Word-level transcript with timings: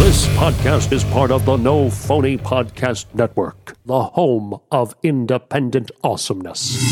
This 0.00 0.26
podcast 0.28 0.92
is 0.92 1.04
part 1.04 1.30
of 1.30 1.44
the 1.44 1.58
No 1.58 1.90
Phony 1.90 2.38
Podcast 2.38 3.04
Network, 3.14 3.76
the 3.84 4.04
home 4.04 4.58
of 4.72 4.96
independent 5.02 5.90
awesomeness. 6.02 6.82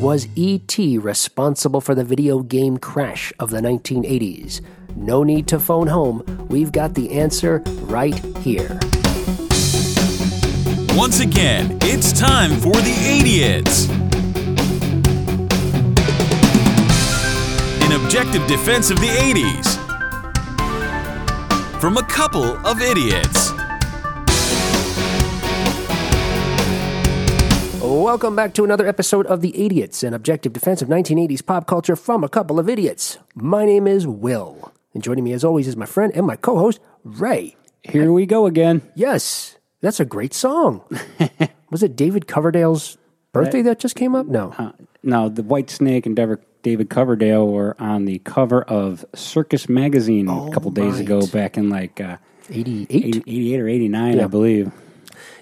Was 0.00 0.26
E.T. 0.34 0.98
responsible 0.98 1.80
for 1.80 1.94
the 1.94 2.02
video 2.02 2.40
game 2.40 2.76
crash 2.76 3.32
of 3.38 3.50
the 3.50 3.60
1980s? 3.60 4.62
No 4.96 5.22
need 5.22 5.46
to 5.46 5.60
phone 5.60 5.86
home. 5.86 6.24
We've 6.50 6.72
got 6.72 6.94
the 6.94 7.12
answer 7.12 7.62
right 7.82 8.18
here. 8.38 8.80
Once 10.98 11.20
again, 11.20 11.78
it's 11.82 12.12
time 12.12 12.50
for 12.56 12.72
the 12.72 13.18
Idiots. 13.20 13.88
An 17.84 18.04
objective 18.04 18.44
defense 18.48 18.90
of 18.90 18.98
the 18.98 19.06
80s. 19.06 19.79
From 21.80 21.96
a 21.96 22.02
couple 22.02 22.44
of 22.66 22.82
idiots. 22.82 23.52
Welcome 27.82 28.36
back 28.36 28.52
to 28.54 28.64
another 28.64 28.86
episode 28.86 29.24
of 29.26 29.40
The 29.40 29.64
Idiots, 29.64 30.02
an 30.02 30.12
objective 30.12 30.52
defense 30.52 30.82
of 30.82 30.88
1980s 30.88 31.44
pop 31.46 31.66
culture 31.66 31.96
from 31.96 32.22
a 32.22 32.28
couple 32.28 32.58
of 32.58 32.68
idiots. 32.68 33.16
My 33.34 33.64
name 33.64 33.86
is 33.86 34.06
Will, 34.06 34.72
and 34.92 35.02
joining 35.02 35.24
me 35.24 35.32
as 35.32 35.42
always 35.42 35.66
is 35.66 35.74
my 35.74 35.86
friend 35.86 36.12
and 36.14 36.26
my 36.26 36.36
co 36.36 36.58
host, 36.58 36.80
Ray. 37.02 37.56
Here 37.82 38.12
we 38.12 38.26
go 38.26 38.44
again. 38.44 38.82
Yes, 38.94 39.56
that's 39.80 40.00
a 40.00 40.04
great 40.04 40.34
song. 40.34 40.82
Was 41.70 41.82
it 41.82 41.96
David 41.96 42.26
Coverdale's 42.26 42.98
birthday 43.32 43.62
that 43.62 43.78
just 43.78 43.96
came 43.96 44.14
up? 44.14 44.26
No. 44.26 44.54
Uh, 44.58 44.72
no, 45.02 45.30
the 45.30 45.42
Whitesnake 45.42 46.04
and 46.04 46.14
Dever- 46.14 46.42
David 46.62 46.90
Coverdale 46.90 47.46
were 47.46 47.76
on 47.78 48.04
the 48.04 48.18
cover 48.20 48.62
of 48.62 49.04
Circus 49.14 49.68
Magazine 49.68 50.28
a 50.28 50.50
couple 50.50 50.70
days 50.70 50.94
right. 50.94 51.02
ago, 51.02 51.26
back 51.26 51.56
in 51.56 51.70
like 51.70 52.00
uh, 52.00 52.16
88? 52.50 53.16
88 53.26 53.60
or 53.60 53.68
89, 53.68 54.16
Yeah. 54.16 54.24
I 54.24 54.26
believe. 54.26 54.72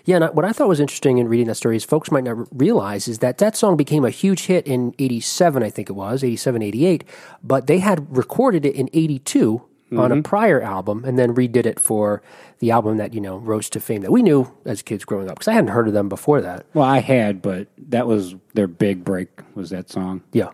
Yeah, 0.04 0.16
and 0.16 0.34
what 0.34 0.46
I 0.46 0.52
thought 0.52 0.68
was 0.68 0.80
interesting 0.80 1.18
in 1.18 1.28
reading 1.28 1.48
that 1.48 1.56
story 1.56 1.76
is 1.76 1.84
folks 1.84 2.10
might 2.10 2.24
not 2.24 2.48
realize 2.58 3.08
is 3.08 3.18
that 3.18 3.38
that 3.38 3.56
song 3.56 3.76
became 3.76 4.06
a 4.06 4.10
huge 4.10 4.46
hit 4.46 4.66
in 4.66 4.94
87, 4.98 5.62
I 5.62 5.68
think 5.68 5.90
it 5.90 5.92
was, 5.92 6.24
87, 6.24 6.62
88, 6.62 7.04
but 7.42 7.66
they 7.66 7.80
had 7.80 8.16
recorded 8.16 8.64
it 8.64 8.74
in 8.74 8.88
82 8.94 9.62
on 9.96 10.12
a 10.12 10.22
prior 10.22 10.60
album 10.60 11.04
and 11.04 11.18
then 11.18 11.34
redid 11.34 11.64
it 11.64 11.80
for 11.80 12.22
the 12.58 12.70
album 12.70 12.98
that, 12.98 13.14
you 13.14 13.20
know, 13.20 13.36
rose 13.38 13.70
to 13.70 13.80
fame 13.80 14.02
that 14.02 14.10
we 14.10 14.22
knew 14.22 14.50
as 14.64 14.82
kids 14.82 15.04
growing 15.04 15.28
up 15.28 15.36
because 15.36 15.48
I 15.48 15.52
hadn't 15.52 15.70
heard 15.70 15.88
of 15.88 15.94
them 15.94 16.08
before 16.08 16.40
that. 16.42 16.66
Well, 16.74 16.84
I 16.84 16.98
had, 16.98 17.40
but 17.40 17.68
that 17.88 18.06
was 18.06 18.34
their 18.54 18.66
big 18.66 19.04
break, 19.04 19.28
was 19.54 19.70
that 19.70 19.88
song. 19.90 20.22
Yeah. 20.32 20.50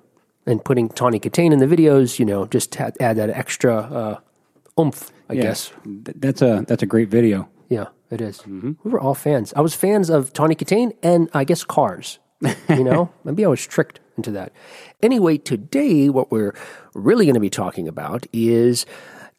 And 0.47 0.63
putting 0.65 0.89
Tawny 0.91 1.19
Kitaen 1.19 1.53
in 1.53 1.59
the 1.59 1.67
videos, 1.67 2.19
you 2.19 2.25
know, 2.27 2.45
just 2.47 2.75
had, 2.75 2.97
add 3.01 3.17
that 3.17 3.31
extra 3.31 3.77
uh, 3.77 4.81
oomph, 4.81 5.11
I 5.31 5.35
Yeah. 5.35 5.43
guess. 5.43 5.73
Th- 5.85 6.17
That's 6.19 6.43
a 6.43 6.65
that's 6.69 6.83
a 6.83 6.87
great 6.87 7.09
video. 7.09 7.49
Yeah, 7.71 7.87
it 8.11 8.21
is. 8.21 8.47
We 8.47 8.75
were 8.85 9.01
all 9.01 9.15
fans. 9.15 9.55
I 9.57 9.63
was 9.63 9.75
fans 9.75 10.11
of 10.11 10.33
Tawny 10.35 10.55
Kitaen 10.55 10.93
and 11.03 11.31
I 11.33 11.45
guess 11.45 11.65
Cars. 11.65 12.19
You 12.69 12.85
know, 12.85 13.11
maybe 13.25 13.43
I 13.45 13.49
was 13.49 13.67
tricked 13.67 14.01
into 14.19 14.31
that. 14.33 14.53
Anyway, 15.03 15.39
today 15.39 16.11
what 16.11 16.31
we're 16.31 16.55
really 16.95 17.25
going 17.25 17.35
to 17.35 17.41
be 17.41 17.49
talking 17.51 17.89
about 17.89 18.27
is 18.35 18.85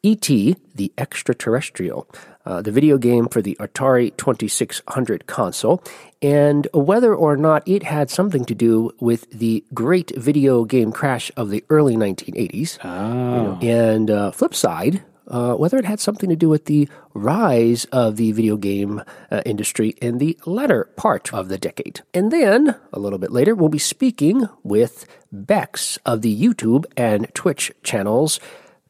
E.T. 0.06 0.54
the 0.72 0.92
Extraterrestrial, 0.96 2.06
uh, 2.44 2.62
the 2.62 2.70
video 2.70 2.96
game 2.96 3.26
for 3.26 3.42
the 3.42 3.56
Atari 3.58 4.16
2600 4.16 5.26
console, 5.26 5.82
and 6.22 6.68
whether 6.72 7.12
or 7.12 7.36
not 7.36 7.66
it 7.66 7.82
had 7.82 8.08
something 8.08 8.44
to 8.44 8.54
do 8.54 8.92
with 9.00 9.28
the 9.30 9.64
great 9.74 10.12
video 10.16 10.64
game 10.64 10.92
crash 10.92 11.32
of 11.36 11.50
the 11.50 11.64
early 11.70 11.96
1980s. 11.96 12.78
Oh. 12.84 13.58
And 13.60 14.08
uh, 14.08 14.30
flip 14.30 14.54
side, 14.54 15.02
uh, 15.26 15.54
whether 15.54 15.76
it 15.76 15.84
had 15.84 15.98
something 15.98 16.30
to 16.30 16.36
do 16.36 16.48
with 16.48 16.66
the 16.66 16.88
rise 17.12 17.84
of 17.86 18.14
the 18.14 18.30
video 18.30 18.56
game 18.56 19.02
uh, 19.32 19.42
industry 19.44 19.96
in 20.00 20.18
the 20.18 20.38
latter 20.46 20.84
part 20.94 21.34
of 21.34 21.48
the 21.48 21.58
decade. 21.58 22.02
And 22.14 22.30
then, 22.30 22.76
a 22.92 23.00
little 23.00 23.18
bit 23.18 23.32
later, 23.32 23.56
we'll 23.56 23.70
be 23.70 23.78
speaking 23.78 24.46
with 24.62 25.04
Bex 25.32 25.98
of 26.06 26.22
the 26.22 26.40
YouTube 26.40 26.84
and 26.96 27.26
Twitch 27.34 27.72
channels. 27.82 28.38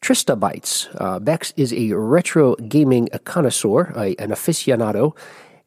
Trista 0.06 0.38
Bytes. 0.38 0.86
Uh, 1.00 1.18
Bex 1.18 1.52
is 1.56 1.72
a 1.72 1.92
retro 1.94 2.54
gaming 2.54 3.08
connoisseur, 3.24 3.92
a, 3.96 4.14
an 4.20 4.30
aficionado, 4.30 5.16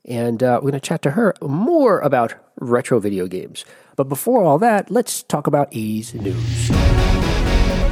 and 0.06 0.42
uh, 0.42 0.62
we're 0.64 0.72
going 0.72 0.80
to 0.80 0.88
chat 0.88 1.02
to 1.02 1.12
her 1.12 1.36
more 1.42 2.00
about 2.00 2.36
retro 2.56 3.02
video 3.02 3.28
games. 3.28 3.66
But 3.98 4.06
before 4.06 4.46
all 4.46 4.58
that, 4.60 4.90
let's 4.90 5.24
talk 5.24 5.46
about 5.46 5.70
80s 5.72 6.14
news. 6.14 6.68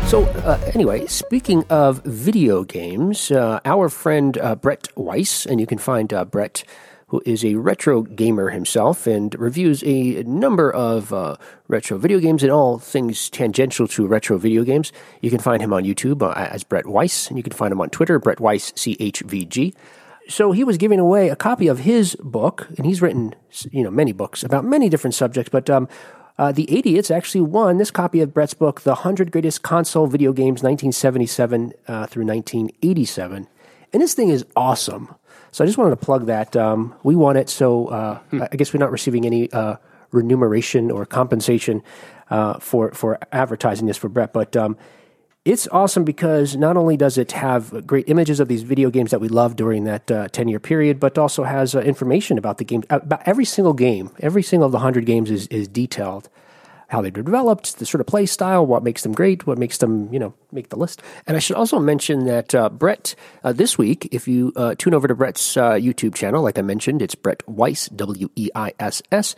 So, 0.10 0.24
uh, 0.24 0.58
anyway, 0.74 1.06
speaking 1.08 1.66
of 1.70 2.02
video 2.06 2.64
games, 2.64 3.30
uh, 3.30 3.60
our 3.66 3.90
friend 3.90 4.38
uh, 4.38 4.56
Brett 4.56 4.88
Weiss, 4.96 5.46
and 5.46 5.60
you 5.60 5.68
can 5.68 5.78
find 5.78 6.14
uh, 6.14 6.24
Brett, 6.24 6.64
who 7.08 7.22
is 7.26 7.46
a 7.46 7.56
retro 7.56 8.02
gamer 8.02 8.50
himself 8.50 9.08
and 9.08 9.34
reviews 9.40 9.82
a 9.86 10.24
number 10.24 10.70
of 10.70 11.14
uh, 11.14 11.38
retro 11.70 11.98
video 11.98 12.20
games 12.20 12.44
and 12.44 12.52
all 12.52 12.78
things 12.78 13.30
tangential 13.30 13.88
to 13.88 14.06
retro 14.06 14.38
video 14.38 14.64
games. 14.64 14.92
You 15.22 15.30
can 15.30 15.40
find 15.40 15.62
him 15.62 15.72
on 15.72 15.86
YouTube 15.86 16.22
uh, 16.22 16.34
as 16.34 16.66
Brett 16.66 16.86
Weiss, 16.86 17.30
and 17.30 17.38
you 17.38 17.44
can 17.44 17.54
find 17.54 17.72
him 17.72 17.80
on 17.80 17.90
Twitter, 17.90 18.20
Brett 18.20 18.42
Weiss, 18.42 18.72
CHVG. 18.74 19.74
So 20.28 20.52
he 20.52 20.66
was 20.66 20.78
giving 20.78 21.00
away 21.00 21.30
a 21.30 21.38
copy 21.38 21.68
of 21.68 21.80
his 21.80 22.16
book, 22.16 22.68
and 22.78 22.86
he's 22.86 23.02
written, 23.02 23.34
you 23.72 23.84
know, 23.84 23.92
many 23.92 24.12
books 24.12 24.44
about 24.44 24.66
many 24.66 24.90
different 24.90 25.14
subjects. 25.14 25.50
But 25.50 25.70
um, 25.70 25.88
uh, 26.38 26.52
the 26.52 26.78
Idiots 26.78 27.10
actually 27.10 27.42
won 27.42 27.78
this 27.78 27.90
copy 27.90 28.20
of 28.20 28.34
Brett's 28.34 28.54
book, 28.54 28.82
"The 28.82 28.96
Hundred 28.96 29.32
Greatest 29.32 29.64
Console 29.64 30.08
Video 30.08 30.34
Games, 30.34 30.62
1977 30.62 31.72
uh, 31.88 32.06
through 32.08 32.26
1987," 32.26 33.48
and 33.94 34.02
this 34.02 34.14
thing 34.14 34.28
is 34.28 34.46
awesome. 34.58 35.16
So 35.52 35.64
I 35.64 35.68
just 35.68 35.78
wanted 35.78 35.92
to 35.92 35.98
plug 35.98 36.26
that. 36.28 36.56
Um, 36.56 36.96
we 37.04 37.16
won 37.16 37.38
it, 37.38 37.50
so 37.50 37.88
uh, 37.88 38.20
I 38.32 38.56
guess 38.56 38.74
we're 38.74 38.80
not 38.80 38.92
receiving 38.92 39.26
any 39.26 39.52
uh, 39.52 39.78
remuneration 40.12 40.92
or 40.92 41.06
compensation 41.06 41.84
uh, 42.30 42.60
for 42.60 42.92
for 42.92 43.18
advertising 43.32 43.88
this 43.88 43.98
for 43.98 44.10
Brett, 44.10 44.34
but. 44.34 44.56
Um, 44.56 44.78
it's 45.46 45.66
awesome 45.72 46.04
because 46.04 46.58
not 46.58 46.76
only 46.76 46.98
does 46.98 47.18
it 47.18 47.32
have 47.32 47.88
great 47.88 48.10
images 48.10 48.42
of 48.42 48.50
these 48.50 48.64
video 48.64 48.90
games 48.90 49.12
that 49.12 49.22
we 49.22 49.30
loved 49.30 49.56
during 49.56 49.86
that 49.86 50.12
uh, 50.12 50.28
10 50.28 50.50
year 50.50 50.60
period, 50.60 51.00
but 51.00 51.18
also 51.18 51.46
has 51.46 51.74
uh, 51.74 51.80
information 51.80 52.38
about 52.38 52.58
the 52.58 52.66
game. 52.66 52.84
About 52.90 53.22
every 53.26 53.46
single 53.46 53.72
game, 53.72 54.12
every 54.20 54.44
single 54.44 54.66
of 54.66 54.74
the 54.74 54.80
100 54.80 55.06
games 55.06 55.32
is, 55.32 55.48
is 55.48 55.70
detailed. 55.70 56.28
How 56.88 57.02
they 57.02 57.10
were 57.10 57.22
developed, 57.22 57.80
the 57.80 57.86
sort 57.86 58.00
of 58.00 58.08
play 58.08 58.26
style, 58.26 58.66
what 58.66 58.84
makes 58.84 59.04
them 59.04 59.12
great, 59.12 59.46
what 59.46 59.58
makes 59.58 59.78
them, 59.80 60.12
you 60.14 60.20
know, 60.20 60.34
make 60.52 60.70
the 60.70 60.78
list. 60.78 61.02
And 61.26 61.36
I 61.36 61.40
should 61.40 61.58
also 61.58 61.80
mention 61.80 62.26
that 62.26 62.56
uh, 62.56 62.70
Brett, 62.70 63.14
uh, 63.44 63.52
this 63.52 63.78
week, 63.78 64.08
if 64.12 64.28
you 64.28 64.54
uh, 64.56 64.76
tune 64.78 64.94
over 64.94 65.08
to 65.08 65.16
Brett's 65.16 65.58
uh, 65.58 65.74
YouTube 65.74 66.16
channel, 66.16 66.42
like 66.42 66.58
I 66.58 66.62
mentioned, 66.62 67.02
it's 67.02 67.16
Brett 67.16 67.44
Weiss, 67.48 67.90
W 67.90 68.30
E 68.36 68.50
I 68.56 68.72
S 68.80 69.02
S. 69.12 69.36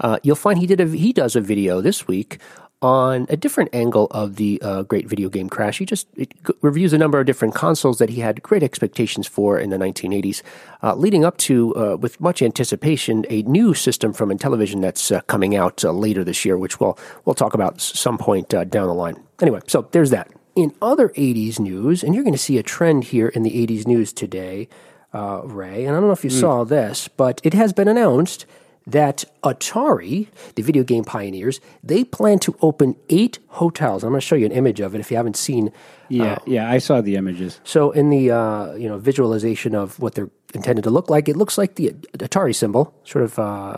Uh, 0.00 0.18
you'll 0.22 0.36
find 0.36 0.58
he 0.58 0.66
did 0.66 0.80
a 0.80 0.86
he 0.86 1.12
does 1.12 1.36
a 1.36 1.40
video 1.40 1.80
this 1.80 2.06
week 2.06 2.38
on 2.80 3.26
a 3.28 3.36
different 3.36 3.70
angle 3.72 4.06
of 4.10 4.36
the 4.36 4.60
uh, 4.62 4.82
great 4.82 5.08
video 5.08 5.28
game 5.28 5.48
crash. 5.48 5.78
He 5.78 5.84
just 5.84 6.06
it 6.16 6.32
g- 6.44 6.54
reviews 6.60 6.92
a 6.92 6.98
number 6.98 7.18
of 7.18 7.26
different 7.26 7.54
consoles 7.54 7.98
that 7.98 8.10
he 8.10 8.20
had 8.20 8.42
great 8.42 8.62
expectations 8.62 9.26
for 9.26 9.58
in 9.58 9.70
the 9.70 9.76
1980s, 9.76 10.42
uh, 10.82 10.94
leading 10.94 11.24
up 11.24 11.36
to, 11.38 11.74
uh, 11.76 11.96
with 11.96 12.20
much 12.20 12.40
anticipation, 12.40 13.24
a 13.28 13.42
new 13.42 13.74
system 13.74 14.12
from 14.12 14.30
Intellivision 14.30 14.80
that's 14.80 15.10
uh, 15.10 15.20
coming 15.22 15.56
out 15.56 15.84
uh, 15.84 15.90
later 15.90 16.22
this 16.22 16.44
year, 16.44 16.56
which 16.56 16.78
we'll 16.78 16.98
we'll 17.24 17.34
talk 17.34 17.54
about 17.54 17.80
some 17.80 18.16
point 18.16 18.54
uh, 18.54 18.64
down 18.64 18.86
the 18.86 18.94
line. 18.94 19.22
Anyway, 19.40 19.60
so 19.66 19.88
there's 19.92 20.10
that. 20.10 20.30
In 20.54 20.74
other 20.82 21.10
80s 21.10 21.60
news, 21.60 22.02
and 22.02 22.14
you're 22.14 22.24
going 22.24 22.34
to 22.34 22.38
see 22.38 22.58
a 22.58 22.64
trend 22.64 23.04
here 23.04 23.28
in 23.28 23.44
the 23.44 23.66
80s 23.66 23.86
news 23.86 24.12
today, 24.12 24.68
uh, 25.14 25.42
Ray, 25.44 25.84
and 25.84 25.96
I 25.96 26.00
don't 26.00 26.08
know 26.08 26.12
if 26.12 26.24
you 26.24 26.30
saw 26.30 26.64
this, 26.64 27.06
but 27.06 27.40
it 27.44 27.54
has 27.54 27.72
been 27.72 27.86
announced 27.86 28.44
that 28.88 29.24
Atari, 29.44 30.28
the 30.54 30.62
video 30.62 30.82
game 30.82 31.04
pioneers, 31.04 31.60
they 31.84 32.04
plan 32.04 32.38
to 32.40 32.56
open 32.62 32.96
eight 33.10 33.38
hotels. 33.48 34.02
I'm 34.02 34.10
going 34.10 34.20
to 34.20 34.26
show 34.26 34.34
you 34.34 34.46
an 34.46 34.52
image 34.52 34.80
of 34.80 34.94
it 34.94 35.00
if 35.00 35.10
you 35.10 35.16
haven't 35.16 35.36
seen. 35.36 35.70
Yeah, 36.08 36.38
yeah, 36.46 36.70
I 36.70 36.78
saw 36.78 37.02
the 37.02 37.16
images. 37.16 37.60
So 37.64 37.90
in 37.90 38.08
the 38.08 38.30
uh, 38.30 38.74
you 38.74 38.88
know 38.88 38.98
visualization 38.98 39.74
of 39.74 39.98
what 39.98 40.14
they're 40.14 40.30
intended 40.54 40.82
to 40.84 40.90
look 40.90 41.10
like, 41.10 41.28
it 41.28 41.36
looks 41.36 41.58
like 41.58 41.74
the 41.74 41.90
Atari 42.14 42.54
symbol. 42.54 42.94
Sort 43.04 43.24
of, 43.24 43.38
uh, 43.38 43.76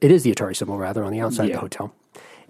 it 0.00 0.10
is 0.10 0.22
the 0.22 0.32
Atari 0.32 0.56
symbol 0.56 0.78
rather 0.78 1.04
on 1.04 1.12
the 1.12 1.20
outside 1.20 1.46
of 1.46 1.52
the 1.52 1.60
hotel. 1.60 1.94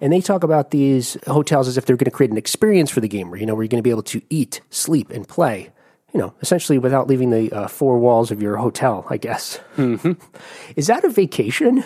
And 0.00 0.12
they 0.12 0.20
talk 0.20 0.44
about 0.44 0.70
these 0.70 1.16
hotels 1.26 1.68
as 1.68 1.78
if 1.78 1.86
they're 1.86 1.96
going 1.96 2.04
to 2.04 2.10
create 2.10 2.30
an 2.30 2.36
experience 2.36 2.90
for 2.90 3.00
the 3.00 3.08
gamer. 3.08 3.36
You 3.36 3.46
know, 3.46 3.54
where 3.54 3.64
you're 3.64 3.68
going 3.68 3.82
to 3.82 3.86
be 3.86 3.90
able 3.90 4.02
to 4.04 4.22
eat, 4.30 4.60
sleep, 4.70 5.10
and 5.10 5.26
play. 5.26 5.70
You 6.12 6.20
know, 6.20 6.34
essentially 6.40 6.78
without 6.78 7.08
leaving 7.08 7.30
the 7.30 7.52
uh, 7.52 7.68
four 7.68 7.98
walls 7.98 8.30
of 8.30 8.40
your 8.40 8.56
hotel. 8.56 9.06
I 9.10 9.16
guess. 9.16 9.60
Mm-hmm. 9.76 10.12
Is 10.76 10.86
that 10.86 11.04
a 11.04 11.08
vacation? 11.10 11.84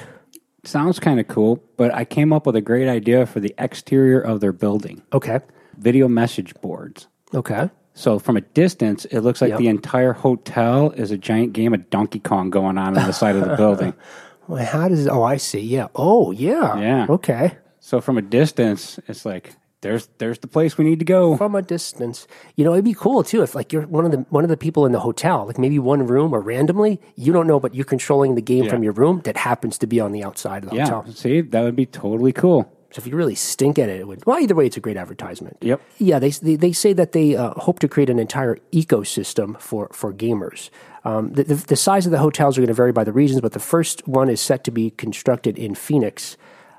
Sounds 0.64 0.98
kind 1.00 1.18
of 1.18 1.26
cool, 1.26 1.62
but 1.76 1.92
I 1.94 2.04
came 2.04 2.32
up 2.32 2.46
with 2.46 2.54
a 2.54 2.60
great 2.60 2.86
idea 2.88 3.24
for 3.26 3.40
the 3.40 3.54
exterior 3.58 4.20
of 4.20 4.40
their 4.40 4.52
building 4.52 5.02
Okay. 5.12 5.40
video 5.78 6.06
message 6.06 6.54
boards. 6.60 7.08
Okay. 7.34 7.70
So 7.94 8.18
from 8.18 8.36
a 8.36 8.42
distance, 8.42 9.06
it 9.06 9.20
looks 9.20 9.40
like 9.40 9.50
Yep. 9.50 9.58
the 9.58 9.68
entire 9.68 10.12
hotel 10.12 10.90
is 10.90 11.10
a 11.10 11.16
giant 11.16 11.54
game 11.54 11.72
of 11.72 11.88
Donkey 11.88 12.18
Kong 12.20 12.50
going 12.50 12.76
on 12.76 12.96
on 12.98 13.06
the 13.06 13.12
side 13.12 13.36
of 13.36 13.48
the 13.48 13.56
building. 13.56 13.94
Well, 14.48 14.64
how 14.64 14.88
does? 14.88 15.06
Oh, 15.06 15.22
I 15.22 15.36
see. 15.36 15.60
Yeah. 15.60 15.86
Oh, 15.94 16.32
yeah. 16.32 16.76
Yeah. 16.80 17.06
Okay. 17.08 17.52
So 17.78 18.00
from 18.00 18.18
a 18.18 18.22
distance, 18.22 18.98
it's 19.06 19.24
like 19.24 19.54
there's 19.82 20.08
there's 20.18 20.38
the 20.40 20.46
place 20.48 20.76
we 20.76 20.84
need 20.84 20.98
to 20.98 21.04
go. 21.04 21.36
from 21.36 21.54
a 21.54 21.62
distance. 21.62 22.26
You 22.56 22.64
know, 22.64 22.72
it'd 22.72 22.84
be 22.84 22.94
cool 22.94 23.22
too 23.22 23.42
if 23.42 23.54
like 23.54 23.72
you're 23.72 23.86
one 23.86 24.04
of 24.04 24.10
the 24.10 24.18
one 24.30 24.44
of 24.44 24.50
the 24.50 24.56
people 24.56 24.84
in 24.86 24.92
the 24.92 25.00
hotel, 25.00 25.46
like 25.46 25.58
maybe 25.58 25.78
one 25.78 26.06
room 26.06 26.32
or 26.34 26.40
randomly, 26.40 27.00
you 27.16 27.32
don't 27.32 27.46
know, 27.46 27.58
but 27.60 27.74
you're 27.74 27.84
controlling 27.84 28.34
the 28.34 28.42
game 28.42 28.64
Yeah. 28.64 28.70
from 28.70 28.82
your 28.82 28.92
room 28.92 29.20
that 29.24 29.36
happens 29.36 29.78
to 29.78 29.86
be 29.86 29.98
on 30.00 30.12
the 30.12 30.22
outside 30.24 30.64
of 30.64 30.70
the 30.70 30.76
Yeah, 30.76 30.86
hotel. 30.90 31.12
see, 31.12 31.40
that 31.40 31.62
would 31.62 31.76
be 31.76 31.86
totally 31.86 32.32
cool. 32.32 32.70
So 32.92 32.98
if 32.98 33.06
you 33.06 33.14
really 33.16 33.36
stink 33.36 33.78
at 33.78 33.88
it, 33.88 34.00
it 34.00 34.08
would. 34.08 34.26
Well, 34.26 34.40
either 34.40 34.56
way, 34.56 34.66
it's 34.66 34.76
a 34.76 34.80
great 34.80 34.96
advertisement. 34.96 35.56
Yep. 35.60 35.80
Yeah, 35.98 36.18
they 36.18 36.30
they, 36.30 36.56
they 36.56 36.72
say 36.72 36.92
that 36.94 37.12
they 37.12 37.36
uh, 37.36 37.50
hope 37.52 37.78
to 37.78 37.88
create 37.88 38.10
an 38.10 38.18
entire 38.18 38.58
ecosystem 38.72 39.58
for 39.60 39.88
for 39.92 40.12
gamers. 40.12 40.70
Um, 41.04 41.32
the, 41.32 41.44
the, 41.44 41.54
the 41.54 41.76
size 41.76 42.04
of 42.04 42.12
the 42.12 42.18
hotels 42.18 42.58
are 42.58 42.60
going 42.60 42.68
to 42.68 42.74
vary 42.74 42.92
by 42.92 43.04
the 43.04 43.12
regions, 43.12 43.40
but 43.40 43.52
the 43.52 43.60
first 43.60 44.06
one 44.06 44.28
is 44.28 44.40
set 44.40 44.64
to 44.64 44.70
be 44.70 44.90
constructed 44.90 45.56
in 45.58 45.74
Phoenix, 45.74 46.36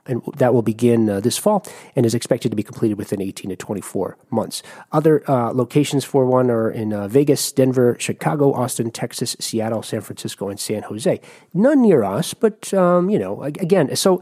and 0.08 0.22
that 0.38 0.54
will 0.54 0.62
begin 0.62 1.10
uh, 1.10 1.20
this 1.20 1.38
fall 1.38 1.66
and 1.96 2.06
is 2.06 2.16
expected 2.16 2.50
to 2.50 2.56
be 2.56 2.64
completed 2.64 2.98
within 2.98 3.22
18 3.22 3.50
to 3.50 3.56
24 3.56 4.18
months. 4.30 4.64
Other 4.92 5.24
uh, 5.30 5.52
locations 5.54 6.04
for 6.04 6.26
one 6.26 6.50
are 6.50 6.70
in 6.70 6.94
uh, 6.94 7.08
Vegas, 7.08 7.52
Denver, 7.52 7.96
Chicago, 8.00 8.54
Austin, 8.54 8.92
Texas, 8.92 9.36
Seattle, 9.40 9.84
San 9.84 10.02
Francisco, 10.02 10.50
and 10.50 10.60
San 10.60 10.84
Jose. 10.84 11.20
None 11.54 11.82
near 11.82 12.04
us, 12.04 12.34
but 12.34 12.74
um, 12.74 13.10
you 13.10 13.20
know, 13.20 13.44
again, 13.44 13.96
so. 13.96 14.22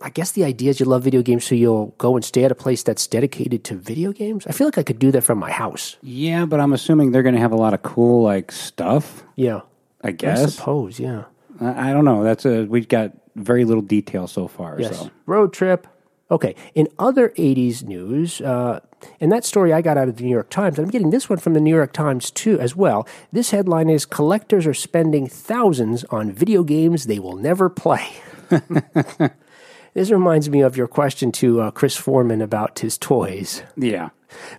I 0.00 0.10
guess 0.10 0.30
the 0.30 0.44
idea 0.44 0.70
is 0.70 0.78
you 0.78 0.86
love 0.86 1.02
video 1.02 1.22
games, 1.22 1.44
so 1.44 1.56
you'll 1.56 1.86
go 1.98 2.14
and 2.14 2.24
stay 2.24 2.44
at 2.44 2.52
a 2.52 2.54
place 2.54 2.84
that's 2.84 3.04
dedicated 3.08 3.64
to 3.64 3.74
video 3.74 4.12
games. 4.12 4.46
I 4.46 4.52
feel 4.52 4.68
like 4.68 4.78
I 4.78 4.84
could 4.84 5.00
do 5.00 5.10
that 5.10 5.22
from 5.22 5.38
my 5.38 5.50
house. 5.50 5.96
Yeah, 6.02 6.46
but 6.46 6.60
I'm 6.60 6.72
assuming 6.72 7.10
they're 7.10 7.24
going 7.24 7.34
to 7.34 7.40
have 7.40 7.50
a 7.50 7.56
lot 7.56 7.74
of 7.74 7.82
cool 7.82 8.22
like 8.22 8.52
stuff. 8.52 9.24
Yeah, 9.34 9.62
I 10.04 10.08
I 10.08 10.12
guess. 10.12 10.54
suppose. 10.54 11.00
Yeah. 11.00 11.24
I, 11.60 11.90
I 11.90 11.92
don't 11.92 12.04
know. 12.04 12.22
That's 12.22 12.46
a 12.46 12.62
we've 12.66 12.86
got 12.86 13.10
very 13.38 13.64
little 13.64 13.82
detail 13.82 14.26
so 14.26 14.48
far. 14.48 14.80
Yes. 14.80 14.98
So 14.98 15.10
Road 15.26 15.52
trip. 15.52 15.86
Okay. 16.30 16.54
In 16.74 16.88
other 16.98 17.30
80s 17.30 17.82
news, 17.82 18.40
uh, 18.40 18.80
and 19.20 19.32
that 19.32 19.44
story 19.44 19.72
I 19.72 19.80
got 19.80 19.96
out 19.96 20.08
of 20.08 20.16
the 20.16 20.24
New 20.24 20.30
York 20.30 20.50
Times, 20.50 20.78
I'm 20.78 20.90
getting 20.90 21.10
this 21.10 21.30
one 21.30 21.38
from 21.38 21.54
the 21.54 21.60
New 21.60 21.74
York 21.74 21.92
Times 21.92 22.30
too, 22.30 22.58
as 22.60 22.76
well. 22.76 23.06
This 23.32 23.50
headline 23.50 23.88
is 23.88 24.04
Collectors 24.04 24.66
are 24.66 24.74
spending 24.74 25.26
thousands 25.26 26.04
on 26.04 26.32
video 26.32 26.62
games 26.64 27.06
they 27.06 27.18
will 27.18 27.36
never 27.36 27.68
play. 27.68 28.06
this 29.94 30.10
reminds 30.10 30.50
me 30.50 30.60
of 30.60 30.76
your 30.76 30.88
question 30.88 31.32
to 31.32 31.60
uh, 31.60 31.70
Chris 31.70 31.96
Foreman 31.96 32.42
about 32.42 32.78
his 32.80 32.98
toys. 32.98 33.62
yeah, 33.76 34.10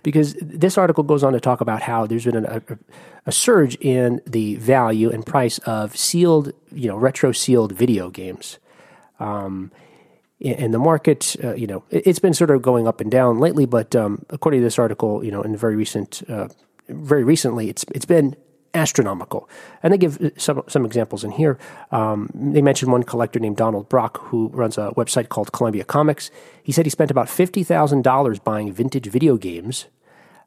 because 0.02 0.34
this 0.40 0.78
article 0.78 1.04
goes 1.04 1.22
on 1.22 1.32
to 1.32 1.40
talk 1.40 1.60
about 1.60 1.82
how 1.82 2.06
there's 2.06 2.24
been 2.24 2.44
a, 2.44 2.62
a, 2.68 2.78
a 3.26 3.32
surge 3.32 3.76
in 3.76 4.20
the 4.26 4.56
value 4.56 5.10
and 5.10 5.24
price 5.26 5.58
of 5.58 5.96
sealed, 5.96 6.52
you 6.72 6.88
know, 6.88 6.96
retro 6.96 7.32
sealed 7.32 7.72
video 7.72 8.10
games. 8.10 8.58
Um, 9.20 9.70
and 10.42 10.72
the 10.72 10.78
market, 10.78 11.36
uh, 11.44 11.54
you 11.54 11.66
know, 11.66 11.84
it, 11.90 12.06
it's 12.06 12.18
been 12.18 12.34
sort 12.34 12.50
of 12.50 12.62
going 12.62 12.88
up 12.88 13.00
and 13.00 13.10
down 13.10 13.38
lately. 13.38 13.66
But 13.66 13.94
um, 13.94 14.24
according 14.30 14.60
to 14.60 14.64
this 14.64 14.78
article, 14.78 15.22
you 15.22 15.30
know, 15.30 15.42
in 15.42 15.56
very 15.56 15.76
recent, 15.76 16.22
uh, 16.28 16.48
very 16.88 17.24
recently, 17.24 17.68
it's 17.68 17.84
it's 17.94 18.06
been 18.06 18.36
astronomical. 18.72 19.48
And 19.82 19.92
they 19.92 19.98
give 19.98 20.20
uh, 20.20 20.30
some 20.38 20.62
some 20.66 20.86
examples 20.86 21.24
in 21.24 21.32
here. 21.32 21.58
Um, 21.90 22.30
they 22.34 22.62
mentioned 22.62 22.90
one 22.90 23.02
collector 23.02 23.38
named 23.38 23.58
Donald 23.58 23.88
Brock 23.88 24.18
who 24.28 24.48
runs 24.48 24.78
a 24.78 24.92
website 24.96 25.28
called 25.28 25.52
Columbia 25.52 25.84
Comics. 25.84 26.30
He 26.62 26.72
said 26.72 26.86
he 26.86 26.90
spent 26.90 27.10
about 27.10 27.28
fifty 27.28 27.62
thousand 27.62 28.02
dollars 28.02 28.38
buying 28.38 28.72
vintage 28.72 29.06
video 29.06 29.36
games, 29.36 29.86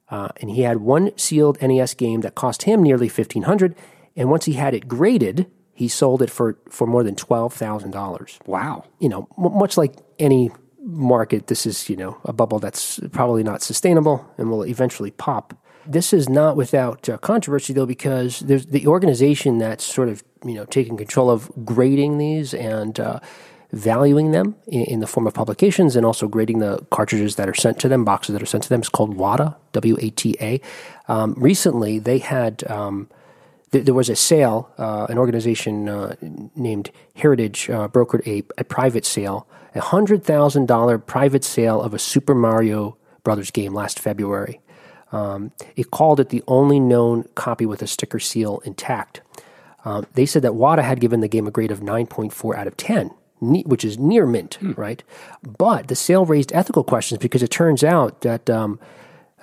uh, 0.09 0.29
and 0.37 0.49
he 0.49 0.61
had 0.63 0.77
one 0.77 1.15
sealed 1.17 1.61
NES 1.61 1.93
game 1.93 2.21
that 2.21 2.33
cost 2.33 2.63
him 2.63 2.81
nearly 2.81 3.09
fifteen 3.09 3.43
hundred. 3.43 3.75
And 4.15 4.29
once 4.29 4.45
he 4.45 4.53
had 4.53 4.73
it 4.73 4.87
graded, 4.87 5.47
he 5.73 5.87
sold 5.87 6.21
it 6.21 6.29
for 6.29 6.57
for 6.69 6.87
more 6.87 7.03
than 7.03 7.15
twelve 7.15 7.53
thousand 7.53 7.91
dollars 7.91 8.39
wow. 8.45 8.83
you 8.99 9.09
know, 9.09 9.27
m- 9.37 9.57
much 9.57 9.77
like 9.77 9.95
any 10.19 10.51
market, 10.85 11.47
this 11.47 11.65
is, 11.65 11.89
you 11.89 11.95
know, 11.95 12.17
a 12.25 12.33
bubble 12.33 12.59
that's 12.59 12.99
probably 13.11 13.43
not 13.43 13.61
sustainable 13.61 14.29
and 14.37 14.49
will 14.49 14.65
eventually 14.65 15.11
pop. 15.11 15.53
This 15.85 16.13
is 16.13 16.29
not 16.29 16.55
without 16.55 17.09
uh, 17.09 17.17
controversy, 17.17 17.73
though, 17.73 17.85
because 17.85 18.39
there's 18.39 18.65
the 18.67 18.87
organization 18.87 19.57
that's 19.57 19.83
sort 19.83 20.09
of, 20.09 20.23
you 20.45 20.53
know, 20.53 20.65
taking 20.65 20.97
control 20.97 21.29
of 21.29 21.51
grading 21.65 22.17
these 22.17 22.53
and 22.53 22.99
uh, 22.99 23.19
valuing 23.71 24.31
them 24.31 24.55
in, 24.67 24.83
in 24.85 24.99
the 24.99 25.07
form 25.07 25.27
of 25.27 25.33
publications 25.33 25.95
and 25.95 26.05
also 26.05 26.27
grading 26.27 26.59
the 26.59 26.85
cartridges 26.91 27.35
that 27.35 27.49
are 27.49 27.53
sent 27.53 27.79
to 27.79 27.87
them, 27.89 28.05
boxes 28.05 28.33
that 28.33 28.41
are 28.41 28.45
sent 28.45 28.63
to 28.63 28.69
them. 28.69 28.81
It's 28.81 28.89
called 28.89 29.15
WATA, 29.15 29.55
W 29.71 29.97
A 30.01 30.09
T 30.09 30.35
A. 30.39 30.61
Um, 31.07 31.33
recently, 31.37 31.99
they 31.99 32.19
had. 32.19 32.69
Um, 32.69 33.09
th- 33.73 33.83
there 33.85 33.93
was 33.93 34.07
a 34.07 34.15
sale. 34.15 34.71
Uh, 34.77 35.07
an 35.09 35.17
organization 35.17 35.89
uh, 35.89 36.15
named 36.55 36.91
Heritage 37.15 37.69
uh, 37.69 37.89
brokered 37.89 38.25
a, 38.25 38.43
a 38.57 38.63
private 38.63 39.05
sale, 39.05 39.45
a 39.75 39.81
hundred 39.81 40.23
thousand 40.23 40.67
dollar 40.67 40.97
private 40.97 41.43
sale 41.43 41.81
of 41.81 41.93
a 41.93 41.99
Super 41.99 42.33
Mario 42.33 42.95
Brothers 43.25 43.51
game 43.51 43.73
last 43.73 43.99
February. 43.99 44.61
Um, 45.11 45.51
it 45.75 45.91
called 45.91 46.19
it 46.19 46.29
the 46.29 46.43
only 46.47 46.79
known 46.79 47.27
copy 47.35 47.65
with 47.65 47.81
a 47.81 47.87
sticker 47.87 48.19
seal 48.19 48.61
intact. 48.65 49.21
Um, 49.85 50.07
they 50.13 50.25
said 50.25 50.41
that 50.43 50.53
WATA 50.55 50.81
had 50.81 51.01
given 51.01 51.19
the 51.19 51.27
game 51.27 51.45
a 51.45 51.51
grade 51.51 51.69
of 51.71 51.81
9.4 51.81 52.55
out 52.55 52.67
of 52.67 52.77
10, 52.77 53.11
ne- 53.41 53.63
which 53.63 53.83
is 53.85 53.99
near 53.99 54.25
mint, 54.25 54.57
right? 54.77 55.03
But 55.43 55.87
the 55.89 55.95
sale 55.95 56.25
raised 56.25 56.53
ethical 56.53 56.83
questions 56.83 57.19
because 57.19 57.43
it 57.43 57.51
turns 57.51 57.83
out 57.83 58.21
that, 58.21 58.49
um, 58.49 58.79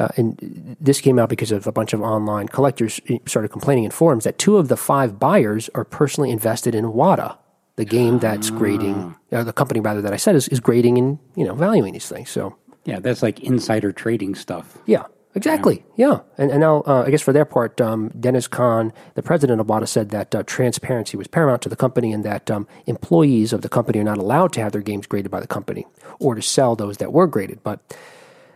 uh, 0.00 0.08
and 0.16 0.76
this 0.80 1.00
came 1.00 1.18
out 1.20 1.28
because 1.28 1.52
of 1.52 1.66
a 1.66 1.72
bunch 1.72 1.92
of 1.92 2.00
online 2.00 2.48
collectors 2.48 3.00
started 3.26 3.48
complaining 3.48 3.84
in 3.84 3.90
forums 3.90 4.24
that 4.24 4.38
two 4.38 4.56
of 4.56 4.68
the 4.68 4.76
five 4.76 5.18
buyers 5.18 5.68
are 5.74 5.84
personally 5.84 6.30
invested 6.30 6.74
in 6.74 6.84
WATA, 6.92 7.36
the 7.76 7.84
game 7.84 8.18
that's 8.18 8.50
grading, 8.50 9.14
uh, 9.32 9.44
the 9.44 9.52
company 9.52 9.80
rather 9.80 10.02
that 10.02 10.12
I 10.12 10.16
said 10.16 10.34
is, 10.34 10.48
is 10.48 10.60
grading 10.60 10.98
and 10.98 11.18
you 11.36 11.44
know 11.46 11.54
valuing 11.54 11.92
these 11.92 12.08
things. 12.08 12.30
So 12.30 12.56
Yeah, 12.84 12.98
that's 13.00 13.22
like 13.22 13.40
insider 13.40 13.92
trading 13.92 14.34
stuff. 14.34 14.66
yeah, 14.86 15.04
exactly. 15.34 15.84
Yeah, 15.96 16.20
and, 16.38 16.50
and 16.50 16.60
now 16.60 16.82
uh, 16.86 17.04
I 17.06 17.10
guess 17.10 17.22
for 17.22 17.32
their 17.32 17.44
part, 17.44 17.80
um, 17.80 18.10
Deniz 18.18 18.48
Kahn, 18.48 18.92
the 19.14 19.22
president 19.22 19.60
of 19.60 19.66
WATA, 19.68 19.86
said 19.86 20.10
that 20.10 20.34
uh, 20.34 20.42
transparency 20.44 21.16
was 21.16 21.28
paramount 21.28 21.62
to 21.62 21.68
the 21.68 21.76
company, 21.76 22.12
and 22.12 22.24
that 22.24 22.50
um, 22.50 22.66
employees 22.86 23.52
of 23.52 23.60
the 23.62 23.68
company 23.68 23.98
are 24.00 24.04
not 24.12 24.18
allowed 24.18 24.52
to 24.54 24.60
have 24.60 24.72
their 24.72 24.82
games 24.82 25.06
graded 25.06 25.30
by 25.30 25.40
the 25.40 25.46
company 25.46 25.84
or 26.18 26.34
to 26.34 26.42
sell 26.42 26.74
those 26.76 26.96
that 26.98 27.12
were 27.12 27.26
graded. 27.26 27.62
But 27.62 27.78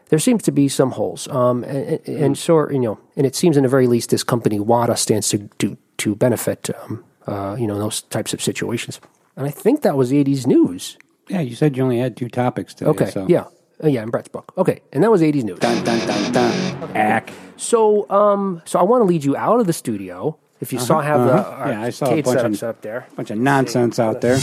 there 0.08 0.18
seems 0.18 0.42
to 0.44 0.52
be 0.52 0.68
some 0.68 0.92
holes, 0.92 1.28
um, 1.28 1.64
and, 1.64 2.00
and, 2.08 2.38
so 2.38 2.70
you 2.70 2.78
know, 2.78 2.98
and 3.16 3.26
it 3.26 3.34
seems 3.34 3.56
in 3.56 3.62
the 3.62 3.68
very 3.68 3.86
least 3.86 4.10
this 4.10 4.22
company 4.22 4.58
WATA 4.58 4.96
stands 4.96 5.28
to 5.30 5.48
to, 5.58 5.76
to 5.98 6.14
benefit, 6.14 6.70
um, 6.82 7.04
uh, 7.26 7.56
you 7.58 7.66
know, 7.66 7.78
those 7.78 8.02
types 8.02 8.32
of 8.34 8.42
situations. 8.42 9.00
And 9.36 9.46
I 9.46 9.50
think 9.50 9.82
that 9.82 9.96
was 9.96 10.12
80s 10.12 10.46
news. 10.46 10.96
Yeah, 11.28 11.40
you 11.40 11.56
said 11.56 11.76
you 11.76 11.82
only 11.82 11.98
had 11.98 12.16
two 12.16 12.28
topics 12.28 12.74
today. 12.74 12.90
Okay, 12.90 13.10
so. 13.10 13.26
yeah, 13.28 13.44
uh, 13.82 13.88
yeah, 13.88 14.02
in 14.02 14.10
Brett's 14.10 14.28
book. 14.28 14.52
Okay, 14.58 14.80
and 14.92 15.02
that 15.02 15.10
was 15.10 15.22
80s 15.22 15.42
news. 15.42 15.58
Dun, 15.58 15.82
dun, 15.84 16.06
dun, 16.06 16.32
dun. 16.32 16.96
Ack. 16.96 17.30
So, 17.56 18.08
um, 18.10 18.62
so 18.64 18.78
I 18.78 18.82
want 18.82 19.00
to 19.00 19.04
lead 19.06 19.24
you 19.24 19.36
out 19.36 19.58
of 19.58 19.66
the 19.66 19.72
studio. 19.72 20.38
If 20.60 20.72
you 20.72 20.78
saw, 20.78 21.00
have 21.00 21.26
the 21.26 21.34
Yeah, 21.70 21.82
I 21.82 21.90
saw 21.90 22.12
a 22.12 22.22
bunch 22.22 22.40
of- 22.40 22.62
up 22.62 22.82
there. 22.82 23.06
Bunch 23.16 23.30
of 23.30 23.38
nonsense 23.38 23.98
out 23.98 24.20
there. 24.20 24.38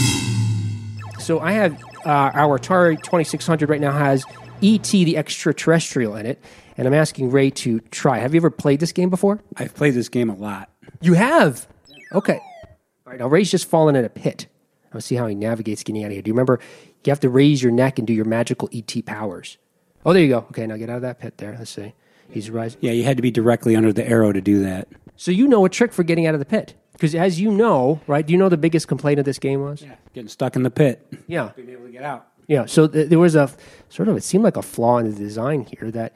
So 1.19 1.39
I 1.39 1.51
have 1.53 1.81
uh, 2.05 2.31
our 2.33 2.59
Atari 2.59 3.01
2600 3.01 3.69
right 3.69 3.79
now 3.79 3.91
has 3.91 4.25
ET 4.63 4.83
the 4.83 5.17
extraterrestrial 5.17 6.15
in 6.15 6.25
it, 6.25 6.43
and 6.77 6.87
I'm 6.87 6.93
asking 6.93 7.31
Ray 7.31 7.49
to 7.51 7.79
try. 7.91 8.19
Have 8.19 8.33
you 8.33 8.39
ever 8.39 8.49
played 8.49 8.79
this 8.79 8.91
game 8.91 9.09
before? 9.09 9.39
I've 9.57 9.73
played 9.73 9.93
this 9.93 10.09
game 10.09 10.29
a 10.29 10.35
lot. 10.35 10.69
You 11.01 11.13
have. 11.13 11.67
Okay. 12.13 12.39
All 12.39 13.11
right. 13.11 13.19
Now 13.19 13.27
Ray's 13.27 13.51
just 13.51 13.67
fallen 13.67 13.95
in 13.95 14.05
a 14.05 14.09
pit. 14.09 14.47
Let's 14.93 15.05
see 15.05 15.15
how 15.15 15.27
he 15.27 15.35
navigates 15.35 15.83
getting 15.83 16.03
out 16.03 16.07
of 16.07 16.13
here. 16.13 16.21
Do 16.21 16.29
you 16.29 16.33
remember? 16.33 16.59
You 17.05 17.11
have 17.11 17.19
to 17.21 17.29
raise 17.29 17.63
your 17.63 17.71
neck 17.71 17.97
and 17.97 18.05
do 18.05 18.13
your 18.13 18.25
magical 18.25 18.69
ET 18.73 19.05
powers. 19.05 19.57
Oh, 20.05 20.13
there 20.13 20.21
you 20.21 20.29
go. 20.29 20.39
Okay, 20.49 20.67
now 20.67 20.77
get 20.77 20.89
out 20.89 20.97
of 20.97 21.01
that 21.03 21.19
pit 21.19 21.37
there. 21.37 21.55
Let's 21.57 21.71
see. 21.71 21.93
He's 22.29 22.49
rising. 22.49 22.79
Yeah, 22.81 22.91
you 22.91 23.03
had 23.03 23.17
to 23.17 23.21
be 23.21 23.31
directly 23.31 23.75
under 23.75 23.91
the 23.91 24.07
arrow 24.07 24.31
to 24.31 24.41
do 24.41 24.63
that. 24.63 24.87
So 25.15 25.31
you 25.31 25.47
know 25.47 25.65
a 25.65 25.69
trick 25.69 25.93
for 25.93 26.03
getting 26.03 26.25
out 26.25 26.33
of 26.33 26.39
the 26.39 26.45
pit. 26.45 26.75
Because 26.93 27.15
as 27.15 27.39
you 27.39 27.51
know, 27.51 27.99
right? 28.07 28.25
Do 28.25 28.31
you 28.31 28.37
know 28.37 28.49
the 28.49 28.57
biggest 28.57 28.87
complaint 28.87 29.19
of 29.19 29.25
this 29.25 29.39
game 29.39 29.61
was? 29.61 29.81
Yeah, 29.81 29.95
getting 30.13 30.27
stuck 30.27 30.55
in 30.55 30.63
the 30.63 30.69
pit. 30.69 31.05
Yeah. 31.27 31.51
Being 31.55 31.69
able 31.69 31.85
to 31.85 31.91
get 31.91 32.03
out. 32.03 32.27
Yeah. 32.47 32.65
So 32.65 32.87
th- 32.87 33.09
there 33.09 33.19
was 33.19 33.35
a 33.35 33.49
sort 33.89 34.07
of, 34.09 34.17
it 34.17 34.23
seemed 34.23 34.43
like 34.43 34.57
a 34.57 34.61
flaw 34.61 34.97
in 34.97 35.09
the 35.09 35.15
design 35.17 35.65
here 35.79 35.91
that 35.91 36.13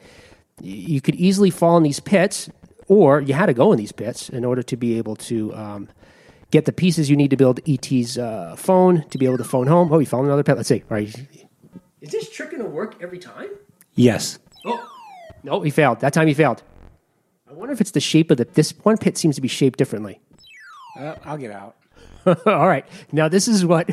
y- 0.60 0.66
you 0.66 1.00
could 1.00 1.14
easily 1.14 1.50
fall 1.50 1.76
in 1.76 1.82
these 1.82 2.00
pits, 2.00 2.50
or 2.88 3.20
you 3.20 3.34
had 3.34 3.46
to 3.46 3.54
go 3.54 3.72
in 3.72 3.78
these 3.78 3.92
pits 3.92 4.28
in 4.28 4.44
order 4.44 4.62
to 4.62 4.76
be 4.76 4.98
able 4.98 5.16
to 5.16 5.54
um, 5.54 5.88
get 6.50 6.64
the 6.66 6.72
pieces 6.72 7.08
you 7.10 7.16
need 7.16 7.30
to 7.30 7.36
build 7.36 7.60
ET's 7.68 8.18
uh, 8.18 8.54
phone 8.56 9.02
to 9.10 9.18
be 9.18 9.26
able 9.26 9.38
to 9.38 9.44
phone 9.44 9.66
home. 9.66 9.92
Oh, 9.92 9.98
you 9.98 10.06
fell 10.06 10.20
in 10.20 10.26
another 10.26 10.42
pit. 10.44 10.56
Let's 10.56 10.68
see. 10.68 10.82
All 10.90 10.96
right. 10.96 11.08
Is 12.00 12.10
this 12.12 12.30
trick 12.30 12.50
going 12.50 12.62
to 12.62 12.68
work 12.68 12.96
every 13.02 13.18
time? 13.18 13.48
Yes. 13.94 14.38
Oh, 14.64 14.88
no, 15.42 15.60
he 15.62 15.70
failed. 15.70 16.00
That 16.00 16.12
time 16.12 16.28
he 16.28 16.34
failed. 16.34 16.62
I 17.48 17.52
wonder 17.54 17.72
if 17.72 17.80
it's 17.80 17.92
the 17.92 18.00
shape 18.00 18.30
of 18.30 18.36
the. 18.36 18.44
This 18.44 18.72
one 18.82 18.98
pit 18.98 19.16
seems 19.16 19.36
to 19.36 19.40
be 19.40 19.48
shaped 19.48 19.78
differently. 19.78 20.20
Uh, 20.98 21.14
I'll 21.24 21.38
get 21.38 21.50
out. 21.52 21.76
All 22.26 22.66
right. 22.68 22.84
Now 23.12 23.28
this 23.28 23.46
is 23.48 23.64
what 23.64 23.90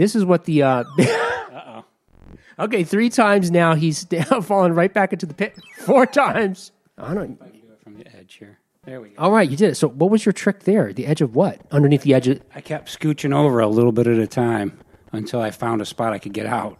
this 0.00 0.16
is 0.16 0.24
what 0.24 0.44
the 0.44 0.62
uh 0.62 0.84
oh. 0.98 1.84
Okay, 2.58 2.84
three 2.84 3.08
times 3.08 3.50
now 3.50 3.74
he's 3.74 4.04
down, 4.16 4.42
fallen 4.42 4.74
right 4.74 4.92
back 4.92 5.12
into 5.12 5.26
the 5.26 5.34
pit. 5.34 5.58
Four 5.78 6.06
times. 6.06 6.72
I 6.98 7.14
don't 7.14 7.38
Do 7.38 7.72
it 7.72 7.80
from 7.82 7.96
the 7.96 8.06
edge 8.16 8.34
here. 8.34 8.58
There 8.84 9.00
we 9.00 9.10
go. 9.10 9.14
All 9.18 9.30
right, 9.30 9.48
you 9.48 9.56
did 9.56 9.70
it. 9.70 9.74
So 9.76 9.88
what 9.88 10.10
was 10.10 10.24
your 10.24 10.32
trick 10.32 10.60
there? 10.60 10.92
The 10.92 11.06
edge 11.06 11.20
of 11.20 11.34
what? 11.34 11.60
Underneath 11.70 12.02
the 12.02 12.14
edge 12.14 12.28
of 12.28 12.40
I 12.54 12.60
kept 12.60 12.88
scooching 12.88 13.34
over 13.34 13.60
a 13.60 13.68
little 13.68 13.92
bit 13.92 14.06
at 14.06 14.18
a 14.18 14.26
time 14.26 14.78
until 15.12 15.40
I 15.40 15.50
found 15.50 15.80
a 15.80 15.86
spot 15.86 16.12
I 16.12 16.18
could 16.18 16.32
get 16.32 16.46
out. 16.46 16.78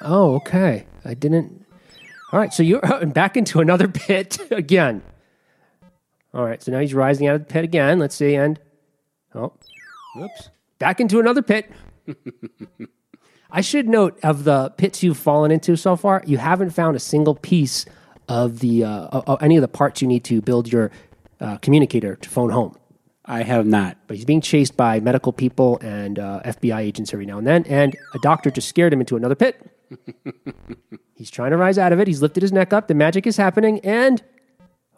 Oh, 0.00 0.36
okay. 0.36 0.86
I 1.04 1.14
didn't 1.14 1.64
All 2.32 2.38
right, 2.38 2.52
so 2.52 2.62
you're 2.62 2.80
back 3.06 3.36
into 3.36 3.60
another 3.60 3.88
pit 3.88 4.38
again. 4.50 5.02
All 6.32 6.44
right, 6.44 6.62
so 6.62 6.70
now 6.70 6.78
he's 6.78 6.94
rising 6.94 7.26
out 7.26 7.34
of 7.34 7.46
the 7.46 7.52
pit 7.52 7.64
again. 7.64 7.98
Let's 7.98 8.14
see, 8.14 8.34
and 8.36 8.60
oh, 9.34 9.52
whoops, 10.14 10.50
back 10.78 11.00
into 11.00 11.18
another 11.18 11.42
pit. 11.42 11.70
I 13.50 13.60
should 13.60 13.88
note 13.88 14.18
of 14.22 14.44
the 14.44 14.70
pits 14.76 15.02
you've 15.02 15.18
fallen 15.18 15.50
into 15.50 15.76
so 15.76 15.96
far, 15.96 16.22
you 16.26 16.38
haven't 16.38 16.70
found 16.70 16.96
a 16.96 17.00
single 17.00 17.34
piece 17.34 17.84
of 18.28 18.60
the 18.60 18.84
uh, 18.84 19.36
any 19.40 19.56
of 19.56 19.62
the 19.62 19.68
parts 19.68 20.00
you 20.00 20.08
need 20.08 20.22
to 20.24 20.40
build 20.40 20.72
your 20.72 20.92
uh, 21.40 21.56
communicator 21.58 22.14
to 22.16 22.28
phone 22.28 22.50
home. 22.50 22.76
I 23.24 23.42
have 23.42 23.66
not. 23.66 23.96
But 24.06 24.16
he's 24.16 24.24
being 24.24 24.40
chased 24.40 24.76
by 24.76 25.00
medical 25.00 25.32
people 25.32 25.78
and 25.82 26.18
uh, 26.18 26.42
FBI 26.44 26.80
agents 26.80 27.12
every 27.12 27.26
now 27.26 27.38
and 27.38 27.46
then, 27.46 27.64
and 27.66 27.96
a 28.14 28.18
doctor 28.18 28.50
just 28.50 28.68
scared 28.68 28.92
him 28.92 29.00
into 29.00 29.16
another 29.16 29.34
pit. 29.34 29.60
he's 31.14 31.30
trying 31.30 31.50
to 31.50 31.56
rise 31.56 31.78
out 31.78 31.92
of 31.92 32.00
it. 32.00 32.06
He's 32.06 32.22
lifted 32.22 32.42
his 32.42 32.52
neck 32.52 32.72
up. 32.72 32.88
The 32.88 32.94
magic 32.94 33.26
is 33.26 33.36
happening, 33.36 33.80
and 33.80 34.22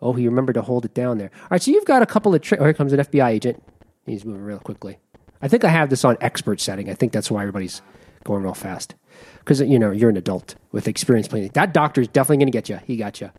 oh, 0.00 0.12
he 0.12 0.26
remembered 0.26 0.54
to 0.54 0.62
hold 0.62 0.84
it 0.84 0.94
down 0.94 1.18
there. 1.18 1.30
All 1.42 1.48
right, 1.52 1.62
so 1.62 1.70
you've 1.70 1.84
got 1.84 2.02
a 2.02 2.06
couple 2.06 2.34
of 2.34 2.40
tricks. 2.42 2.60
Oh, 2.60 2.64
here 2.64 2.74
comes 2.74 2.92
an 2.92 3.00
FBI 3.00 3.28
agent. 3.28 3.62
He's 4.06 4.24
moving 4.24 4.42
real 4.42 4.58
quickly. 4.58 4.98
I 5.42 5.48
think 5.48 5.64
I 5.64 5.68
have 5.68 5.90
this 5.90 6.04
on 6.04 6.16
expert 6.20 6.60
setting. 6.60 6.88
I 6.88 6.94
think 6.94 7.12
that's 7.12 7.30
why 7.30 7.42
everybody's 7.42 7.82
going 8.24 8.42
real 8.42 8.54
fast 8.54 8.94
because 9.40 9.60
you 9.60 9.78
know 9.78 9.90
you're 9.90 10.10
an 10.10 10.16
adult 10.16 10.54
with 10.70 10.88
experience 10.88 11.28
playing. 11.28 11.50
That 11.54 11.74
doctor 11.74 12.00
is 12.00 12.08
definitely 12.08 12.38
going 12.38 12.52
to 12.52 12.52
get 12.52 12.68
you. 12.68 12.78
He 12.86 12.96
got 12.96 13.20
you. 13.20 13.30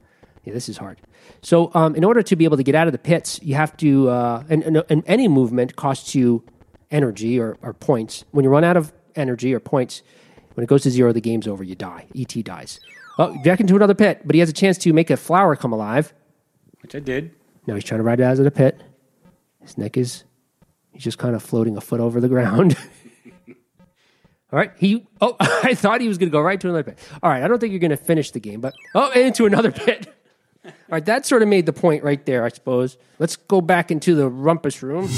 Yeah, 0.43 0.53
this 0.53 0.67
is 0.67 0.77
hard. 0.77 0.99
So, 1.41 1.71
um, 1.73 1.95
in 1.95 2.03
order 2.03 2.21
to 2.21 2.35
be 2.35 2.43
able 2.43 2.57
to 2.57 2.63
get 2.63 2.75
out 2.75 2.87
of 2.87 2.91
the 2.91 2.99
pits, 2.99 3.39
you 3.41 3.55
have 3.55 3.75
to, 3.77 4.09
uh, 4.09 4.43
and, 4.49 4.61
and, 4.63 4.83
and 4.89 5.03
any 5.05 5.29
movement 5.29 5.77
costs 5.77 6.13
you 6.13 6.43
energy 6.91 7.39
or, 7.39 7.57
or 7.61 7.73
points. 7.73 8.25
When 8.31 8.43
you 8.43 8.49
run 8.49 8.65
out 8.65 8.75
of 8.75 8.91
energy 9.15 9.53
or 9.53 9.61
points, 9.61 10.03
when 10.55 10.63
it 10.63 10.67
goes 10.67 10.83
to 10.83 10.91
zero, 10.91 11.13
the 11.13 11.21
game's 11.21 11.47
over. 11.47 11.63
You 11.63 11.75
die. 11.75 12.07
ET 12.15 12.33
dies. 12.43 12.79
Oh, 13.17 13.35
back 13.43 13.59
into 13.59 13.75
another 13.75 13.95
pit, 13.95 14.21
but 14.25 14.33
he 14.35 14.39
has 14.39 14.49
a 14.49 14.53
chance 14.53 14.77
to 14.79 14.91
make 14.91 15.09
a 15.09 15.17
flower 15.17 15.55
come 15.55 15.71
alive. 15.71 16.13
Which 16.81 16.95
I 16.95 16.99
did. 16.99 17.31
Now 17.65 17.75
he's 17.75 17.83
trying 17.83 17.99
to 17.99 18.03
ride 18.03 18.19
it 18.19 18.23
out 18.23 18.37
of 18.37 18.43
the 18.43 18.51
pit. 18.51 18.81
His 19.61 19.77
neck 19.77 19.95
is, 19.97 20.25
he's 20.93 21.03
just 21.03 21.17
kind 21.17 21.35
of 21.35 21.43
floating 21.43 21.75
a 21.77 21.81
foot 21.81 21.99
over 21.99 22.21
the 22.21 22.29
ground. 22.29 22.77
All 24.53 24.59
right. 24.59 24.71
He, 24.77 25.05
oh, 25.19 25.35
I 25.39 25.73
thought 25.73 25.99
he 25.99 26.07
was 26.07 26.17
going 26.17 26.29
to 26.29 26.31
go 26.31 26.39
right 26.39 26.61
to 26.61 26.67
another 26.67 26.83
pit. 26.83 26.99
All 27.21 27.29
right. 27.29 27.43
I 27.43 27.47
don't 27.47 27.59
think 27.59 27.71
you're 27.71 27.79
going 27.79 27.91
to 27.91 27.97
finish 27.97 28.31
the 28.31 28.39
game, 28.39 28.61
but, 28.61 28.73
oh, 28.93 29.11
into 29.15 29.45
another 29.45 29.71
pit. 29.71 30.13
All 30.63 30.71
right. 30.91 31.05
That 31.05 31.25
sort 31.25 31.41
of 31.41 31.47
made 31.47 31.65
the 31.65 31.73
point 31.73 32.03
right 32.03 32.23
there, 32.25 32.45
I 32.45 32.49
suppose. 32.49 32.97
Let's 33.19 33.35
go 33.35 33.61
back 33.61 33.91
into 33.91 34.15
the 34.15 34.29
rumpus 34.29 34.83
room. 34.83 35.09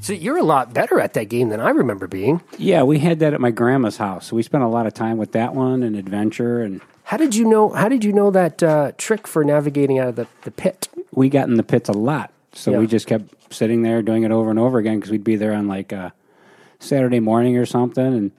So 0.00 0.12
you're 0.12 0.38
a 0.38 0.42
lot 0.42 0.72
better 0.72 0.98
at 1.00 1.14
that 1.14 1.24
game 1.24 1.48
than 1.48 1.60
I 1.60 1.70
remember 1.70 2.06
being. 2.06 2.40
Yeah, 2.58 2.84
we 2.84 3.00
had 3.00 3.18
that 3.18 3.34
at 3.34 3.40
my 3.40 3.50
grandma's 3.50 3.96
house. 3.96 4.28
So 4.28 4.36
we 4.36 4.42
spent 4.42 4.62
a 4.62 4.68
lot 4.68 4.86
of 4.86 4.94
time 4.94 5.18
with 5.18 5.32
that 5.32 5.54
one 5.54 5.82
and 5.82 5.96
adventure. 5.96 6.62
And 6.62 6.80
How 7.02 7.16
did 7.16 7.34
you 7.34 7.44
know, 7.44 7.70
how 7.70 7.88
did 7.88 8.04
you 8.04 8.12
know 8.12 8.30
that 8.30 8.62
uh, 8.62 8.92
trick 8.96 9.26
for 9.26 9.44
navigating 9.44 9.98
out 9.98 10.08
of 10.08 10.16
the, 10.16 10.28
the 10.42 10.50
pit? 10.52 10.88
we 11.12 11.28
got 11.28 11.48
in 11.48 11.56
the 11.56 11.62
pits 11.62 11.88
a 11.88 11.92
lot. 11.92 12.30
So 12.56 12.70
Yeah. 12.72 12.78
we 12.78 12.86
just 12.86 13.06
kept 13.06 13.52
sitting 13.52 13.82
there 13.82 14.02
doing 14.02 14.22
it 14.24 14.30
over 14.30 14.50
and 14.50 14.58
over 14.58 14.78
again 14.78 14.96
because 14.98 15.10
we'd 15.10 15.24
be 15.24 15.36
there 15.36 15.52
on 15.52 15.68
like 15.68 15.92
a 15.92 16.12
Saturday 16.78 17.20
morning 17.20 17.56
or 17.56 17.66
something 17.66 18.04
and 18.06 18.30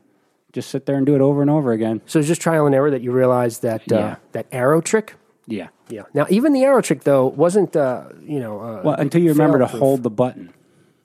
just 0.53 0.69
sit 0.69 0.85
there 0.85 0.95
and 0.95 1.05
do 1.05 1.15
it 1.15 1.21
over 1.21 1.41
and 1.41 1.51
over 1.51 1.71
again. 1.71 2.01
So 2.05 2.19
it's 2.19 2.27
just 2.27 2.41
trial 2.41 2.65
and 2.65 2.73
error 2.75 2.89
that 2.91 3.01
you 3.01 3.11
realized 3.11 3.61
that, 3.61 3.81
uh, 3.91 3.95
Yeah. 3.95 4.15
that 4.31 4.47
arrow 4.51 4.81
trick 4.81 5.15
Yeah. 5.49 5.67
Yeah. 5.89 6.01
Now, 6.13 6.25
even 6.29 6.51
the 6.51 6.63
arrow 6.65 6.81
trick 6.81 7.03
though 7.05 7.27
wasn't, 7.27 7.75
uh, 7.75 8.03
you 8.21 8.39
know, 8.41 8.59
uh, 8.59 8.81
Well, 8.83 8.95
until 8.95 9.21
you 9.21 9.29
remember 9.31 9.59
to 9.59 9.65
hold 9.67 10.03
the 10.03 10.09
button. 10.09 10.49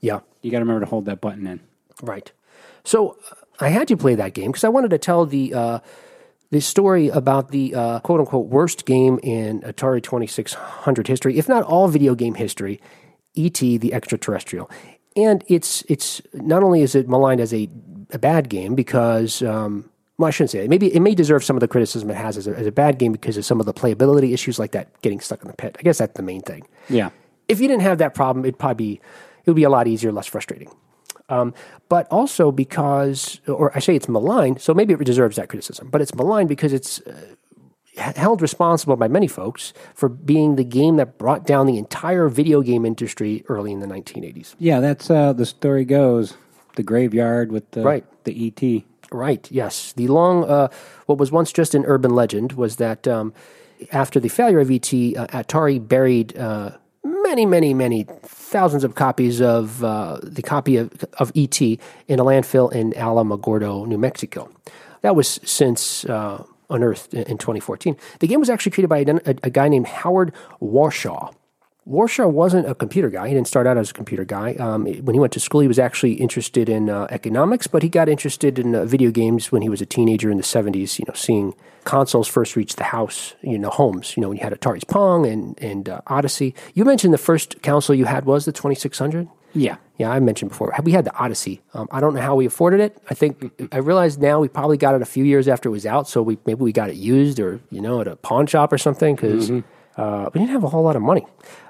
Yeah. 0.01 0.21
You 0.41 0.51
got 0.51 0.59
to 0.59 0.65
remember 0.65 0.85
to 0.85 0.91
hold 0.91 1.05
that 1.05 1.21
button 1.21 1.47
in. 1.47 1.61
Right. 2.03 2.33
So 2.83 3.11
uh, 3.31 3.35
I 3.61 3.69
had 3.69 3.91
you 3.91 3.97
play 3.97 4.17
that 4.17 4.35
game 4.35 4.51
because 4.51 4.65
I 4.65 4.69
wanted 4.69 4.91
to 4.91 4.99
tell 4.99 5.27
the 5.27 5.55
uh, 5.55 5.79
the 6.51 6.61
story 6.61 7.09
about 7.09 7.51
the 7.53 7.75
uh, 7.75 8.01
quote 8.01 8.19
unquote 8.21 8.47
worst 8.47 8.85
game 8.85 9.21
in 9.23 9.61
Atari 9.61 10.03
Twenty 10.03 10.27
Six 10.27 10.55
Hundred 10.55 11.07
history, 11.07 11.39
if 11.39 11.49
not 11.49 11.63
all 11.63 11.87
video 11.87 12.15
game 12.17 12.35
history. 12.35 12.81
E.T. 13.35 13.79
the 13.79 13.95
Extraterrestrial, 13.95 14.71
and 15.17 15.45
it's 15.49 15.83
it's 15.89 16.23
not 16.33 16.63
only 16.63 16.83
is 16.83 16.95
it 16.95 17.09
maligned 17.09 17.41
as 17.41 17.53
a, 17.53 17.69
a 18.11 18.19
bad 18.19 18.49
game 18.49 18.75
because. 18.75 19.43
Um, 19.43 19.89
well, 20.19 20.29
I 20.29 20.31
shouldn't 20.31 20.51
say 20.51 20.65
it. 20.65 20.71
Maybe 20.71 20.95
it 20.95 21.01
may 21.01 21.15
deserve 21.15 21.43
some 21.43 21.57
of 21.57 21.61
the 21.61 21.67
criticism 21.67 22.09
it 22.11 22.17
has 22.17 22.37
as 22.37 22.47
a, 22.47 22.55
as 22.55 22.67
a 22.67 22.71
bad 22.71 22.99
game 22.99 23.11
because 23.13 23.37
of 23.39 23.45
some 23.45 23.59
of 23.59 23.67
the 23.67 23.73
playability 23.73 24.33
issues 24.33 24.59
like 24.59 24.71
that 24.73 25.01
getting 25.01 25.19
stuck 25.19 25.43
in 25.43 25.49
the 25.49 25.55
pit. 25.55 25.75
I 25.81 25.83
guess 25.83 25.99
that's 25.99 26.15
the 26.15 26.23
main 26.23 26.43
thing. 26.43 26.69
Yeah. 26.89 27.11
if 27.49 27.61
you 27.61 27.67
didn't 27.67 27.83
have 27.83 27.99
that 27.99 28.15
problem, 28.15 28.45
it'd 28.45 28.59
probably 28.59 28.95
be 28.95 29.01
it 29.45 29.51
would 29.51 29.57
be 29.57 29.65
a 29.65 29.71
lot 29.71 29.89
easier, 29.89 30.13
less 30.13 30.27
frustrating. 30.27 30.71
Um, 31.29 31.55
but 31.89 32.07
also 32.09 32.53
because, 32.53 33.41
or 33.49 33.75
I 33.77 33.81
say 33.81 33.97
it's 33.97 34.09
maligned, 34.09 34.61
so 34.61 34.75
maybe 34.75 34.93
it 34.93 35.05
deserves 35.05 35.37
that 35.37 35.49
criticism. 35.49 35.89
But 35.91 36.03
it's 36.03 36.15
maligned 36.15 36.49
because 36.49 36.73
it's 36.73 37.01
uh, 37.01 37.35
held 37.97 38.41
responsible 38.41 38.97
by 38.97 39.09
many 39.09 39.27
folks 39.27 39.73
for 39.95 40.09
being 40.09 40.57
the 40.57 40.65
game 40.65 40.97
that 40.97 41.19
brought 41.19 41.47
down 41.47 41.67
the 41.67 41.79
entire 41.79 42.29
video 42.29 42.63
game 42.63 42.87
industry 42.87 43.45
early 43.49 43.73
in 43.73 43.81
the 43.81 43.87
1980s. 43.87 44.55
Yeah, 44.59 44.81
that's 44.81 45.11
uh, 45.11 45.33
the 45.33 45.47
story 45.47 45.85
goes. 45.85 46.35
The 46.77 46.83
graveyard 46.83 47.53
with 47.53 47.71
the 47.73 47.83
Right. 47.83 48.05
the 48.25 48.47
ET. 48.47 48.85
Right. 49.13 49.47
Yes. 49.53 49.93
The 49.93 50.09
long, 50.09 50.45
uh, 50.45 50.69
what 51.05 51.19
was 51.19 51.31
once 51.31 51.53
just 51.53 51.75
an 51.75 51.85
urban 51.87 52.15
legend 52.15 52.53
was 52.53 52.77
that 52.77 53.07
um, 53.07 53.35
after 53.93 54.19
the 54.19 54.29
failure 54.29 54.61
of 54.61 54.71
ET, 54.71 54.91
uh, 54.91 55.27
Atari 55.27 55.87
buried 55.87 56.35
uh, 56.39 56.71
many, 57.05 57.45
many, 57.45 57.75
many 57.75 58.07
thousands 58.23 58.85
of 58.85 58.95
copies 58.95 59.43
of 59.43 59.85
uh, 59.85 60.19
the 60.23 60.41
copy 60.41 60.79
of, 60.79 60.91
of 61.19 61.31
ET 61.37 61.61
in 61.61 61.79
a 62.09 62.25
landfill 62.25 62.73
in 62.73 62.93
Alamogordo, 62.93 63.87
New 63.87 63.99
Mexico. 63.99 64.49
That 65.03 65.15
was 65.15 65.41
since 65.45 66.07
uh, 66.07 66.45
unearthed 66.73 67.15
in, 67.15 67.23
in 67.25 67.39
2014. 67.39 67.97
The 68.21 68.27
game 68.27 68.41
was 68.41 68.51
actually 68.51 68.73
created 68.73 68.89
by 68.89 68.99
a, 68.99 69.31
a, 69.31 69.37
a 69.45 69.51
guy 69.51 69.69
named 69.69 69.87
Howard 69.87 70.33
Warshaw. 70.61 71.35
Warshaw 71.89 72.31
wasn't 72.31 72.69
a 72.69 72.77
computer 72.77 73.11
guy. 73.11 73.27
He 73.27 73.35
didn't 73.35 73.49
start 73.49 73.67
out 73.67 73.77
as 73.77 73.91
a 73.91 73.93
computer 73.93 74.25
guy. 74.25 74.55
Um, 74.55 74.85
when 74.85 75.15
he 75.15 75.21
went 75.21 75.33
to 75.33 75.41
school, 75.41 75.61
he 75.61 75.69
was 75.69 75.81
actually 75.81 76.13
interested 76.13 76.69
in 76.69 76.89
uh, 76.89 77.09
economics, 77.11 77.67
but 77.67 77.83
he 77.83 77.89
got 77.89 78.09
interested 78.09 78.57
in 78.57 78.75
uh, 78.75 78.85
video 78.85 79.11
games 79.11 79.51
when 79.51 79.63
he 79.63 79.69
was 79.69 79.81
a 79.81 79.87
teenager 79.87 80.31
in 80.31 80.37
the 80.37 80.45
70s, 80.45 81.01
you 81.01 81.05
know, 81.09 81.15
seeing 81.15 81.55
consoles 81.85 82.29
first 82.29 82.55
reach 82.55 82.77
the 82.77 82.85
house, 82.85 83.35
you 83.43 83.59
know, 83.59 83.69
homes. 83.69 84.17
You 84.17 84.21
know, 84.21 84.29
when 84.29 84.39
you 84.39 84.45
had 84.45 84.53
Atari's 84.53 84.85
Pong 84.85 85.27
and, 85.27 85.61
and 85.61 85.89
uh, 85.89 86.03
Odyssey. 86.07 86.55
You 86.75 86.85
mentioned 86.85 87.13
the 87.13 87.19
first 87.19 87.61
console 87.63 87.97
you 87.97 88.05
had 88.05 88.27
was 88.27 88.45
the 88.45 88.53
2600? 88.53 89.29
Yeah. 89.55 89.77
Yeah, 89.99 90.11
I 90.11 90.19
mentioned 90.21 90.51
before. 90.51 90.75
We 90.83 90.93
had 90.93 91.05
the 91.05 91.15
Odyssey. 91.17 91.61
Um, 91.75 91.87
I 91.93 92.01
don't 92.01 92.15
know 92.15 92.21
how 92.23 92.35
we 92.35 92.45
afforded 92.47 92.81
it. 92.81 92.99
I 93.09 93.15
think 93.15 93.53
I 93.73 93.77
realized 93.79 94.21
now 94.21 94.41
we 94.41 94.49
probably 94.49 94.77
got 94.77 94.95
it 94.97 95.03
a 95.03 95.07
few 95.07 95.23
years 95.25 95.47
after 95.47 95.69
it 95.69 95.73
was 95.73 95.87
out. 95.87 96.09
So 96.09 96.23
we 96.23 96.39
maybe 96.47 96.61
we 96.63 96.73
got 96.73 96.91
it 96.91 96.97
used 96.97 97.39
or 97.39 97.61
you 97.71 97.81
know 97.81 98.01
at 98.01 98.09
a 98.09 98.17
pawn 98.17 98.47
shop 98.47 98.73
or 98.73 98.79
something 98.79 99.15
because 99.15 99.51
uh, 99.97 100.31
we 100.33 100.39
didn't 100.41 100.51
have 100.51 100.65
a 100.65 100.69
whole 100.69 100.83
lot 100.83 100.97
of 100.97 101.03
money. 101.03 101.25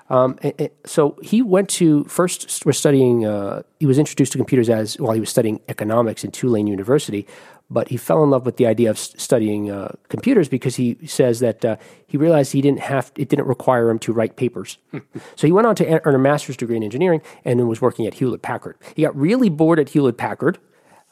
Um, 0.08 0.38
and- 0.42 0.52
and 0.58 0.70
so 0.84 1.16
he 1.22 1.42
went 1.42 1.68
to 1.70 2.04
first 2.04 2.64
was 2.64 2.78
studying. 2.78 3.26
Uh, 3.26 3.62
he 3.80 3.86
was 3.86 3.98
introduced 3.98 4.32
to 4.32 4.38
computers 4.38 4.68
as 4.70 4.98
while 4.98 5.12
he 5.12 5.20
was 5.20 5.28
studying 5.30 5.60
economics 5.68 6.22
in 6.24 6.30
Tulane 6.30 6.66
University, 6.66 7.26
but 7.72 7.88
he 7.88 7.96
fell 7.96 8.22
in 8.22 8.30
love 8.30 8.44
with 8.44 8.56
the 8.56 8.66
idea 8.66 8.90
of 8.90 8.98
studying 8.98 9.70
uh, 9.70 9.92
computers 10.08 10.48
because 10.48 10.76
he 10.76 10.98
says 11.06 11.40
that 11.40 11.64
uh, 11.64 11.76
he 12.06 12.16
realized 12.16 12.52
he 12.52 12.60
didn't 12.60 12.80
have 12.80 13.12
it 13.16 13.28
didn't 13.28 13.46
require 13.46 13.90
him 13.90 13.98
to 14.00 14.12
write 14.12 14.36
papers. 14.36 14.78
so 15.36 15.46
he 15.46 15.52
went 15.52 15.66
on 15.66 15.74
to 15.76 16.02
earn 16.04 16.14
a 16.14 16.18
master's 16.18 16.56
degree 16.56 16.76
in 16.76 16.82
engineering 16.82 17.22
and 17.44 17.58
then 17.58 17.68
was 17.68 17.80
working 17.80 18.06
at 18.06 18.14
Hewlett 18.14 18.42
Packard. 18.42 18.76
He 18.94 19.02
got 19.02 19.16
really 19.16 19.48
bored 19.48 19.78
at 19.78 19.90
Hewlett 19.90 20.18
Packard, 20.18 20.58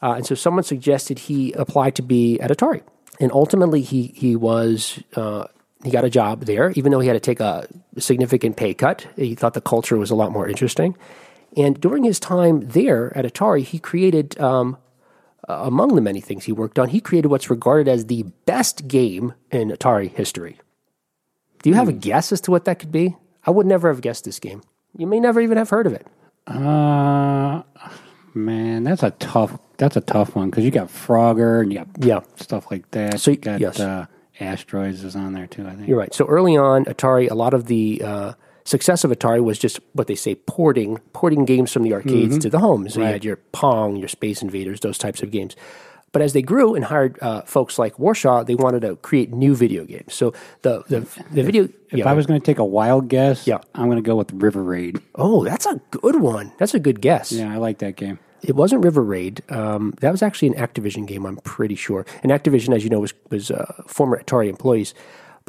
uh, 0.01 0.13
and 0.13 0.25
so 0.25 0.35
someone 0.35 0.63
suggested 0.63 1.19
he 1.19 1.51
apply 1.53 1.91
to 1.91 2.01
be 2.01 2.39
at 2.39 2.51
Atari. 2.51 2.83
And 3.19 3.31
ultimately, 3.31 3.81
he 3.81 4.13
he 4.15 4.35
was 4.35 5.03
uh, 5.15 5.45
he 5.83 5.91
got 5.91 6.03
a 6.03 6.09
job 6.09 6.45
there, 6.45 6.71
even 6.71 6.91
though 6.91 6.99
he 6.99 7.07
had 7.07 7.13
to 7.13 7.19
take 7.19 7.39
a 7.39 7.67
significant 7.97 8.57
pay 8.57 8.73
cut. 8.73 9.05
He 9.15 9.35
thought 9.35 9.53
the 9.53 9.61
culture 9.61 9.97
was 9.97 10.11
a 10.11 10.15
lot 10.15 10.31
more 10.31 10.47
interesting. 10.47 10.95
And 11.57 11.79
during 11.79 12.03
his 12.03 12.19
time 12.19 12.61
there 12.61 13.15
at 13.17 13.25
Atari, 13.25 13.63
he 13.63 13.77
created, 13.79 14.39
um, 14.39 14.77
uh, 15.49 15.61
among 15.63 15.95
the 15.95 16.01
many 16.01 16.21
things 16.21 16.45
he 16.45 16.51
worked 16.51 16.77
on, 16.79 16.89
he 16.89 16.99
created 16.99 17.27
what's 17.29 17.49
regarded 17.49 17.87
as 17.87 18.05
the 18.05 18.23
best 18.45 18.87
game 18.87 19.33
in 19.51 19.69
Atari 19.69 20.09
history. 20.11 20.59
Do 21.63 21.69
you 21.69 21.75
have 21.75 21.87
a 21.87 21.93
guess 21.93 22.31
as 22.31 22.41
to 22.41 22.51
what 22.51 22.65
that 22.65 22.79
could 22.79 22.91
be? 22.91 23.15
I 23.45 23.51
would 23.51 23.65
never 23.67 23.89
have 23.89 24.01
guessed 24.01 24.23
this 24.25 24.39
game. 24.39 24.61
You 24.97 25.07
may 25.07 25.19
never 25.19 25.39
even 25.41 25.57
have 25.57 25.69
heard 25.69 25.87
of 25.87 25.93
it. 25.93 26.05
Uh, 26.47 27.63
man, 28.33 28.83
that's 28.83 29.03
a 29.03 29.11
tough. 29.11 29.57
That's 29.77 29.95
a 29.95 30.01
tough 30.01 30.35
one 30.35 30.49
because 30.49 30.63
you 30.63 30.71
got 30.71 30.87
Frogger 30.89 31.61
and 31.61 31.71
you 31.71 31.79
got 31.79 31.87
Yeah. 31.99 32.19
stuff 32.35 32.69
like 32.71 32.89
that. 32.91 33.19
So, 33.19 33.31
you 33.31 33.37
got 33.37 33.59
yes. 33.59 33.79
uh, 33.79 34.05
Asteroids 34.39 35.03
is 35.03 35.15
on 35.15 35.33
there 35.33 35.47
too. 35.47 35.65
I 35.67 35.75
think. 35.75 35.87
You're 35.87 35.97
right. 35.97 36.13
So 36.13 36.25
early 36.25 36.57
on, 36.57 36.85
Atari, 36.85 37.29
a 37.29 37.35
lot 37.35 37.53
of 37.53 37.65
the 37.65 38.01
uh, 38.03 38.33
success 38.63 39.03
of 39.03 39.11
Atari 39.11 39.43
was 39.43 39.57
just 39.59 39.79
what 39.93 40.07
they 40.07 40.15
say 40.15 40.35
porting, 40.35 40.97
porting 41.13 41.45
games 41.45 41.71
from 41.71 41.83
the 41.83 41.93
arcades 41.93 42.37
to 42.39 42.49
the 42.49 42.59
homes. 42.59 42.93
So 42.93 42.99
you 43.01 43.05
had 43.07 43.23
your 43.25 43.37
Pong, 43.51 43.95
your 43.97 44.07
Space 44.07 44.41
Invaders, 44.41 44.79
those 44.81 44.97
types 44.97 45.21
of 45.23 45.31
games. 45.31 45.55
But 46.13 46.21
as 46.21 46.33
they 46.33 46.41
grew 46.41 46.75
and 46.75 46.83
hired 46.83 47.17
uh, 47.21 47.41
folks 47.43 47.79
like 47.79 47.95
Warshaw, 47.95 48.45
they 48.45 48.55
wanted 48.55 48.81
to 48.81 48.97
create 48.97 49.31
new 49.31 49.55
video 49.55 49.85
games. 49.85 50.13
So 50.13 50.33
the 50.61 50.83
the, 50.89 50.99
the 51.31 51.43
video. 51.43 51.63
If 51.89 51.99
yeah, 51.99 52.09
I 52.09 52.13
was 52.13 52.25
going 52.25 52.39
to 52.39 52.45
take 52.45 52.59
a 52.59 52.65
wild 52.65 53.07
guess, 53.07 53.47
Yeah. 53.47 53.59
I'm 53.75 53.85
going 53.85 53.97
to 53.97 54.01
go 54.01 54.15
with 54.17 54.31
River 54.33 54.61
Raid. 54.63 54.99
oh, 55.15 55.43
that's 55.45 55.65
a 55.65 55.79
good 55.89 56.17
one. 56.21 56.51
That's 56.57 56.73
a 56.73 56.79
good 56.79 56.99
guess. 57.01 57.31
Yeah, 57.31 57.51
I 57.53 57.57
like 57.57 57.77
that 57.79 57.95
game. 57.95 58.19
It 58.41 58.55
wasn't 58.55 58.83
River 58.83 59.03
Raid. 59.03 59.41
Um, 59.49 59.93
that 60.01 60.11
was 60.11 60.21
actually 60.21 60.49
an 60.49 60.55
Activision 60.55 61.05
game, 61.07 61.25
I'm 61.25 61.37
pretty 61.37 61.75
sure. 61.75 62.05
And 62.23 62.31
Activision, 62.31 62.75
as 62.75 62.83
you 62.83 62.89
know, 62.89 62.99
was, 62.99 63.13
was 63.29 63.51
uh, 63.51 63.71
former 63.87 64.21
Atari 64.21 64.49
employees. 64.49 64.93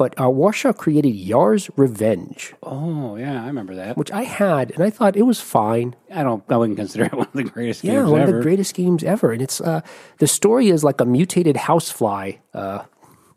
But 0.03 0.19
uh, 0.19 0.23
Warshaw 0.41 0.75
created 0.75 1.15
Yar's 1.15 1.69
Revenge, 1.77 2.53
Oh 2.61 3.15
yeah, 3.15 3.41
I 3.41 3.47
remember 3.47 3.73
that. 3.75 3.95
which 3.95 4.11
I 4.11 4.23
had, 4.23 4.71
and 4.71 4.83
I 4.83 4.89
thought 4.89 5.15
it 5.15 5.21
was 5.23 5.39
fine. 5.39 5.95
I 6.13 6.23
don't. 6.23 6.43
I 6.49 6.57
wouldn't 6.57 6.77
consider 6.77 7.05
it 7.05 7.13
one 7.21 7.27
of 7.27 7.31
the 7.33 7.43
greatest 7.43 7.85
Yeah, 7.85 7.93
games 8.01 8.09
one 8.11 8.21
ever. 8.21 8.31
of 8.31 8.37
the 8.37 8.43
greatest 8.43 8.73
games 8.75 9.01
ever. 9.03 9.31
And 9.31 9.41
it's 9.41 9.61
uh, 9.61 9.79
the 10.17 10.27
story 10.27 10.67
is 10.67 10.83
like 10.83 10.99
a 10.99 11.05
mutated 11.05 11.55
housefly. 11.55 12.33
Uh, 12.53 12.83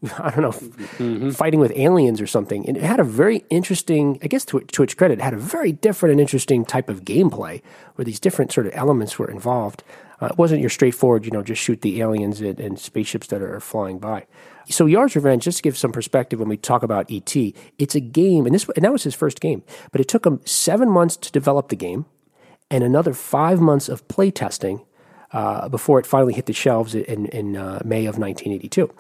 I 0.19 0.31
don't 0.31 0.43
know, 0.43 0.51
Mm-hmm. 0.99 1.31
fighting 1.31 1.61
with 1.61 1.73
aliens 1.77 2.21
or 2.21 2.27
something. 2.27 2.67
And 2.67 2.77
it 2.77 2.83
had 2.83 2.99
a 3.01 3.05
very 3.05 3.45
interesting. 3.49 4.19
I 4.25 4.27
guess 4.27 4.45
to, 4.47 4.59
to 4.61 4.83
its 4.83 4.95
credit, 4.95 5.21
it 5.21 5.23
had 5.23 5.35
a 5.35 5.39
very 5.57 5.71
different 5.71 6.11
and 6.15 6.21
interesting 6.21 6.65
type 6.65 6.89
of 6.89 7.05
gameplay 7.05 7.63
where 7.95 8.05
these 8.05 8.19
different 8.19 8.51
sort 8.53 8.67
of 8.67 8.73
elements 8.75 9.21
were 9.21 9.31
involved. 9.31 9.85
Uh, 10.21 10.27
it 10.33 10.37
wasn't 10.39 10.61
your 10.61 10.71
straightforward, 10.71 11.25
you 11.27 11.31
know, 11.31 11.43
just 11.43 11.63
shoot 11.63 11.81
the 11.83 12.01
aliens 12.01 12.41
and, 12.41 12.59
and 12.59 12.79
spaceships 12.81 13.27
that 13.29 13.41
are 13.43 13.61
flying 13.61 13.99
by. 14.01 14.27
So 14.69 14.87
Yar's 14.87 15.15
Revenge, 15.15 15.45
just 15.45 15.59
to 15.59 15.63
give 15.63 15.77
some 15.77 15.93
perspective 15.93 16.39
when 16.41 16.49
we 16.49 16.57
talk 16.57 16.83
about 16.83 17.11
ET, 17.11 17.35
it's 17.79 17.95
a 17.95 18.01
game, 18.01 18.47
and 18.47 18.55
this 18.55 18.69
and 18.75 18.85
that 18.85 18.93
was 18.93 19.05
his 19.05 19.15
first 19.15 19.41
game, 19.41 19.63
but 19.93 20.01
it 20.01 20.09
took 20.09 20.27
him 20.27 20.41
seven 20.45 20.91
months 20.91 21.17
to 21.19 21.33
develop 21.33 21.69
the 21.69 21.77
game 21.77 22.07
and 22.71 22.83
another 22.83 23.15
five 23.15 23.61
months 23.61 23.89
of 23.89 24.07
play 24.09 24.31
testing 24.31 24.85
uh, 25.33 25.69
before 25.69 25.99
it 25.99 26.07
finally 26.07 26.35
hit 26.35 26.47
the 26.47 26.53
shelves 26.53 26.95
in, 26.95 27.27
in 27.27 27.57
uh, 27.57 27.81
May 27.85 28.07
of 28.07 28.19
1982. 28.19 28.93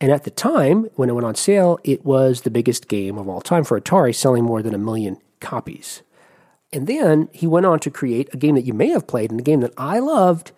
And 0.00 0.12
at 0.12 0.24
the 0.24 0.30
time, 0.30 0.84
when 0.96 1.08
it 1.08 1.12
went 1.12 1.26
on 1.26 1.34
sale, 1.34 1.78
it 1.84 2.04
was 2.04 2.42
the 2.42 2.50
biggest 2.50 2.88
game 2.88 3.16
of 3.16 3.28
all 3.28 3.40
time 3.40 3.64
for 3.64 3.80
Atari, 3.80 4.14
selling 4.14 4.44
more 4.44 4.62
than 4.62 4.74
a 4.74 4.78
million 4.78 5.18
copies. 5.40 6.02
And 6.72 6.86
then 6.86 7.28
he 7.32 7.46
went 7.46 7.66
on 7.66 7.78
to 7.80 7.90
create 7.90 8.28
a 8.34 8.36
game 8.36 8.56
that 8.56 8.64
you 8.64 8.74
may 8.74 8.88
have 8.88 9.06
played, 9.06 9.30
and 9.30 9.38
a 9.38 9.42
game 9.42 9.60
that 9.60 9.72
I 9.78 10.00
loved 10.00 10.52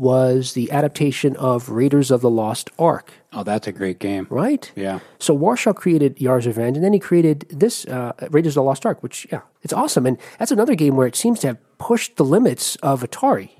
was 0.00 0.54
the 0.54 0.70
adaptation 0.72 1.36
of 1.36 1.68
Raiders 1.68 2.10
of 2.10 2.20
the 2.22 2.30
Lost 2.30 2.70
Ark, 2.78 3.12
Oh, 3.32 3.44
that's 3.44 3.66
a 3.68 3.72
great 3.72 3.98
game. 4.00 4.26
right? 4.30 4.72
Yeah. 4.74 4.98
So 5.20 5.36
Warshaw 5.38 5.74
created 5.76 6.20
Yar's 6.20 6.46
Revenge, 6.46 6.76
and 6.76 6.84
then 6.84 6.92
he 6.92 6.98
created 6.98 7.46
this 7.50 7.84
uh, 7.86 8.12
Raiders 8.30 8.52
of 8.56 8.62
the 8.62 8.66
Lost 8.70 8.84
Ark, 8.86 9.02
which 9.02 9.26
yeah, 9.30 9.42
it's 9.62 9.72
awesome, 9.74 10.06
and 10.06 10.16
that's 10.38 10.50
another 10.50 10.74
game 10.74 10.96
where 10.96 11.06
it 11.06 11.14
seems 11.14 11.38
to 11.40 11.48
have 11.48 11.58
pushed 11.78 12.16
the 12.16 12.24
limits 12.24 12.76
of 12.76 13.02
Atari. 13.02 13.50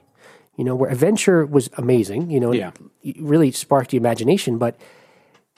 You 0.56 0.64
know, 0.64 0.75
where 0.75 0.90
Adventure 0.90 1.47
was 1.47 1.70
amazing. 1.78 2.30
You 2.30 2.40
know, 2.40 2.52
Yeah. 2.52 2.73
it 3.02 3.16
really 3.20 3.50
sparked 3.52 3.90
the 3.92 3.97
imagination, 3.97 4.59
but 4.59 4.75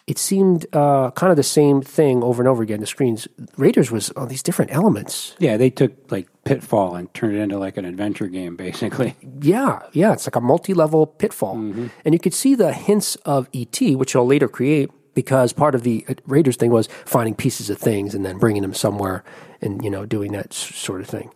it 0.07 0.19
seemed 0.19 0.67
uh, 0.73 1.11
kind 1.13 1.31
of 1.31 1.37
the 1.37 1.43
same 1.43 1.81
thing 1.81 2.23
over 2.23 2.43
and 2.43 2.49
over 2.49 2.63
again. 2.63 2.81
The 2.81 2.87
screens 2.87 3.29
Raiders 3.57 3.91
was 3.91 4.11
all 4.11 4.27
these 4.27 4.43
different 4.43 4.73
elements. 4.73 5.37
Yeah, 5.39 5.57
they 5.57 5.71
took 5.71 6.11
like 6.11 6.29
Pitfall 6.45 6.97
and 6.97 7.13
turned 7.15 7.37
it 7.37 7.41
into 7.41 7.59
like 7.59 7.77
an 7.77 7.85
adventure 7.85 8.27
game, 8.27 8.57
basically. 8.57 9.15
Yeah, 9.41 9.81
yeah, 9.93 10.13
it's 10.13 10.27
like 10.27 10.37
a 10.37 10.41
multi-level 10.41 11.07
pitfall, 11.07 11.55
and 11.57 12.15
you 12.15 12.19
could 12.19 12.35
see 12.35 12.55
the 12.55 12.73
hints 12.73 13.15
of 13.25 13.49
ET, 13.55 13.79
which 13.81 14.13
he'll 14.13 14.27
later 14.27 14.49
create 14.49 14.91
because 15.15 15.53
part 15.53 15.75
of 15.75 15.83
the 15.83 16.05
uh, 16.09 16.15
Raiders 16.27 16.57
thing 16.57 16.71
was 16.71 16.89
finding 17.05 17.35
pieces 17.35 17.71
of 17.71 17.79
things 17.79 18.15
and 18.15 18.25
then 18.25 18.39
bringing 18.39 18.63
them 18.63 18.75
somewhere, 18.75 19.23
and 19.61 19.85
you 19.85 19.91
know 19.91 20.05
doing 20.05 20.33
that 20.33 20.53
sort 20.53 21.01
of 21.01 21.07
thing. 21.07 21.33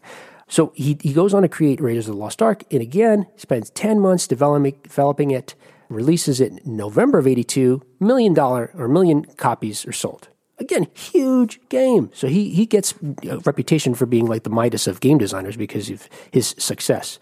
So 0.49 0.73
he 0.75 0.99
he 1.01 1.13
goes 1.13 1.35
on 1.35 1.43
to 1.43 1.49
create 1.49 1.81
Raiders 1.81 2.09
of 2.09 2.15
the 2.15 2.21
Lost 2.21 2.43
Ark, 2.43 2.65
and 2.71 2.83
again 2.83 3.27
spends 3.37 3.71
ten 3.71 4.01
months 4.01 4.27
developing 4.27 4.77
developing 4.83 5.31
it, 5.31 5.55
releases 5.89 6.41
it 6.41 6.53
in 6.65 6.77
November 6.77 7.19
of 7.19 7.27
82, 7.27 7.83
million 8.01 8.35
dollar 8.35 8.71
or 8.75 8.89
million 8.89 9.25
copies 9.37 9.87
are 9.87 9.93
sold. 9.93 10.29
Again, 10.59 10.87
huge 10.95 11.61
game. 11.69 12.11
So 12.15 12.29
he 12.29 12.51
he 12.51 12.65
gets 12.65 12.95
a 13.29 13.39
reputation 13.41 13.95
for 13.95 14.07
being 14.07 14.27
like 14.27 14.45
the 14.45 14.51
Midas 14.51 14.87
of 14.87 15.01
game 15.01 15.19
designers 15.19 15.57
because 15.57 15.91
of 15.91 16.09
his 16.31 16.55
success. 16.59 17.19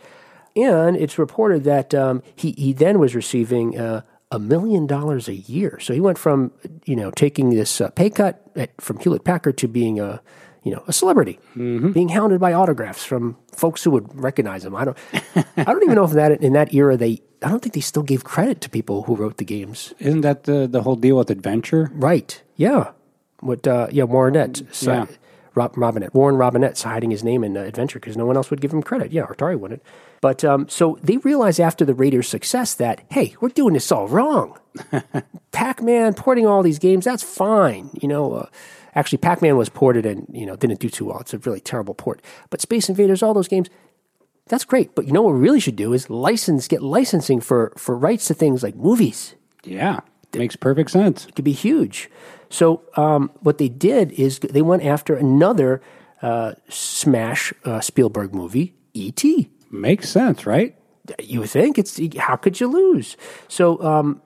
And 0.55 0.97
it's 0.97 1.19
reported 1.19 1.65
that 1.65 1.95
um, 1.95 2.23
he 2.37 2.53
he 2.53 2.73
then 2.73 3.01
was 3.01 3.15
receiving 3.17 3.77
uh, 3.77 4.03
a 4.31 4.39
million 4.39 4.87
dollars 4.87 5.29
a 5.29 5.35
year. 5.35 5.81
So 5.81 5.93
he 5.93 6.01
went 6.01 6.17
from 6.17 6.53
you 6.85 6.95
know 6.95 7.11
taking 7.11 7.51
this 7.51 7.81
uh, 7.81 7.91
pay 7.91 8.09
cut 8.09 8.41
at, 8.55 8.71
from 8.81 8.99
Hewlett 9.01 9.25
Packard 9.25 9.59
to 9.59 9.69
being 9.69 9.99
a 9.99 10.23
you 10.63 10.71
know 10.73 10.85
a 10.87 10.93
celebrity, 10.93 11.41
being 11.93 12.11
hounded 12.11 12.41
by 12.41 12.53
autographs 12.53 13.05
from 13.05 13.37
folks 13.53 13.83
who 13.83 13.91
would 13.91 14.15
recognize 14.15 14.65
him. 14.65 14.77
I 14.77 14.85
don't 14.85 14.99
I 15.57 15.65
don't 15.65 15.83
even 15.83 15.97
know 15.97 16.05
if 16.05 16.13
that 16.13 16.41
in 16.41 16.53
that 16.53 16.73
era 16.73 16.97
they 16.97 17.21
I 17.43 17.49
don't 17.49 17.61
think 17.61 17.75
they 17.75 17.81
still 17.81 18.03
gave 18.03 18.25
credit 18.25 18.61
to 18.63 18.71
people 18.71 19.03
who 19.03 19.15
wrote 19.17 19.37
the 19.39 19.45
games. 19.45 19.93
Isn't 19.99 20.23
that 20.23 20.45
the 20.45 20.67
the 20.67 20.83
whole 20.83 20.97
deal 20.97 21.17
with 21.17 21.31
adventure? 21.31 21.91
Right. 21.95 22.43
Yeah. 22.57 22.93
What? 23.41 23.67
Uh, 23.67 23.89
yeah. 23.91 24.05
Warrenette. 24.05 24.73
So, 24.75 24.93
Yeah. 24.93 25.07
Rob, 25.57 25.75
Robinett. 25.77 26.13
Warren 26.15 26.35
Robinett's 26.37 26.83
hiding 26.83 27.13
his 27.13 27.23
name 27.23 27.45
in 27.45 27.57
uh, 27.57 27.61
Adventure 27.61 28.01
because 28.01 28.17
no 28.17 28.27
one 28.27 28.37
else 28.37 28.51
would 28.51 28.61
give 28.61 28.73
him 28.73 28.83
credit. 28.83 29.13
Yeah, 29.13 29.27
Atari 29.27 29.57
wouldn't. 29.57 29.85
But 30.21 30.45
um, 30.45 30.69
so 30.69 30.99
they 31.01 31.19
realized 31.19 31.61
after 31.61 31.85
the 31.85 31.95
Raiders' 31.95 32.27
success 32.29 32.75
that 32.75 33.03
hey, 33.11 33.37
we're 33.41 33.51
doing 33.51 33.75
this 33.75 33.93
all 33.93 34.09
wrong. 34.09 34.59
Pac-Man 35.53 36.15
porting 36.15 36.47
all 36.47 36.63
these 36.63 36.79
games, 36.81 37.05
that's 37.05 37.23
fine. 37.23 37.91
You 38.01 38.09
know, 38.09 38.33
uh, 38.33 38.47
actually, 38.97 39.19
Pac-Man 39.19 39.57
was 39.57 39.69
ported 39.69 40.05
and 40.07 40.27
you 40.33 40.45
know 40.47 40.57
didn't 40.57 40.81
do 40.81 40.89
too 40.91 41.05
well. 41.07 41.21
It's 41.21 41.35
a 41.35 41.39
really 41.39 41.61
terrible 41.61 41.95
port. 41.95 42.21
But 42.51 42.61
Space 42.61 42.89
Invaders, 42.89 43.23
all 43.23 43.35
those 43.35 43.49
games, 43.49 43.69
that's 44.47 44.65
great. 44.65 44.95
But 44.95 45.07
you 45.07 45.13
know 45.13 45.23
what 45.23 45.35
we 45.35 45.41
really 45.41 45.61
should 45.61 45.77
do 45.77 45.93
is 45.93 46.11
license, 46.11 46.69
get 46.69 46.83
licensing 46.83 47.41
for 47.41 47.73
for 47.77 47.97
rights 47.97 48.27
to 48.29 48.35
things 48.35 48.63
like 48.63 48.77
movies 48.77 49.35
Yeah, 49.65 50.01
makes 50.35 50.57
perfect 50.57 50.91
sense. 50.91 51.27
It 51.27 51.35
could 51.35 51.45
be 51.45 51.53
huge. 51.53 52.11
So 52.51 52.83
um, 52.97 53.31
what 53.41 53.59
they 53.59 53.69
did 53.69 54.13
is 54.13 54.39
they 54.39 54.63
went 54.63 54.85
after 54.85 55.17
another 55.17 55.81
uh, 56.23 56.55
smash 56.69 57.53
uh, 57.65 57.81
Spielberg 57.81 58.35
movie, 58.35 58.75
E.T. 58.95 59.51
Makes 59.71 60.09
sense, 60.09 60.47
right? 60.47 60.77
You 61.23 61.41
would 61.41 61.51
think 61.51 61.79
it's 61.79 62.01
how 62.17 62.37
could 62.37 62.61
you 62.61 62.67
lose? 62.69 63.17
So 63.49 63.83
um, 63.83 64.23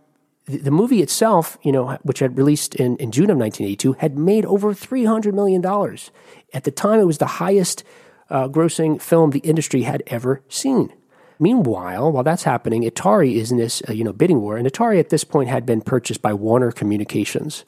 the, 0.47 0.59
the 0.59 0.71
movie 0.71 1.01
itself, 1.03 1.59
you 1.63 1.73
know, 1.73 1.99
which 2.03 2.19
had 2.19 2.37
released 2.37 2.75
in, 2.75 2.97
in 2.99 3.11
June 3.11 3.31
of 3.31 3.39
1982, 3.39 3.95
had 3.95 4.19
made 4.19 4.45
over 4.45 4.75
300 4.75 5.35
million 5.35 5.61
dollars. 5.61 6.11
At 6.53 6.65
the 6.65 6.71
time, 6.71 7.01
it 7.01 7.05
was 7.05 7.19
the 7.19 7.27
highest 7.27 7.83
uh, 8.31 8.49
grossing 8.49 9.01
film 9.01 9.31
the 9.31 9.41
industry 9.41 9.83
had 9.83 10.03
ever 10.07 10.43
seen. 10.49 10.93
Meanwhile, 11.41 12.11
while 12.13 12.25
that's 12.25 12.43
happening, 12.43 12.83
Atari 12.83 13.37
is 13.37 13.53
in 13.53 13.59
this 13.59 13.83
uh, 13.89 13.93
you 13.93 14.05
know 14.05 14.13
bidding 14.13 14.41
war, 14.41 14.57
and 14.57 14.67
Atari 14.67 14.99
at 14.99 15.11
this 15.11 15.25
point 15.25 15.49
had 15.49 15.65
been 15.65 15.81
purchased 15.81 16.21
by 16.21 16.33
Warner 16.33 16.73
Communications, 16.73 17.65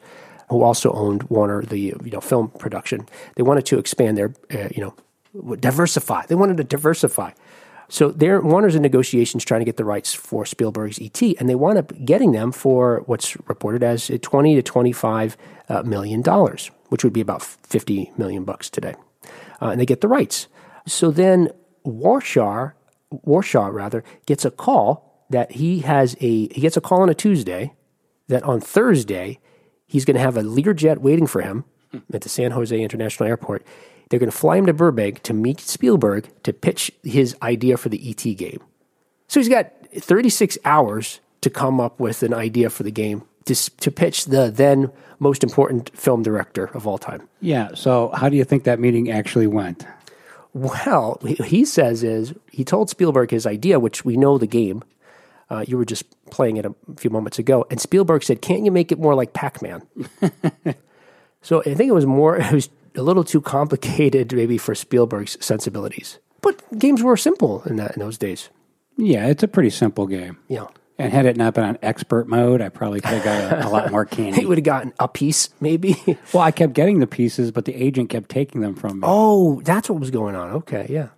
who 0.49 0.61
also 0.61 0.91
owned 0.91 1.23
Warner 1.23 1.63
the 1.63 1.79
you 1.79 2.11
know 2.11 2.21
film 2.21 2.49
production. 2.49 3.07
They 3.35 3.43
wanted 3.43 3.65
to 3.67 3.79
expand 3.79 4.17
their 4.17 4.33
uh, 4.53 4.67
you 4.75 4.83
know 4.83 5.55
diversify. 5.55 6.25
They 6.25 6.35
wanted 6.35 6.57
to 6.57 6.63
diversify. 6.63 7.31
So 7.87 8.09
they're 8.09 8.41
Warner's 8.41 8.75
in 8.75 8.81
negotiations 8.81 9.43
trying 9.43 9.61
to 9.61 9.65
get 9.65 9.77
the 9.77 9.85
rights 9.85 10.13
for 10.13 10.45
Spielberg's 10.45 10.99
ET, 10.99 11.21
and 11.21 11.49
they 11.49 11.55
wound 11.55 11.77
up 11.77 11.91
getting 12.05 12.31
them 12.31 12.51
for 12.51 13.03
what's 13.05 13.35
reported 13.49 13.83
as 13.83 14.11
twenty 14.21 14.55
to 14.55 14.61
twenty-five 14.61 15.37
uh, 15.69 15.81
dollars, 16.21 16.71
which 16.89 17.03
would 17.03 17.13
be 17.13 17.21
about 17.21 17.41
fifty 17.41 18.11
million 18.17 18.43
bucks 18.43 18.69
today, 18.69 18.95
uh, 19.61 19.69
and 19.69 19.79
they 19.79 19.85
get 19.85 20.01
the 20.01 20.07
rights. 20.07 20.47
So 20.87 21.11
then 21.11 21.49
Warshaw, 21.85 22.73
Warshaw 23.13 23.71
rather, 23.71 24.03
gets 24.25 24.45
a 24.45 24.51
call 24.51 25.25
that 25.29 25.53
he 25.53 25.79
has 25.79 26.15
a 26.19 26.47
he 26.47 26.61
gets 26.61 26.77
a 26.77 26.81
call 26.81 27.01
on 27.01 27.09
a 27.09 27.13
Tuesday 27.13 27.73
that 28.27 28.43
on 28.43 28.59
Thursday 28.59 29.39
he's 29.87 30.05
going 30.05 30.15
to 30.15 30.21
have 30.21 30.37
a 30.37 30.41
Learjet 30.41 30.99
waiting 30.99 31.27
for 31.27 31.41
him 31.41 31.65
at 32.13 32.21
the 32.21 32.29
San 32.29 32.51
Jose 32.51 32.77
International 32.77 33.27
Airport. 33.27 33.65
They're 34.09 34.19
going 34.19 34.31
to 34.31 34.37
fly 34.37 34.57
him 34.57 34.65
to 34.65 34.73
Burbank 34.73 35.23
to 35.23 35.33
meet 35.33 35.61
Spielberg 35.61 36.29
to 36.43 36.51
pitch 36.51 36.91
his 37.03 37.35
idea 37.41 37.77
for 37.77 37.89
the 37.89 38.09
ET 38.09 38.35
game. 38.35 38.61
So 39.27 39.39
he's 39.39 39.47
got 39.47 39.71
36 39.95 40.57
hours 40.65 41.21
to 41.41 41.49
come 41.49 41.79
up 41.79 41.99
with 41.99 42.23
an 42.23 42.33
idea 42.33 42.69
for 42.69 42.83
the 42.83 42.91
game 42.91 43.23
to, 43.45 43.55
to 43.55 43.91
pitch 43.91 44.25
the 44.25 44.51
then 44.51 44.91
most 45.19 45.43
important 45.43 45.95
film 45.97 46.23
director 46.23 46.65
of 46.73 46.87
all 46.87 46.97
time. 46.97 47.27
Yeah. 47.39 47.69
So, 47.75 48.09
how 48.09 48.29
do 48.29 48.35
you 48.35 48.43
think 48.43 48.63
that 48.63 48.79
meeting 48.79 49.11
actually 49.11 49.47
went? 49.47 49.85
Well, 50.53 51.19
he 51.23 51.63
says 51.63 52.03
is 52.03 52.33
he 52.51 52.65
told 52.65 52.89
Spielberg 52.89 53.31
his 53.31 53.45
idea, 53.45 53.79
which 53.79 54.03
we 54.03 54.17
know 54.17 54.37
the 54.37 54.47
game. 54.47 54.83
Uh, 55.49 55.65
you 55.67 55.77
were 55.77 55.85
just 55.85 56.05
playing 56.29 56.57
it 56.57 56.65
a 56.65 56.73
few 56.97 57.09
moments 57.09 57.37
ago, 57.37 57.65
and 57.69 57.79
Spielberg 57.79 58.23
said, 58.23 58.41
"Can't 58.41 58.63
you 58.63 58.71
make 58.71 58.91
it 58.91 58.99
more 58.99 59.15
like 59.15 59.33
Pac-Man?" 59.33 59.81
so 61.41 61.61
I 61.61 61.73
think 61.73 61.89
it 61.89 61.93
was 61.93 62.05
more. 62.05 62.37
It 62.37 62.51
was 62.51 62.69
a 62.95 63.01
little 63.01 63.23
too 63.23 63.41
complicated, 63.41 64.33
maybe 64.33 64.57
for 64.57 64.75
Spielberg's 64.75 65.37
sensibilities. 65.43 66.19
But 66.41 66.61
games 66.77 67.03
were 67.03 67.17
simple 67.17 67.63
in 67.65 67.75
that 67.77 67.95
in 67.95 67.99
those 67.99 68.17
days. 68.17 68.49
Yeah, 68.97 69.27
it's 69.27 69.43
a 69.43 69.47
pretty 69.47 69.69
simple 69.69 70.07
game. 70.07 70.37
Yeah, 70.47 70.67
And 71.01 71.11
had 71.11 71.25
it 71.25 71.35
not 71.37 71.53
been 71.53 71.63
on 71.63 71.77
expert 71.81 72.27
mode, 72.27 72.61
I 72.61 72.69
probably 72.69 73.01
could 73.01 73.21
have 73.21 73.23
got 73.23 73.63
a, 73.63 73.67
a 73.67 73.69
lot 73.69 73.91
more 73.91 74.05
candy. 74.17 74.39
he 74.41 74.45
would 74.45 74.57
have 74.57 74.65
gotten 74.65 74.93
a 74.99 75.07
piece, 75.07 75.49
maybe. 75.59 75.95
Well, 76.33 76.43
I 76.43 76.51
kept 76.51 76.73
getting 76.73 76.99
the 76.99 77.07
pieces, 77.07 77.51
but 77.51 77.65
the 77.65 77.73
agent 77.75 78.09
kept 78.09 78.29
taking 78.29 78.61
them 78.61 78.75
from 78.75 78.99
me. 78.99 79.07
oh, 79.07 79.61
that's 79.61 79.89
what 79.89 79.99
was 79.99 80.11
going 80.11 80.35
on. 80.35 80.51
Okay, 80.51 80.85
yeah. 80.89 81.09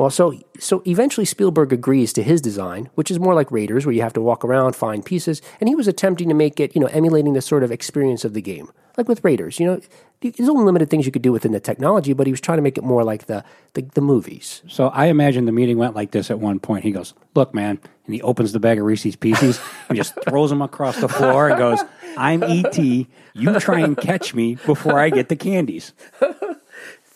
Well, 0.00 0.08
so 0.08 0.32
so 0.58 0.82
eventually 0.86 1.26
Spielberg 1.26 1.74
agrees 1.74 2.14
to 2.14 2.22
his 2.22 2.40
design, 2.40 2.88
which 2.94 3.10
is 3.10 3.20
more 3.20 3.34
like 3.34 3.52
Raiders, 3.52 3.84
where 3.84 3.94
you 3.94 4.00
have 4.00 4.14
to 4.14 4.22
walk 4.22 4.46
around, 4.46 4.74
find 4.74 5.04
pieces, 5.04 5.42
and 5.60 5.68
he 5.68 5.74
was 5.74 5.86
attempting 5.86 6.30
to 6.30 6.34
make 6.34 6.58
it, 6.58 6.74
you 6.74 6.80
know, 6.80 6.86
emulating 6.86 7.34
the 7.34 7.42
sort 7.42 7.62
of 7.62 7.70
experience 7.70 8.24
of 8.24 8.32
the 8.32 8.40
game, 8.40 8.72
like 8.96 9.08
with 9.08 9.22
Raiders. 9.22 9.60
You 9.60 9.66
know, 9.66 9.80
there's 10.22 10.48
only 10.48 10.64
limited 10.64 10.88
things 10.88 11.04
you 11.04 11.12
could 11.12 11.20
do 11.20 11.32
within 11.32 11.52
the 11.52 11.60
technology, 11.60 12.14
but 12.14 12.26
he 12.26 12.32
was 12.32 12.40
trying 12.40 12.56
to 12.56 12.62
make 12.62 12.78
it 12.78 12.82
more 12.82 13.04
like 13.04 13.26
the 13.26 13.44
the, 13.74 13.82
the 13.92 14.00
movies. 14.00 14.62
So 14.66 14.88
I 14.88 15.08
imagine 15.08 15.44
the 15.44 15.52
meeting 15.52 15.76
went 15.76 15.94
like 15.94 16.12
this 16.12 16.30
at 16.30 16.38
one 16.38 16.60
point. 16.60 16.82
He 16.82 16.92
goes, 16.92 17.12
Look, 17.34 17.52
man. 17.52 17.78
And 18.06 18.14
he 18.14 18.22
opens 18.22 18.54
the 18.54 18.58
bag 18.58 18.78
of 18.78 18.86
Reese's 18.86 19.16
Pieces 19.16 19.60
and 19.90 19.96
just 19.96 20.14
throws 20.26 20.48
them 20.48 20.62
across 20.62 20.98
the 20.98 21.08
floor 21.08 21.50
and 21.50 21.58
goes, 21.58 21.84
I'm 22.16 22.42
E.T. 22.42 23.06
You 23.34 23.60
try 23.60 23.80
and 23.80 23.98
catch 23.98 24.32
me 24.34 24.54
before 24.64 24.98
I 24.98 25.10
get 25.10 25.28
the 25.28 25.36
candies. 25.36 25.92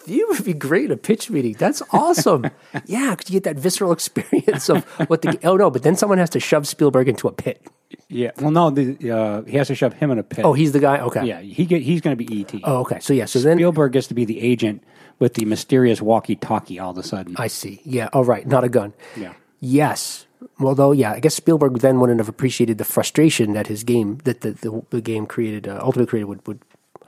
You 0.07 0.27
would 0.31 0.45
be 0.45 0.55
great 0.55 0.87
at 0.87 0.91
a 0.93 0.97
pitch 0.97 1.31
meeting. 1.31 1.55
That's 1.59 1.83
awesome. 1.93 2.51
yeah, 2.85 3.15
because 3.15 3.31
you 3.31 3.41
get 3.41 3.45
that 3.45 3.57
visceral 3.61 3.93
experience 3.93 4.69
of 4.69 4.85
what 5.09 5.23
the. 5.23 5.39
Oh 5.45 5.57
no, 5.57 5.71
but 5.71 5.83
then 5.83 5.97
someone 5.97 6.19
has 6.19 6.31
to 6.31 6.41
shove 6.41 6.67
Spielberg 6.67 7.09
into 7.09 7.29
a 7.29 7.33
pit. 7.33 7.67
Yeah. 8.09 8.33
Well, 8.39 8.51
no, 8.51 8.71
the, 8.71 9.11
uh, 9.11 9.43
he 9.43 9.57
has 9.57 9.69
to 9.69 9.75
shove 9.75 9.95
him 9.95 10.11
in 10.11 10.19
a 10.19 10.23
pit. 10.23 10.45
Oh, 10.45 10.53
he's 10.53 10.73
the 10.73 10.81
guy. 10.81 11.01
Okay. 11.01 11.25
yeah. 11.25 11.41
He 11.41 11.65
get, 11.65 11.83
he's 11.83 12.01
going 12.01 12.17
to 12.17 12.25
be 12.25 12.33
E.T. 12.33 12.61
Oh, 12.65 12.81
okay. 12.81 12.99
So 13.01 13.13
yeah. 13.13 13.25
So 13.25 13.39
then 13.41 13.57
Spielberg 13.59 13.93
gets 13.93 14.09
to 14.09 14.15
be 14.15 14.25
the 14.25 14.41
agent 14.41 14.83
with 15.19 15.35
the 15.35 15.45
mysterious 15.45 16.03
walkie-talkie 16.03 16.79
all 16.79 16.91
of 16.91 16.99
a 16.99 17.03
sudden. 17.03 17.35
I 17.39 17.47
see. 17.47 17.81
Yeah. 17.85 18.09
Oh, 18.13 18.25
right. 18.25 18.47
Not 18.47 18.65
a 18.65 18.69
gun. 18.69 18.95
Yeah. 19.17 19.35
Yes. 19.61 20.27
Although, 20.61 20.93
yeah, 20.93 21.13
I 21.13 21.21
guess 21.21 21.35
Spielberg 21.35 21.79
then 21.79 22.01
wouldn't 22.01 22.21
have 22.21 22.29
appreciated 22.29 22.79
the 22.79 22.85
frustration 22.85 23.53
that 23.55 23.67
his 23.67 23.85
game, 23.85 24.19
that 24.25 24.43
the, 24.43 24.53
the, 24.53 24.83
the 24.91 25.01
game 25.01 25.27
created, 25.27 25.67
uh, 25.67 25.79
ultimately 25.81 26.07
created, 26.07 26.27
would, 26.27 26.47
would 26.47 26.61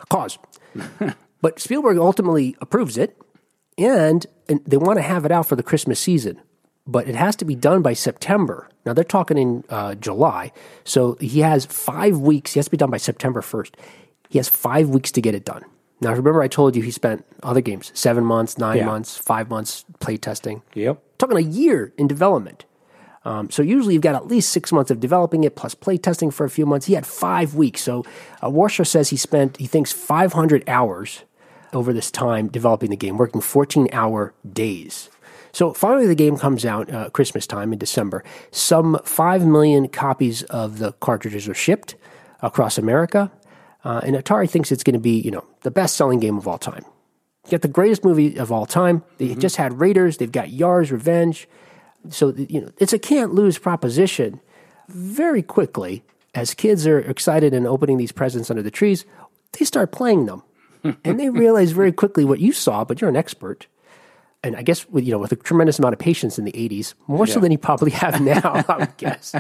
cause. 0.09 0.39
but 1.43 1.61
Spielberg 1.61 1.99
ultimately 1.99 2.57
approves 2.61 2.97
it, 2.99 3.17
and, 3.79 4.27
and 4.49 4.61
they 4.67 4.77
want 4.77 4.99
to 4.99 5.03
have 5.03 5.25
it 5.25 5.33
out 5.33 5.47
for 5.47 5.57
the 5.57 5.63
Christmas 5.63 6.01
season. 6.01 6.41
But 6.87 7.09
it 7.09 7.15
has 7.17 7.35
to 7.37 7.45
be 7.45 7.55
done 7.57 7.83
by 7.83 7.95
September. 7.95 8.69
Now, 8.85 8.93
they're 8.93 9.03
talking 9.05 9.39
in 9.39 9.65
uh, 9.69 9.97
July. 9.97 10.53
So 10.85 11.17
he 11.21 11.41
has 11.41 11.67
five 11.67 12.19
weeks. 12.19 12.53
He 12.53 12.59
has 12.61 12.67
to 12.67 12.71
be 12.71 12.77
done 12.77 12.91
by 12.91 12.99
September 12.99 13.41
1st. 13.41 13.73
He 14.29 14.39
has 14.39 14.49
five 14.49 14.89
weeks 14.89 15.11
to 15.13 15.21
get 15.21 15.35
it 15.35 15.45
done. 15.45 15.65
Now, 16.01 16.11
remember, 16.11 16.43
I 16.43 16.49
told 16.49 16.77
you 16.77 16.83
he 16.83 16.91
spent 16.93 17.25
other 17.43 17.61
games 17.61 17.91
seven 17.95 18.25
months, 18.25 18.57
nine 18.59 18.79
Yeah. 18.79 18.87
months, 18.87 19.17
five 19.17 19.49
months 19.51 19.85
play 19.99 20.17
testing 20.17 20.63
Yep. 20.75 21.03
talking 21.19 21.37
a 21.37 21.41
year 21.41 21.93
in 21.97 22.07
development. 22.07 22.65
Um, 23.25 23.51
so 23.51 23.63
usually 23.63 23.95
you've 23.95 24.03
got 24.03 24.15
at 24.15 24.29
least 24.29 24.51
six 24.51 24.71
months 24.73 24.91
of 24.93 25.01
developing 25.01 25.43
it 25.43 25.57
plus 25.57 25.75
play 25.75 25.97
testing 25.97 26.31
for 26.31 26.45
a 26.45 26.51
few 26.51 26.67
months. 26.67 26.87
He 26.87 26.95
had 26.95 27.07
five 27.07 27.55
weeks. 27.57 27.81
So 27.83 28.05
uh, 28.43 28.49
Warshaw 28.51 28.87
says 28.87 29.09
he 29.09 29.17
spent, 29.17 29.57
he 29.57 29.67
thinks, 29.67 29.91
500 29.91 30.63
hours 30.69 31.25
over 31.73 31.93
this 31.93 32.11
time 32.11 32.49
developing 32.49 32.91
the 32.91 32.97
game, 32.97 33.17
working 33.17 33.41
14 33.41 33.89
hour 33.93 34.35
days. 34.51 35.11
So 35.53 35.73
finally, 35.73 36.07
the 36.07 36.15
game 36.15 36.37
comes 36.37 36.65
out 36.65 36.93
uh, 36.93 37.09
Christmas 37.11 37.47
time 37.47 37.73
in 37.73 37.79
December. 37.79 38.23
Some 38.51 38.99
5 39.05 39.47
million 39.47 39.89
copies 39.89 40.43
of 40.45 40.79
the 40.79 40.93
cartridges 40.93 41.49
are 41.49 41.55
shipped 41.55 41.95
across 42.43 42.77
America. 42.77 43.31
Uh, 43.85 44.01
and 44.05 44.17
Atari 44.17 44.51
thinks 44.51 44.71
it's 44.71 44.83
going 44.83 44.95
to 44.95 45.01
be, 45.01 45.19
you 45.21 45.31
know, 45.31 45.45
the 45.63 45.71
best 45.71 45.97
selling 45.97 46.21
game 46.21 46.37
of 46.37 46.47
all 46.47 46.59
time. 46.59 46.85
You 47.47 47.53
got 47.53 47.63
the 47.63 47.69
greatest 47.69 48.05
movie 48.05 48.37
of 48.37 48.51
all 48.51 48.67
time. 48.67 49.05
They 49.19 49.35
just 49.37 49.57
had 49.57 49.79
Raiders. 49.79 50.17
They've 50.17 50.31
got 50.31 50.51
Yar's 50.51 50.91
Revenge. 50.91 51.49
So 52.11 52.35
you 52.35 52.61
know, 52.61 52.71
it's 52.79 52.93
a 52.93 52.99
can't 52.99 53.33
lose 53.33 53.59
proposition. 53.59 54.41
Very 54.89 55.43
quickly, 55.43 56.03
as 56.35 56.55
kids 56.55 56.87
are 56.87 56.99
excited 56.99 57.55
and 57.55 57.67
opening 57.67 57.99
these 57.99 58.13
presents 58.13 58.51
under 58.51 58.63
the 58.63 58.71
trees, 58.71 59.05
they 59.53 59.65
start 59.65 59.93
playing 59.93 60.27
them, 60.27 60.43
and 61.05 61.21
they 61.21 61.31
realize 61.31 61.73
very 61.73 61.93
quickly 61.93 62.25
what 62.25 62.41
you 62.41 62.53
saw. 62.53 62.85
But 62.85 63.01
you're 63.01 63.11
an 63.11 63.17
expert, 63.17 63.67
and 64.43 64.57
I 64.57 64.63
guess 64.63 64.89
with 64.89 65.05
you 65.05 65.13
know 65.13 65.19
with 65.19 65.33
a 65.33 65.37
tremendous 65.37 65.79
amount 65.79 65.93
of 65.95 65.99
patience 65.99 66.39
in 66.39 66.45
the 66.45 66.53
'80s, 66.53 66.95
more 67.07 67.27
so 67.27 67.41
than 67.41 67.53
you 67.53 67.59
probably 67.59 67.91
have 67.93 68.21
now, 68.35 68.65
I 68.69 68.79
would 68.79 68.97
guess. 68.97 69.35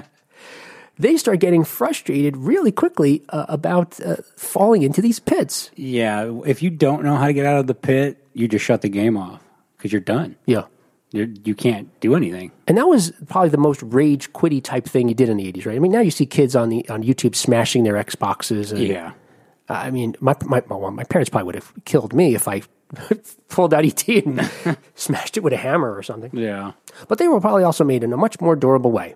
They 0.98 1.18
start 1.18 1.40
getting 1.40 1.62
frustrated 1.62 2.38
really 2.38 2.72
quickly 2.72 3.22
uh, 3.28 3.44
about 3.50 4.00
uh, 4.00 4.16
falling 4.36 4.82
into 4.82 5.02
these 5.02 5.18
pits. 5.20 5.70
Yeah. 5.76 6.32
If 6.46 6.62
you 6.62 6.70
don't 6.70 7.04
know 7.04 7.16
how 7.16 7.26
to 7.26 7.34
get 7.34 7.44
out 7.44 7.58
of 7.58 7.66
the 7.66 7.74
pit, 7.74 8.26
you 8.32 8.48
just 8.48 8.64
shut 8.64 8.80
the 8.80 8.88
game 8.88 9.14
off 9.18 9.42
because 9.76 9.92
you're 9.92 10.00
done. 10.00 10.36
Yeah. 10.46 10.62
You're, 11.12 11.28
you 11.44 11.54
can't 11.54 11.88
do 12.00 12.14
anything. 12.16 12.50
And 12.66 12.78
that 12.78 12.88
was 12.88 13.12
probably 13.28 13.50
the 13.50 13.58
most 13.58 13.82
rage 13.82 14.32
quitty 14.32 14.64
type 14.64 14.86
thing 14.86 15.08
you 15.08 15.14
did 15.14 15.28
in 15.28 15.36
the 15.36 15.52
80s, 15.52 15.66
right? 15.66 15.76
I 15.76 15.80
mean, 15.80 15.92
now 15.92 16.00
you 16.00 16.10
see 16.10 16.24
kids 16.24 16.56
on 16.56 16.70
the 16.70 16.88
on 16.88 17.02
YouTube 17.02 17.34
smashing 17.34 17.84
their 17.84 17.94
Xboxes. 18.02 18.70
And, 18.72 18.80
Yeah. 18.80 19.12
I 19.68 19.90
mean, 19.90 20.16
my, 20.20 20.34
my, 20.44 20.62
well, 20.68 20.90
my 20.90 21.04
parents 21.04 21.30
probably 21.30 21.46
would 21.46 21.54
have 21.56 21.72
killed 21.84 22.12
me 22.14 22.34
if 22.34 22.46
I 22.46 22.62
pulled 23.48 23.74
out 23.74 23.84
ET 23.84 24.08
and 24.08 24.50
smashed 24.94 25.36
it 25.36 25.40
with 25.40 25.52
a 25.52 25.56
hammer 25.56 25.94
or 25.96 26.02
something. 26.02 26.30
Yeah. 26.32 26.72
But 27.08 27.18
they 27.18 27.28
were 27.28 27.40
probably 27.40 27.64
also 27.64 27.84
made 27.84 28.04
in 28.04 28.12
a 28.12 28.16
much 28.16 28.40
more 28.40 28.56
durable 28.56 28.92
way. 28.92 29.14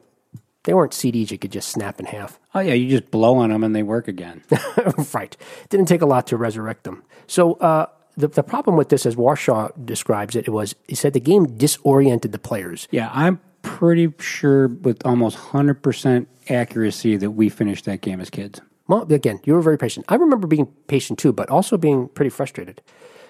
They 0.64 0.74
weren't 0.74 0.92
CDs 0.92 1.30
you 1.30 1.38
could 1.38 1.52
just 1.52 1.70
snap 1.70 2.00
in 2.00 2.06
half. 2.06 2.38
Oh, 2.54 2.60
yeah. 2.60 2.74
You 2.74 2.88
just 2.90 3.10
blow 3.10 3.36
on 3.36 3.50
them 3.50 3.64
and 3.64 3.74
they 3.74 3.82
work 3.82 4.08
again. 4.08 4.42
right. 5.14 5.36
Didn't 5.70 5.86
take 5.86 6.02
a 6.02 6.06
lot 6.06 6.26
to 6.28 6.36
resurrect 6.36 6.84
them. 6.84 7.02
So 7.26 7.54
uh, 7.54 7.86
the, 8.16 8.28
the 8.28 8.42
problem 8.42 8.76
with 8.76 8.90
this, 8.90 9.06
as 9.06 9.16
Warshaw 9.16 9.72
describes 9.86 10.36
it, 10.36 10.46
it 10.46 10.50
was 10.50 10.74
he 10.86 10.94
said 10.94 11.14
the 11.14 11.20
game 11.20 11.56
disoriented 11.56 12.32
the 12.32 12.38
players. 12.38 12.88
yeah. 12.90 13.10
I'm 13.12 13.40
pretty 13.62 14.12
sure 14.18 14.68
with 14.68 15.04
almost 15.04 15.36
100% 15.36 16.26
accuracy 16.48 17.16
that 17.16 17.30
we 17.30 17.48
finished 17.48 17.84
that 17.84 18.00
game 18.00 18.20
as 18.20 18.30
kids. 18.30 18.60
Well, 18.90 19.02
again, 19.12 19.38
you 19.44 19.54
were 19.54 19.62
very 19.62 19.78
patient. 19.78 20.04
I 20.08 20.16
remember 20.16 20.48
being 20.48 20.66
patient 20.88 21.20
too, 21.20 21.32
but 21.32 21.48
also 21.48 21.78
being 21.78 22.08
pretty 22.08 22.30
frustrated. 22.30 22.82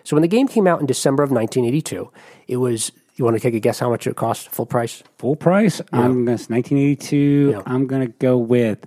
So 0.04 0.16
when 0.16 0.22
the 0.22 0.28
game 0.28 0.48
came 0.48 0.66
out 0.66 0.80
in 0.80 0.86
December 0.86 1.22
of 1.22 1.30
1982, 1.30 2.10
it 2.48 2.56
was. 2.56 2.92
You 3.16 3.24
want 3.26 3.36
to 3.36 3.40
take 3.42 3.52
a 3.52 3.60
guess 3.60 3.78
how 3.78 3.90
much 3.90 4.06
it 4.06 4.16
cost 4.16 4.48
full 4.48 4.64
price? 4.64 5.02
Full 5.18 5.36
price? 5.36 5.82
I'm 5.92 6.24
gonna, 6.24 6.32
it's 6.36 6.48
1982. 6.48 7.50
Yeah. 7.50 7.62
I'm 7.66 7.86
going 7.86 8.00
to 8.00 8.12
go 8.18 8.38
with 8.38 8.86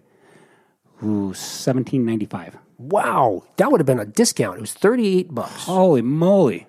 ooh, 1.03 1.35
1795. 1.37 2.57
Wow, 2.79 3.43
that 3.57 3.71
would 3.71 3.79
have 3.79 3.85
been 3.85 3.99
a 3.99 4.05
discount. 4.07 4.57
It 4.57 4.61
was 4.61 4.73
38 4.73 5.35
bucks. 5.35 5.65
Holy 5.65 6.01
moly. 6.01 6.65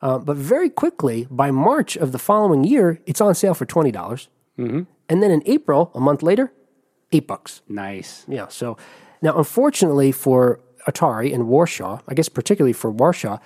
Uh, 0.00 0.18
but 0.18 0.38
very 0.38 0.70
quickly, 0.70 1.26
by 1.30 1.50
March 1.50 1.96
of 1.96 2.12
the 2.12 2.18
following 2.18 2.64
year, 2.64 2.98
it's 3.04 3.20
on 3.20 3.34
sale 3.34 3.52
for 3.52 3.66
twenty 3.66 3.92
dollars. 3.92 4.28
Mm-hmm. 4.58 4.82
And 5.08 5.22
then 5.22 5.30
in 5.30 5.42
April, 5.44 5.90
a 5.94 6.00
month 6.00 6.22
later, 6.22 6.50
eight 7.12 7.26
bucks. 7.26 7.60
Nice. 7.68 8.24
Yeah. 8.26 8.48
So 8.48 8.78
now, 9.22 9.38
unfortunately 9.38 10.12
for 10.12 10.60
Atari 10.86 11.32
and 11.32 11.44
Warshaw, 11.44 12.00
I 12.08 12.14
guess 12.14 12.28
particularly 12.28 12.72
for 12.72 12.92
Warshaw, 12.92 13.40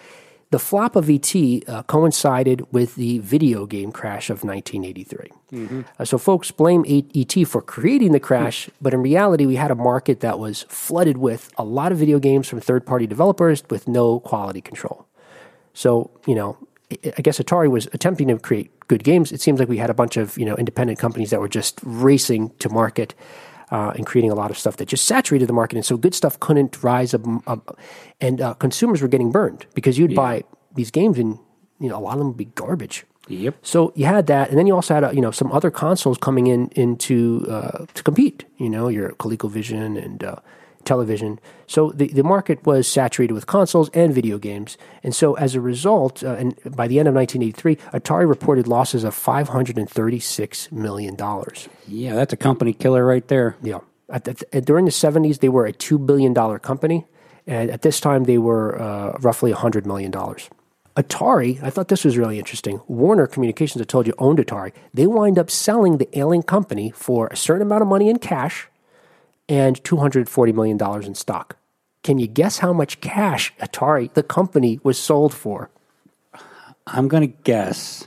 the 0.51 0.59
flop 0.59 0.95
of 0.95 1.11
ET 1.11 1.35
uh, 1.69 1.83
coincided 1.85 2.73
with 2.73 2.95
the 2.95 3.19
video 3.19 3.67
game 3.67 3.91
crash 3.91 4.31
of 4.31 4.45
1983. 4.45 5.33
Uh, 5.99 6.05
so 6.05 6.19
folks 6.19 6.51
blame 6.53 6.85
ET 6.89 7.47
for 7.47 7.61
creating 7.61 8.13
the 8.13 8.21
crash, 8.21 8.71
but 8.81 8.95
in 8.95 9.03
reality, 9.03 9.45
we 9.45 9.57
had 9.57 9.71
a 9.71 9.75
market 9.75 10.21
that 10.21 10.39
was 10.39 10.63
flooded 10.69 11.19
with 11.19 11.51
a 11.59 11.65
lot 11.65 11.91
of 11.91 11.99
video 11.99 12.19
games 12.21 12.49
from 12.49 12.61
third-party 12.61 13.07
developers 13.09 13.65
with 13.71 13.89
no 13.89 14.21
quality 14.21 14.61
control. 14.61 15.07
So, 15.75 16.11
you 16.27 16.35
know, 16.35 16.57
I 16.93 17.13
I 17.19 17.23
guess 17.23 17.41
Atari 17.41 17.69
was 17.69 17.87
attempting 17.93 18.29
to 18.29 18.39
create 18.39 18.71
good 18.87 19.03
games. 19.03 19.33
It 19.33 19.41
seems 19.41 19.59
like 19.59 19.69
we 19.69 19.79
had 19.79 19.91
a 19.91 19.95
bunch 19.95 20.17
of, 20.17 20.39
you 20.39 20.45
know, 20.45 20.55
independent 20.55 21.01
companies 21.01 21.31
that 21.31 21.41
were 21.41 21.49
just 21.49 21.81
racing 21.83 22.51
to 22.61 22.69
market 22.69 23.15
uh, 23.71 23.93
and 23.97 24.07
creating 24.07 24.31
a 24.31 24.35
lot 24.35 24.51
of 24.51 24.59
stuff 24.59 24.77
that 24.77 24.87
just 24.87 25.05
saturated 25.05 25.47
the 25.47 25.53
market. 25.53 25.77
And 25.77 25.85
so 25.85 25.97
good 25.97 26.15
stuff 26.15 26.39
couldn't 26.41 26.83
rise 26.83 27.15
up. 27.15 27.23
up 27.47 27.79
and 28.21 28.41
uh, 28.41 28.55
consumers 28.55 29.03
were 29.03 29.09
getting 29.09 29.31
burned 29.31 29.67
because 29.75 29.99
you'd 29.99 30.15
buy 30.15 30.45
these 30.75 30.91
games 30.91 31.19
and, 31.19 31.39
you 31.81 31.89
know, 31.89 31.99
a 31.99 32.01
lot 32.01 32.13
of 32.13 32.19
them 32.19 32.29
would 32.29 32.37
be 32.37 32.47
garbage. 32.47 33.05
Yep. 33.29 33.57
So 33.63 33.93
you 33.97 34.07
had 34.07 34.27
that, 34.29 34.51
and 34.51 34.59
then 34.59 34.67
you 34.67 34.75
also 34.75 34.95
had 34.95 35.05
uh, 35.05 35.11
you 35.11 35.21
know 35.21 35.33
some 35.33 35.51
other 35.51 35.71
consoles 35.71 36.17
coming 36.17 36.47
in 36.47 36.69
into 36.77 37.45
uh, 37.51 37.85
to 37.95 38.03
compete. 38.03 38.45
You 38.57 38.71
know 38.71 38.89
your 38.89 39.11
ColecoVision 39.15 40.03
and 40.03 40.23
uh, 40.23 40.37
television. 40.87 41.39
So 41.67 41.91
the 41.91 42.09
the 42.09 42.23
market 42.23 42.65
was 42.65 42.87
saturated 42.87 43.35
with 43.35 43.47
consoles 43.47 43.91
and 43.91 44.15
video 44.15 44.39
games, 44.39 44.79
and 45.03 45.15
so 45.15 45.35
as 45.35 45.55
a 45.55 45.61
result, 45.61 46.25
uh, 46.25 46.35
and 46.35 46.59
by 46.65 46.89
the 46.89 46.99
end 46.99 47.09
of 47.09 47.15
1983, 47.15 47.77
Atari 47.99 48.29
reported 48.29 48.67
losses 48.67 49.05
of 49.05 49.15
536 49.15 50.73
million 50.73 51.17
dollars. 51.17 51.69
Yeah, 51.87 52.15
that's 52.15 52.33
a 52.33 52.37
company 52.37 52.73
killer 52.73 53.05
right 53.05 53.27
there. 53.29 53.57
Yeah. 53.63 53.81
At 54.09 54.25
the, 54.25 54.61
during 54.61 54.85
the 54.85 54.93
70s, 54.93 55.41
they 55.41 55.49
were 55.49 55.67
a 55.67 55.73
$2 55.73 56.07
billion 56.07 56.33
company. 56.61 57.07
And 57.47 57.71
at 57.71 57.83
this 57.83 58.01
time, 58.01 58.25
they 58.25 58.39
were 58.39 58.81
uh, 58.81 59.19
roughly 59.21 59.53
$100 59.53 59.85
million. 59.85 60.13
Atari, 60.13 61.63
I 61.63 61.71
thought 61.71 61.89
this 61.89 62.05
was 62.05 62.17
really 62.17 62.39
interesting. 62.39 62.81
Warner 62.89 63.27
Communications, 63.27 63.83
I 63.83 63.85
told 63.85 64.07
you, 64.07 64.15
owned 64.19 64.39
Atari. 64.39 64.73
They 64.95 65.07
wind 65.07 65.39
up 65.39 65.51
selling 65.51 65.99
the 65.99 66.19
ailing 66.19 66.43
company 66.43 66.91
for 66.91 67.27
a 67.29 67.37
certain 67.37 67.63
amount 67.63 67.83
of 67.83 67.89
money 67.89 68.09
in 68.09 68.19
cash 68.19 68.69
and 69.49 69.83
$240 69.83 70.55
million 70.55 71.05
in 71.05 71.15
stock. 71.15 71.57
Can 72.03 72.19
you 72.19 72.27
guess 72.27 72.59
how 72.59 72.73
much 72.73 73.01
cash 73.01 73.53
Atari, 73.61 74.13
the 74.15 74.23
company, 74.23 74.81
was 74.83 74.99
sold 74.99 75.35
for? 75.35 75.71
I'm 76.87 77.09
going 77.09 77.23
to 77.23 77.37
guess 77.43 78.07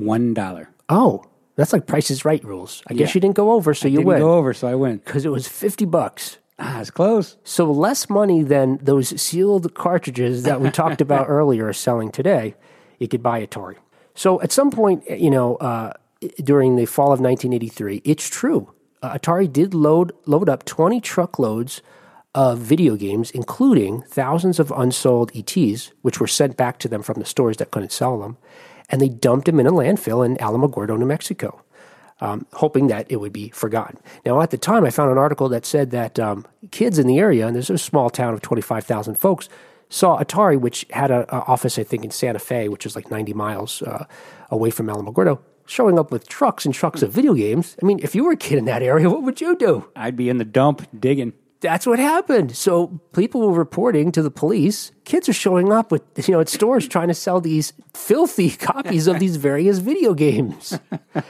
$1. 0.00 0.66
Oh, 0.88 1.24
that's 1.54 1.72
like 1.72 1.86
Price 1.86 2.10
is 2.10 2.24
Right 2.24 2.42
rules. 2.44 2.82
I 2.88 2.94
guess 2.94 3.14
you 3.14 3.20
didn't 3.20 3.36
go 3.36 3.52
over, 3.52 3.74
so 3.74 3.88
you 3.88 3.98
went. 3.98 4.18
Didn't 4.18 4.26
win. 4.26 4.32
go 4.32 4.38
over, 4.38 4.54
so 4.54 4.68
I 4.68 4.74
win. 4.74 4.98
Because 4.98 5.24
it 5.24 5.30
was 5.30 5.46
50 5.46 5.84
bucks. 5.84 6.38
Ah, 6.58 6.80
it's 6.80 6.90
close. 6.90 7.36
So 7.44 7.70
less 7.70 8.10
money 8.10 8.42
than 8.42 8.78
those 8.78 9.20
sealed 9.20 9.74
cartridges 9.74 10.42
that 10.42 10.60
we 10.60 10.70
talked 10.70 11.00
about 11.00 11.26
earlier 11.28 11.68
are 11.68 11.72
selling 11.72 12.10
today. 12.10 12.56
You 12.98 13.06
could 13.06 13.22
buy 13.22 13.46
Atari. 13.46 13.76
So 14.14 14.40
at 14.42 14.50
some 14.50 14.72
point, 14.72 15.08
you 15.08 15.30
know, 15.30 15.56
uh, 15.56 15.92
during 16.42 16.74
the 16.74 16.86
fall 16.86 17.12
of 17.12 17.20
1983, 17.20 18.02
it's 18.04 18.28
true. 18.28 18.72
Uh, 19.02 19.16
Atari 19.16 19.52
did 19.52 19.74
load 19.74 20.12
load 20.26 20.48
up 20.48 20.64
20 20.64 21.00
truckloads 21.00 21.82
of 22.34 22.58
video 22.58 22.96
games, 22.96 23.30
including 23.30 24.02
thousands 24.02 24.58
of 24.58 24.70
unsold 24.72 25.30
ETs, 25.34 25.92
which 26.02 26.20
were 26.20 26.26
sent 26.26 26.56
back 26.56 26.78
to 26.78 26.88
them 26.88 27.02
from 27.02 27.18
the 27.18 27.24
stores 27.24 27.56
that 27.56 27.70
couldn't 27.70 27.92
sell 27.92 28.18
them, 28.20 28.36
and 28.88 29.00
they 29.00 29.08
dumped 29.08 29.46
them 29.46 29.60
in 29.60 29.66
a 29.66 29.72
landfill 29.72 30.24
in 30.24 30.36
Alamogordo, 30.36 30.98
New 30.98 31.06
Mexico. 31.06 31.62
Um, 32.20 32.46
hoping 32.54 32.88
that 32.88 33.06
it 33.08 33.20
would 33.20 33.32
be 33.32 33.50
forgotten. 33.50 34.00
Now, 34.26 34.40
at 34.40 34.50
the 34.50 34.58
time, 34.58 34.84
I 34.84 34.90
found 34.90 35.12
an 35.12 35.18
article 35.18 35.48
that 35.50 35.64
said 35.64 35.92
that 35.92 36.18
um, 36.18 36.44
kids 36.72 36.98
in 36.98 37.06
the 37.06 37.20
area, 37.20 37.46
and 37.46 37.54
there's 37.54 37.70
a 37.70 37.78
small 37.78 38.10
town 38.10 38.34
of 38.34 38.42
25,000 38.42 39.14
folks, 39.14 39.48
saw 39.88 40.20
Atari, 40.20 40.60
which 40.60 40.84
had 40.90 41.12
an 41.12 41.26
office, 41.30 41.78
I 41.78 41.84
think, 41.84 42.02
in 42.02 42.10
Santa 42.10 42.40
Fe, 42.40 42.68
which 42.68 42.84
is 42.86 42.96
like 42.96 43.08
90 43.08 43.34
miles 43.34 43.82
uh, 43.82 44.06
away 44.50 44.70
from 44.70 44.88
Alamogordo, 44.88 45.38
showing 45.68 45.98
up 45.98 46.10
with 46.10 46.28
trucks 46.28 46.64
and 46.64 46.74
trucks 46.74 47.02
of 47.02 47.12
video 47.12 47.34
games. 47.34 47.76
I 47.80 47.86
mean, 47.86 48.00
if 48.02 48.14
you 48.14 48.24
were 48.24 48.32
a 48.32 48.36
kid 48.36 48.58
in 48.58 48.64
that 48.64 48.82
area, 48.82 49.08
what 49.08 49.22
would 49.22 49.40
you 49.40 49.54
do? 49.54 49.88
I'd 49.94 50.16
be 50.16 50.28
in 50.28 50.38
the 50.38 50.44
dump 50.44 50.88
digging. 50.98 51.34
That's 51.60 51.86
what 51.86 51.98
happened. 51.98 52.56
So 52.56 53.00
people 53.12 53.40
were 53.42 53.52
reporting 53.52 54.12
to 54.12 54.22
the 54.22 54.30
police. 54.30 54.92
Kids 55.04 55.28
are 55.28 55.34
showing 55.34 55.72
up 55.72 55.92
with, 55.92 56.02
you 56.26 56.32
know, 56.32 56.40
at 56.40 56.48
stores 56.48 56.88
trying 56.88 57.08
to 57.08 57.14
sell 57.14 57.40
these 57.40 57.72
filthy 57.94 58.50
copies 58.56 59.06
of 59.06 59.18
these 59.18 59.36
various 59.36 59.78
video 59.78 60.14
games. 60.14 60.78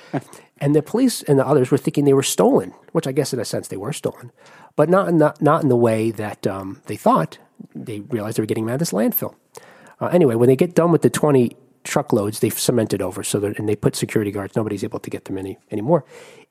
and 0.58 0.74
the 0.74 0.82
police 0.82 1.22
and 1.22 1.38
the 1.38 1.46
others 1.46 1.70
were 1.70 1.78
thinking 1.78 2.04
they 2.04 2.12
were 2.12 2.22
stolen, 2.22 2.72
which 2.92 3.06
I 3.06 3.12
guess 3.12 3.32
in 3.32 3.40
a 3.40 3.44
sense 3.44 3.68
they 3.68 3.76
were 3.76 3.92
stolen, 3.92 4.30
but 4.76 4.88
not 4.88 5.08
in 5.08 5.18
the, 5.18 5.34
not 5.40 5.62
in 5.62 5.68
the 5.68 5.76
way 5.76 6.10
that 6.12 6.46
um, 6.46 6.80
they 6.86 6.96
thought. 6.96 7.38
They 7.74 8.00
realized 8.00 8.38
they 8.38 8.42
were 8.42 8.46
getting 8.46 8.66
mad 8.66 8.74
at 8.74 8.80
this 8.80 8.92
landfill. 8.92 9.34
Uh, 10.00 10.06
anyway, 10.06 10.36
when 10.36 10.48
they 10.48 10.56
get 10.56 10.74
done 10.74 10.92
with 10.92 11.02
the 11.02 11.10
20 11.10 11.56
truckloads, 11.88 12.40
they've 12.40 12.58
cemented 12.58 13.02
over 13.02 13.22
so 13.24 13.40
that, 13.40 13.58
and 13.58 13.68
they 13.68 13.76
put 13.76 13.96
security 13.96 14.30
guards. 14.30 14.54
Nobody's 14.54 14.84
able 14.84 15.00
to 15.00 15.10
get 15.10 15.24
them 15.24 15.38
any 15.38 15.58
anymore. 15.70 16.04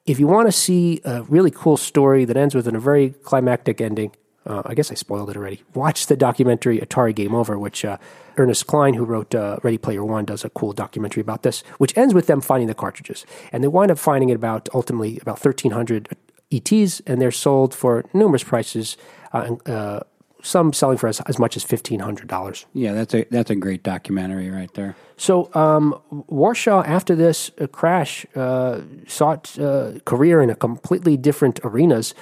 If 0.06 0.20
you 0.20 0.28
want 0.28 0.48
to 0.48 0.52
see 0.52 1.02
a 1.04 1.24
really 1.24 1.52
cool 1.52 1.78
story 1.78 2.26
that 2.26 2.38
ends 2.38 2.56
with 2.56 2.68
a 2.68 2.80
very 2.80 3.12
climactic 3.12 3.82
ending, 3.82 4.12
uh, 4.46 4.64
I 4.66 4.74
guess 4.74 4.92
I 4.92 4.96
spoiled 4.96 5.30
it 5.30 5.36
already. 5.36 5.62
Watch 5.74 6.08
the 6.08 6.16
documentary 6.16 6.80
Atari 6.80 7.14
Game 7.14 7.36
Over, 7.36 7.60
which 7.60 7.84
uh, 7.84 7.98
Ernest 8.38 8.66
Cline 8.66 8.94
who 8.94 9.04
wrote 9.04 9.36
uh, 9.36 9.58
Ready 9.62 9.78
Player 9.78 10.06
One, 10.06 10.24
does 10.24 10.46
a 10.46 10.50
cool 10.50 10.72
documentary 10.72 11.22
about 11.22 11.44
this, 11.44 11.62
which 11.78 11.96
ends 11.98 12.14
with 12.14 12.28
them 12.28 12.40
finding 12.40 12.68
the 12.68 12.74
cartridges. 12.74 13.26
And 13.52 13.64
they 13.64 13.68
wind 13.68 13.92
up 13.92 14.00
finding 14.00 14.30
it 14.30 14.36
about 14.36 14.70
ultimately 14.74 15.20
about 15.20 15.44
1,300 15.44 16.16
ETs, 16.52 17.02
and 17.02 17.22
they're 17.22 17.32
sold 17.32 17.74
for 17.76 18.06
numerous 18.14 18.44
prices, 18.44 18.96
uh, 19.34 19.56
uh, 19.66 20.00
some 20.42 20.74
selling 20.74 20.98
for 20.98 21.08
as, 21.08 21.20
as 21.22 21.40
much 21.40 21.58
as 21.58 21.66
$1,500. 21.66 22.66
Yeah, 22.74 22.94
that's 22.94 23.14
a 23.14 23.26
that's 23.30 23.50
a 23.50 23.56
great 23.56 23.84
documentary 23.84 24.50
right 24.50 24.74
there. 24.74 24.96
So 25.18 25.54
um, 25.54 26.00
Warshaw, 26.12 26.86
after 26.88 27.16
this 27.16 27.52
uh, 27.60 27.68
crash, 27.68 28.26
uh, 28.36 28.82
sought 29.08 29.58
uh, 29.60 30.00
career 30.06 30.42
in 30.42 30.50
a 30.50 30.56
completely 30.56 31.18
different 31.18 31.60
arenas. 31.64 32.14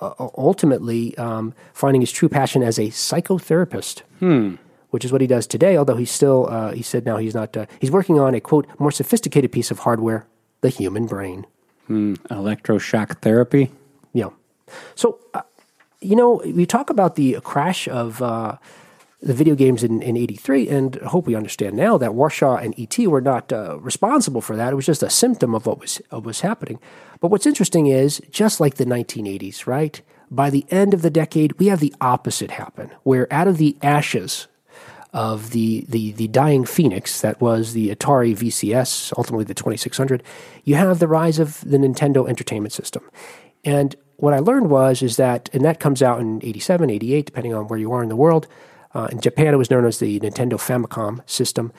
Uh, 0.00 0.28
ultimately, 0.36 1.16
um, 1.16 1.54
finding 1.72 2.00
his 2.00 2.10
true 2.10 2.28
passion 2.28 2.62
as 2.62 2.76
a 2.76 2.88
psychotherapist, 2.88 4.02
which 4.90 5.04
is 5.04 5.12
what 5.12 5.20
he 5.20 5.28
does 5.28 5.46
today. 5.46 5.76
Although 5.76 5.94
he's 5.96 6.10
still, 6.10 6.48
uh, 6.50 6.72
he 6.72 6.82
said 6.82 7.06
now 7.06 7.18
he's 7.18 7.34
not. 7.34 7.56
Uh, 7.56 7.66
he's 7.78 7.90
working 7.90 8.18
on 8.18 8.34
a 8.34 8.40
quote 8.40 8.66
more 8.80 8.90
sophisticated 8.90 9.52
piece 9.52 9.70
of 9.70 9.80
hardware, 9.80 10.26
the 10.60 10.70
human 10.70 11.06
brain. 11.06 11.46
Electroshock 11.88 13.20
therapy. 13.20 13.70
Yeah. 14.12 14.30
So, 14.94 15.18
uh, 15.34 15.42
you 16.02 16.16
know, 16.16 16.42
we 16.44 16.66
talk 16.66 16.90
about 16.90 17.14
the 17.14 17.38
crash 17.42 17.88
of 17.88 18.20
uh, 18.20 18.56
the 19.20 19.34
video 19.34 19.54
games 19.54 19.84
in, 19.84 20.02
in 20.02 20.16
83, 20.16 20.68
and 20.68 20.98
I 21.02 21.06
hope 21.06 21.26
we 21.26 21.34
understand 21.34 21.76
now 21.76 21.96
that 21.98 22.10
Warshaw 22.10 22.62
and 22.62 22.78
E.T. 22.78 23.06
were 23.06 23.20
not 23.20 23.52
uh, 23.52 23.78
responsible 23.78 24.40
for 24.40 24.56
that. 24.56 24.72
It 24.72 24.76
was 24.76 24.86
just 24.86 25.02
a 25.02 25.10
symptom 25.10 25.54
of 25.54 25.66
what 25.66 25.78
was, 25.78 26.00
of 26.10 26.26
was 26.26 26.40
happening. 26.40 26.80
But 27.20 27.28
what's 27.28 27.46
interesting 27.46 27.86
is, 27.86 28.20
just 28.30 28.60
like 28.60 28.74
the 28.74 28.84
1980s, 28.84 29.66
right? 29.66 30.00
By 30.30 30.50
the 30.50 30.66
end 30.70 30.92
of 30.92 31.02
the 31.02 31.10
decade, 31.10 31.58
we 31.58 31.66
have 31.66 31.80
the 31.80 31.94
opposite 32.00 32.52
happen, 32.52 32.90
where 33.04 33.32
out 33.32 33.46
of 33.46 33.58
the 33.58 33.76
ashes 33.80 34.48
of 35.12 35.50
the, 35.50 35.84
the, 35.88 36.12
the 36.12 36.28
dying 36.28 36.64
phoenix 36.64 37.20
that 37.20 37.40
was 37.40 37.74
the 37.74 37.94
Atari 37.94 38.34
VCS, 38.34 39.12
ultimately 39.16 39.44
the 39.44 39.54
2600, 39.54 40.22
you 40.64 40.74
have 40.74 40.98
the 40.98 41.06
rise 41.06 41.38
of 41.38 41.60
the 41.60 41.76
Nintendo 41.76 42.28
Entertainment 42.28 42.72
System. 42.72 43.08
And 43.64 43.94
what 44.22 44.34
I 44.34 44.38
learned 44.38 44.70
was 44.70 45.02
is 45.02 45.16
that, 45.16 45.50
and 45.52 45.64
that 45.64 45.80
comes 45.80 46.00
out 46.00 46.20
in 46.20 46.38
87, 46.44 46.88
88, 46.88 47.26
depending 47.26 47.54
on 47.54 47.66
where 47.66 47.78
you 47.80 47.90
are 47.90 48.04
in 48.04 48.08
the 48.08 48.14
world. 48.14 48.46
Uh, 48.94 49.08
in 49.10 49.20
Japan, 49.20 49.52
it 49.52 49.56
was 49.56 49.68
known 49.68 49.84
as 49.84 49.98
the 49.98 50.20
Nintendo 50.20 50.52
Famicom 50.52 51.28
system. 51.28 51.72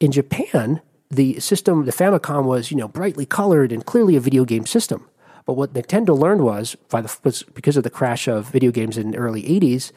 In 0.00 0.10
Japan, 0.10 0.80
the 1.10 1.38
system, 1.38 1.84
the 1.84 1.92
Famicom 1.92 2.44
was, 2.44 2.70
you 2.70 2.78
know, 2.78 2.88
brightly 2.88 3.26
colored 3.26 3.72
and 3.72 3.84
clearly 3.84 4.16
a 4.16 4.20
video 4.20 4.46
game 4.46 4.64
system. 4.64 5.06
But 5.44 5.52
what 5.52 5.74
Nintendo 5.74 6.18
learned 6.18 6.42
was, 6.42 6.76
by 6.88 7.02
the, 7.02 7.14
was 7.24 7.42
because 7.42 7.76
of 7.76 7.84
the 7.84 7.90
crash 7.90 8.26
of 8.26 8.48
video 8.48 8.70
games 8.70 8.96
in 8.96 9.10
the 9.10 9.18
early 9.18 9.42
80s, 9.42 9.92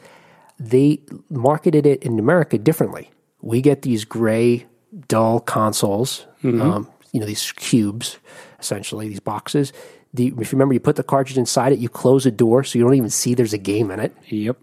they 0.60 1.00
marketed 1.30 1.86
it 1.86 2.02
in 2.02 2.18
America 2.18 2.58
differently. 2.58 3.10
We 3.40 3.62
get 3.62 3.80
these 3.80 4.04
gray, 4.04 4.66
dull 5.08 5.40
consoles, 5.40 6.26
um, 6.60 6.90
you 7.12 7.20
know, 7.20 7.26
these 7.26 7.52
cubes, 7.52 8.18
essentially, 8.60 9.08
these 9.08 9.20
boxes. 9.20 9.72
The, 10.16 10.28
if 10.38 10.52
you 10.52 10.56
remember, 10.56 10.74
you 10.74 10.80
put 10.80 10.96
the 10.96 11.02
cartridge 11.02 11.38
inside 11.38 11.72
it, 11.72 11.78
you 11.78 11.88
close 11.88 12.26
a 12.26 12.30
door 12.30 12.64
so 12.64 12.78
you 12.78 12.84
don't 12.84 12.94
even 12.94 13.10
see 13.10 13.34
there's 13.34 13.52
a 13.52 13.58
game 13.58 13.90
in 13.90 14.00
it. 14.00 14.16
Yep. 14.28 14.58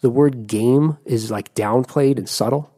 The 0.00 0.10
word 0.10 0.46
game 0.46 0.98
is 1.04 1.30
like 1.30 1.54
downplayed 1.54 2.18
and 2.18 2.28
subtle. 2.28 2.70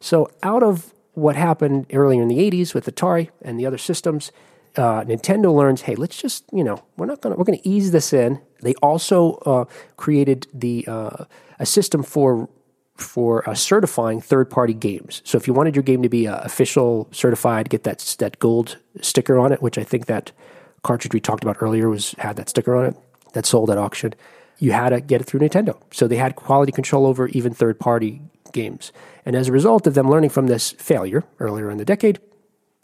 So, 0.00 0.30
out 0.42 0.62
of 0.62 0.92
what 1.14 1.34
happened 1.34 1.86
earlier 1.92 2.22
in 2.22 2.28
the 2.28 2.38
80s 2.38 2.74
with 2.74 2.86
Atari 2.86 3.30
and 3.42 3.58
the 3.58 3.66
other 3.66 3.78
systems, 3.78 4.30
uh, 4.76 5.02
Nintendo 5.02 5.54
learns, 5.54 5.82
hey, 5.82 5.96
let's 5.96 6.20
just, 6.20 6.44
you 6.52 6.62
know, 6.62 6.82
we're 6.96 7.06
not 7.06 7.20
going 7.20 7.32
to, 7.32 7.38
we're 7.38 7.44
going 7.44 7.58
to 7.58 7.68
ease 7.68 7.90
this 7.90 8.12
in. 8.12 8.40
They 8.62 8.74
also 8.74 9.34
uh, 9.44 9.64
created 9.96 10.46
the, 10.54 10.86
uh, 10.86 11.24
a 11.58 11.66
system 11.66 12.02
for, 12.04 12.48
for 12.96 13.48
uh, 13.48 13.54
certifying 13.54 14.20
third 14.20 14.50
party 14.50 14.74
games. 14.74 15.20
So 15.24 15.36
if 15.36 15.48
you 15.48 15.52
wanted 15.54 15.74
your 15.74 15.82
game 15.82 16.02
to 16.02 16.08
be 16.08 16.28
uh, 16.28 16.38
official 16.42 17.08
certified, 17.10 17.70
get 17.70 17.82
that, 17.84 17.98
that 18.20 18.38
gold 18.38 18.78
sticker 19.00 19.38
on 19.38 19.52
it, 19.52 19.60
which 19.60 19.78
I 19.78 19.84
think 19.84 20.06
that 20.06 20.30
cartridge 20.82 21.14
we 21.14 21.20
talked 21.20 21.42
about 21.42 21.56
earlier 21.60 21.88
was, 21.88 22.12
had 22.18 22.36
that 22.36 22.48
sticker 22.48 22.76
on 22.76 22.86
it 22.86 22.96
that 23.34 23.46
sold 23.46 23.70
at 23.70 23.78
auction. 23.78 24.14
You 24.58 24.72
had 24.72 24.90
to 24.90 25.00
get 25.00 25.20
it 25.20 25.24
through 25.24 25.40
Nintendo. 25.40 25.80
So 25.92 26.08
they 26.08 26.16
had 26.16 26.36
quality 26.36 26.72
control 26.72 27.06
over 27.06 27.28
even 27.28 27.54
third 27.54 27.78
party 27.78 28.22
games. 28.52 28.92
And 29.24 29.36
as 29.36 29.48
a 29.48 29.52
result 29.52 29.86
of 29.86 29.94
them 29.94 30.10
learning 30.10 30.30
from 30.30 30.46
this 30.46 30.72
failure 30.72 31.24
earlier 31.38 31.70
in 31.70 31.78
the 31.78 31.84
decade, 31.84 32.18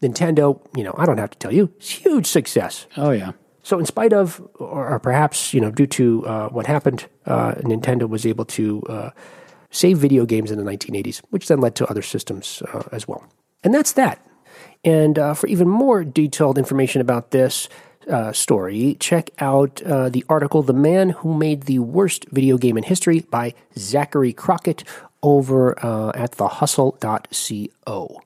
Nintendo, 0.02 0.60
you 0.76 0.84
know, 0.84 0.94
I 0.98 1.06
don't 1.06 1.18
have 1.18 1.30
to 1.30 1.38
tell 1.38 1.52
you, 1.52 1.72
it's 1.76 1.90
huge 1.90 2.26
success. 2.26 2.86
Oh 2.96 3.10
yeah. 3.10 3.32
So, 3.62 3.78
in 3.78 3.86
spite 3.86 4.12
of, 4.12 4.46
or, 4.56 4.90
or 4.90 4.98
perhaps, 4.98 5.54
you 5.54 5.60
know, 5.60 5.70
due 5.70 5.86
to 5.86 6.26
uh, 6.26 6.48
what 6.50 6.66
happened, 6.66 7.06
uh, 7.24 7.54
Nintendo 7.54 8.06
was 8.06 8.26
able 8.26 8.44
to 8.44 8.82
uh, 8.82 9.10
save 9.70 9.96
video 9.96 10.26
games 10.26 10.50
in 10.50 10.62
the 10.62 10.70
1980s, 10.70 11.22
which 11.30 11.48
then 11.48 11.60
led 11.60 11.74
to 11.76 11.86
other 11.86 12.02
systems 12.02 12.62
uh, 12.74 12.82
as 12.92 13.08
well. 13.08 13.24
And 13.64 13.72
that's 13.72 13.92
that. 13.92 14.20
And 14.84 15.18
uh, 15.18 15.34
for 15.34 15.46
even 15.46 15.68
more 15.68 16.04
detailed 16.04 16.58
information 16.58 17.00
about 17.00 17.30
this 17.30 17.68
uh, 18.08 18.32
story, 18.32 18.96
check 19.00 19.30
out 19.38 19.82
uh, 19.82 20.10
the 20.10 20.24
article 20.28 20.62
The 20.62 20.74
Man 20.74 21.10
Who 21.10 21.34
Made 21.34 21.62
the 21.62 21.78
Worst 21.78 22.26
Video 22.30 22.58
Game 22.58 22.76
in 22.76 22.84
History 22.84 23.20
by 23.20 23.54
Zachary 23.78 24.32
Crockett 24.32 24.84
over 25.22 25.78
uh, 25.84 26.12
at 26.14 26.32
thehustle.co. 26.32 28.20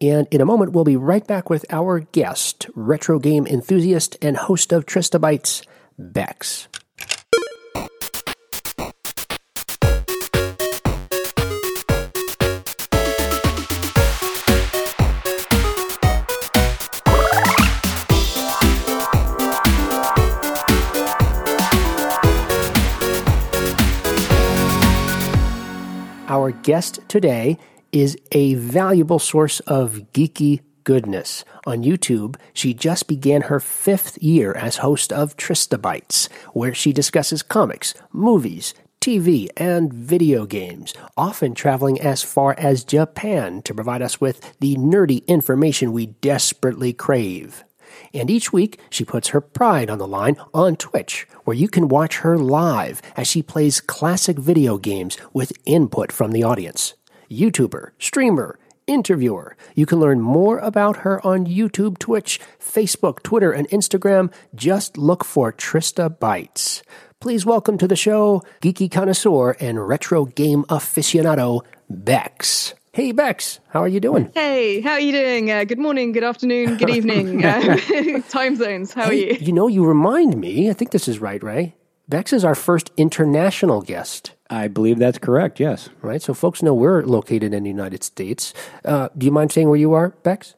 And 0.00 0.26
in 0.32 0.40
a 0.40 0.46
moment, 0.46 0.72
we'll 0.72 0.84
be 0.84 0.96
right 0.96 1.24
back 1.24 1.48
with 1.48 1.64
our 1.70 2.00
guest, 2.00 2.66
retro 2.74 3.20
game 3.20 3.46
enthusiast 3.46 4.16
and 4.20 4.36
host 4.36 4.72
of 4.72 4.84
Tristabytes, 4.84 5.64
Bex. 5.96 6.66
Our 26.32 26.50
guest 26.50 27.00
today 27.08 27.58
is 27.92 28.16
a 28.32 28.54
valuable 28.54 29.18
source 29.18 29.60
of 29.60 30.06
geeky 30.14 30.62
goodness. 30.82 31.44
On 31.66 31.84
YouTube, 31.84 32.36
she 32.54 32.72
just 32.72 33.06
began 33.06 33.42
her 33.42 33.60
fifth 33.60 34.16
year 34.22 34.54
as 34.54 34.78
host 34.78 35.12
of 35.12 35.36
Tristabytes, 35.36 36.30
where 36.54 36.72
she 36.72 36.90
discusses 36.90 37.42
comics, 37.42 37.92
movies, 38.14 38.72
TV, 39.02 39.50
and 39.58 39.92
video 39.92 40.46
games, 40.46 40.94
often 41.18 41.52
traveling 41.52 42.00
as 42.00 42.22
far 42.22 42.54
as 42.56 42.82
Japan 42.82 43.60
to 43.60 43.74
provide 43.74 44.00
us 44.00 44.18
with 44.18 44.58
the 44.58 44.74
nerdy 44.76 45.26
information 45.26 45.92
we 45.92 46.06
desperately 46.06 46.94
crave. 46.94 47.62
And 48.12 48.30
each 48.30 48.52
week, 48.52 48.80
she 48.90 49.04
puts 49.04 49.28
her 49.28 49.40
pride 49.40 49.90
on 49.90 49.98
the 49.98 50.06
line 50.06 50.36
on 50.52 50.76
Twitch, 50.76 51.26
where 51.44 51.56
you 51.56 51.68
can 51.68 51.88
watch 51.88 52.18
her 52.18 52.38
live 52.38 53.00
as 53.16 53.26
she 53.26 53.42
plays 53.42 53.80
classic 53.80 54.38
video 54.38 54.78
games 54.78 55.16
with 55.32 55.52
input 55.64 56.12
from 56.12 56.32
the 56.32 56.42
audience. 56.42 56.94
YouTuber, 57.30 57.90
streamer, 57.98 58.58
interviewer. 58.86 59.56
You 59.74 59.86
can 59.86 60.00
learn 60.00 60.20
more 60.20 60.58
about 60.58 60.98
her 60.98 61.24
on 61.26 61.46
YouTube, 61.46 61.98
Twitch, 61.98 62.40
Facebook, 62.60 63.22
Twitter, 63.22 63.52
and 63.52 63.68
Instagram. 63.68 64.32
Just 64.54 64.98
look 64.98 65.24
for 65.24 65.52
Trista 65.52 66.18
Bites. 66.18 66.82
Please 67.20 67.46
welcome 67.46 67.78
to 67.78 67.86
the 67.86 67.96
show 67.96 68.42
geeky 68.60 68.90
connoisseur 68.90 69.52
and 69.60 69.86
retro 69.86 70.24
game 70.24 70.64
aficionado, 70.64 71.60
Bex. 71.88 72.74
Hey, 72.94 73.12
Bex, 73.12 73.58
how 73.70 73.80
are 73.80 73.88
you 73.88 74.00
doing? 74.00 74.30
Hey, 74.34 74.82
how 74.82 74.92
are 74.92 75.00
you 75.00 75.12
doing? 75.12 75.50
Uh, 75.50 75.64
good 75.64 75.78
morning, 75.78 76.12
good 76.12 76.22
afternoon, 76.24 76.76
good 76.76 76.90
evening. 76.98 77.42
Uh, 77.42 77.78
time 78.28 78.54
zones, 78.54 78.92
how 78.92 79.04
are 79.04 79.14
you? 79.14 79.34
you 79.40 79.50
know, 79.50 79.66
you 79.66 79.82
remind 79.82 80.36
me, 80.38 80.68
I 80.68 80.74
think 80.74 80.90
this 80.90 81.08
is 81.08 81.18
right, 81.18 81.42
Ray. 81.42 81.74
Bex 82.10 82.34
is 82.34 82.44
our 82.44 82.54
first 82.54 82.90
international 82.98 83.80
guest. 83.80 84.32
I 84.50 84.68
believe 84.68 84.98
that's 84.98 85.16
correct. 85.16 85.58
Yes. 85.58 85.88
right? 86.02 86.20
So 86.20 86.34
folks 86.34 86.62
know 86.62 86.74
we're 86.74 87.02
located 87.04 87.54
in 87.54 87.62
the 87.62 87.70
United 87.70 88.04
States. 88.04 88.52
Uh, 88.84 89.08
do 89.16 89.24
you 89.24 89.32
mind 89.32 89.52
saying 89.52 89.68
where 89.70 89.78
you 89.78 89.94
are, 89.94 90.10
Bex? 90.22 90.54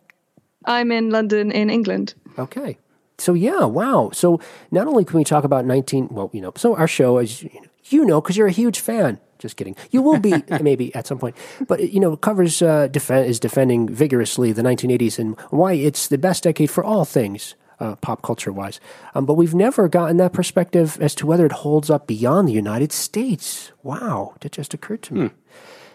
I'm 0.65 0.91
in 0.91 1.11
London, 1.11 1.53
in 1.53 1.71
England. 1.71 2.15
Okay. 2.37 2.79
So 3.17 3.35
yeah, 3.35 3.65
wow. 3.65 4.11
So 4.13 4.41
not 4.73 4.89
only 4.89 5.05
can 5.05 5.19
we 5.19 5.23
talk 5.23 5.45
about 5.45 5.67
19, 5.67 6.09
well, 6.11 6.31
you 6.33 6.41
know, 6.41 6.53
so 6.57 6.75
our 6.75 6.89
show 6.89 7.19
is, 7.19 7.45
you 7.91 8.05
know, 8.05 8.21
because 8.21 8.37
you're 8.37 8.49
a 8.49 8.51
huge 8.53 8.81
fan. 8.81 9.21
Just 9.45 9.59
kidding. 9.59 9.77
You 9.91 10.01
will 10.01 10.19
be 10.19 10.33
maybe 10.63 10.95
at 10.95 11.07
some 11.07 11.19
point, 11.19 11.37
but 11.69 11.93
you 11.93 12.01
know, 12.01 12.17
covers 12.17 12.63
uh, 12.63 12.89
defend 12.89 13.27
is 13.27 13.39
defending 13.39 13.87
vigorously 13.87 14.53
the 14.53 14.63
1980s 14.63 15.19
and 15.19 15.39
why 15.51 15.75
it's 15.75 16.09
the 16.09 16.17
best 16.17 16.45
decade 16.45 16.71
for 16.71 16.83
all 16.83 17.05
things. 17.05 17.55
Uh, 17.79 17.95
pop 17.97 18.23
culture 18.23 18.53
wise, 18.53 18.81
um, 19.15 19.27
but 19.27 19.35
we've 19.35 19.55
never 19.55 19.87
gotten 19.87 20.17
that 20.17 20.33
perspective 20.33 20.97
as 21.01 21.15
to 21.15 21.27
whether 21.27 21.45
it 21.45 21.53
holds 21.53 21.91
up 21.91 22.07
beyond 22.07 22.49
the 22.49 22.53
United 22.53 22.91
States. 22.93 23.73
Wow, 23.83 24.33
that 24.41 24.53
just 24.53 24.73
occurred 24.73 25.03
to 25.03 25.15
me. 25.15 25.31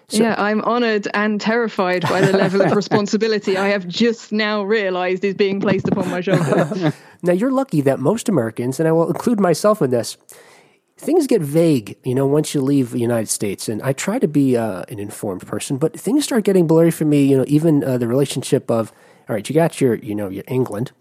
yeah, 0.09 0.35
I'm 0.37 0.61
honoured 0.61 1.07
and 1.13 1.39
terrified 1.41 2.03
by 2.03 2.21
the 2.21 2.37
level 2.37 2.61
of 2.61 2.75
responsibility 2.75 3.57
I 3.57 3.69
have 3.69 3.87
just 3.87 4.31
now 4.31 4.61
realised 4.61 5.23
is 5.23 5.33
being 5.33 5.59
placed 5.61 5.87
upon 5.87 6.11
my 6.11 6.21
shoulders. 6.21 6.93
Now, 7.21 7.33
you're 7.33 7.51
lucky 7.51 7.81
that 7.81 7.99
most 7.99 8.29
Americans, 8.29 8.79
and 8.79 8.87
I 8.87 8.93
will 8.93 9.07
include 9.07 9.39
myself 9.41 9.81
in 9.81 9.89
this, 9.89 10.15
things 10.99 11.27
get 11.27 11.41
vague, 11.41 11.97
you 12.03 12.13
know, 12.13 12.27
once 12.27 12.53
you 12.53 12.61
leave 12.61 12.91
the 12.91 12.99
United 12.99 13.29
States. 13.29 13.69
And 13.69 13.81
I 13.81 13.93
try 13.93 14.19
to 14.19 14.27
be 14.27 14.57
uh, 14.57 14.83
an 14.89 14.99
informed 14.99 15.47
person, 15.47 15.77
but 15.77 15.97
things 15.97 16.25
start 16.25 16.43
getting 16.43 16.67
blurry 16.67 16.91
for 16.91 17.05
me, 17.05 17.23
you 17.23 17.37
know, 17.37 17.45
even 17.47 17.83
uh, 17.83 17.97
the 17.97 18.07
relationship 18.07 18.69
of, 18.69 18.91
all 19.27 19.35
right, 19.35 19.47
you 19.47 19.55
got 19.55 19.79
your, 19.79 19.95
you 19.95 20.13
know, 20.13 20.27
your 20.27 20.43
England, 20.47 20.91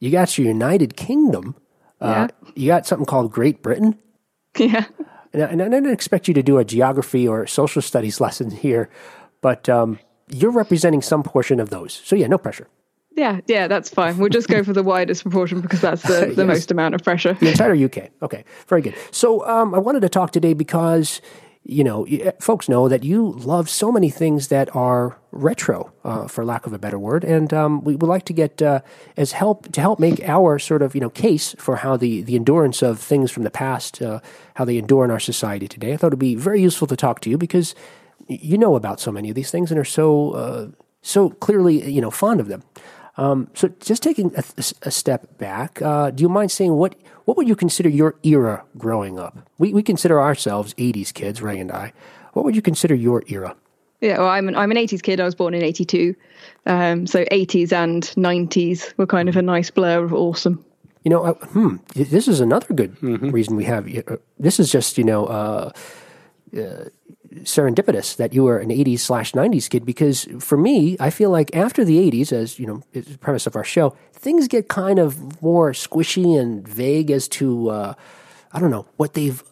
you 0.00 0.10
got 0.10 0.38
your 0.38 0.46
United 0.46 0.96
Kingdom, 0.96 1.54
uh, 2.00 2.28
you 2.54 2.66
got 2.66 2.86
something 2.86 3.04
called 3.04 3.30
Great 3.30 3.62
Britain. 3.62 3.98
yeah. 4.56 4.86
And 5.34 5.42
I, 5.42 5.46
and 5.46 5.62
I 5.62 5.68
didn't 5.68 5.92
expect 5.92 6.28
you 6.28 6.34
to 6.34 6.42
do 6.42 6.58
a 6.58 6.64
geography 6.64 7.28
or 7.28 7.46
social 7.46 7.82
studies 7.82 8.20
lesson 8.22 8.50
here, 8.50 8.88
but 9.42 9.68
um, 9.68 9.98
you're 10.28 10.50
representing 10.50 11.02
some 11.02 11.22
portion 11.22 11.60
of 11.60 11.68
those. 11.68 12.00
So, 12.04 12.16
yeah, 12.16 12.26
no 12.26 12.38
pressure. 12.38 12.68
Yeah, 13.16 13.40
yeah, 13.46 13.68
that's 13.68 13.90
fine. 13.90 14.16
We'll 14.18 14.30
just 14.30 14.48
go 14.48 14.62
for 14.64 14.72
the 14.72 14.82
widest 14.82 15.22
proportion 15.22 15.60
because 15.60 15.80
that's 15.80 16.02
the, 16.02 16.26
the 16.36 16.44
Yes. 16.44 16.46
most 16.46 16.70
amount 16.70 16.94
of 16.94 17.02
pressure. 17.02 17.34
The 17.34 17.50
entire 17.50 17.74
UK. 17.74 18.10
Okay, 18.22 18.44
very 18.68 18.80
good. 18.82 18.94
So 19.10 19.46
um, 19.46 19.74
I 19.74 19.78
wanted 19.78 20.00
to 20.00 20.08
talk 20.08 20.32
today 20.32 20.54
because 20.54 21.20
you 21.64 21.84
know 21.84 22.04
folks 22.40 22.68
know 22.68 22.88
that 22.88 23.04
you 23.04 23.32
love 23.38 23.68
so 23.70 23.92
many 23.92 24.10
things 24.10 24.48
that 24.48 24.74
are 24.74 25.16
retro, 25.30 25.92
uh, 26.04 26.26
for 26.26 26.44
lack 26.44 26.66
of 26.66 26.72
a 26.72 26.78
better 26.78 26.98
word, 26.98 27.22
and 27.22 27.52
um, 27.54 27.84
we 27.84 27.94
would 27.94 28.08
like 28.08 28.24
to 28.24 28.32
get 28.32 28.60
uh, 28.62 28.80
as 29.16 29.32
help 29.32 29.70
to 29.72 29.80
help 29.80 30.00
make 30.00 30.20
our 30.28 30.58
sort 30.58 30.82
of 30.82 30.94
you 30.94 31.00
know 31.00 31.10
case 31.10 31.54
for 31.58 31.76
how 31.76 31.96
the 31.96 32.22
the 32.22 32.34
endurance 32.34 32.82
of 32.82 32.98
things 32.98 33.30
from 33.30 33.44
the 33.44 33.50
past, 33.50 34.00
uh, 34.02 34.18
how 34.54 34.64
they 34.64 34.76
endure 34.78 35.04
in 35.04 35.10
our 35.10 35.20
society 35.20 35.68
today. 35.68 35.92
I 35.92 35.96
thought 35.98 36.08
it'd 36.08 36.18
be 36.18 36.34
very 36.34 36.60
useful 36.62 36.88
to 36.88 36.96
talk 36.96 37.20
to 37.20 37.30
you 37.30 37.38
because 37.38 37.74
you 38.26 38.56
know 38.58 38.74
about 38.74 38.98
so 39.00 39.12
many 39.12 39.28
of 39.28 39.34
these 39.36 39.50
things 39.50 39.70
and 39.70 39.78
are 39.78 39.84
so 39.84 40.30
uh, 40.32 40.66
so 41.02 41.28
clearly 41.30 41.88
you 41.88 42.00
know 42.00 42.10
fond 42.10 42.40
of 42.40 42.48
them. 42.48 42.62
Um, 43.18 43.48
so, 43.54 43.68
just 43.80 44.02
taking 44.02 44.32
a, 44.36 44.42
a 44.82 44.90
step 44.90 45.36
back, 45.38 45.82
uh, 45.82 46.10
do 46.10 46.22
you 46.22 46.28
mind 46.28 46.50
saying 46.50 46.72
what 46.72 46.94
what 47.24 47.36
would 47.36 47.46
you 47.46 47.56
consider 47.56 47.88
your 47.88 48.14
era 48.22 48.64
growing 48.78 49.18
up? 49.18 49.36
We 49.58 49.74
we 49.74 49.82
consider 49.82 50.20
ourselves 50.20 50.74
'80s 50.74 51.12
kids, 51.12 51.42
Ray 51.42 51.58
and 51.60 51.70
I. 51.70 51.92
What 52.32 52.44
would 52.44 52.56
you 52.56 52.62
consider 52.62 52.94
your 52.94 53.22
era? 53.28 53.54
Yeah, 54.00 54.18
well, 54.18 54.28
I'm 54.28 54.48
an, 54.48 54.56
I'm 54.56 54.70
an 54.72 54.76
80s 54.78 55.00
kid. 55.02 55.20
I 55.20 55.24
was 55.24 55.36
born 55.36 55.54
in 55.54 55.62
82. 55.62 56.16
Um, 56.66 57.06
so 57.06 57.24
80s 57.26 57.72
and 57.72 58.02
90s 58.02 58.92
were 58.96 59.06
kind 59.06 59.28
of 59.28 59.36
a 59.36 59.42
nice 59.42 59.70
blur 59.70 60.02
of 60.02 60.12
awesome. 60.12 60.64
You 61.04 61.10
know, 61.10 61.22
uh, 61.24 61.34
hmm, 61.34 61.76
this 61.94 62.26
is 62.26 62.40
another 62.40 62.74
good 62.74 63.00
reason 63.00 63.54
we 63.54 63.64
have. 63.64 63.86
uh, 64.08 64.16
This 64.40 64.58
is 64.58 64.72
just 64.72 64.98
you 64.98 65.04
know 65.04 65.26
uh, 65.26 65.70
uh, 66.56 66.84
serendipitous 67.40 68.16
that 68.16 68.32
you 68.32 68.44
were 68.44 68.58
an 68.58 68.68
'80s 68.70 69.00
slash 69.00 69.32
'90s 69.32 69.68
kid 69.68 69.84
because 69.84 70.28
for 70.38 70.56
me, 70.56 70.96
I 71.00 71.10
feel 71.10 71.30
like 71.30 71.54
after 71.54 71.84
the 71.84 71.98
'80s, 72.10 72.32
as 72.32 72.58
you 72.58 72.66
know, 72.66 72.82
is 72.92 73.06
the 73.06 73.18
premise 73.18 73.46
of 73.46 73.56
our 73.56 73.64
show, 73.64 73.96
things 74.12 74.48
get 74.48 74.68
kind 74.68 74.98
of 74.98 75.42
more 75.42 75.72
squishy 75.72 76.38
and 76.38 76.66
vague 76.66 77.10
as 77.10 77.28
to 77.28 77.70
uh, 77.70 77.94
I 78.52 78.60
don't 78.60 78.70
know 78.70 78.86
what 78.96 79.14
they've 79.14 79.42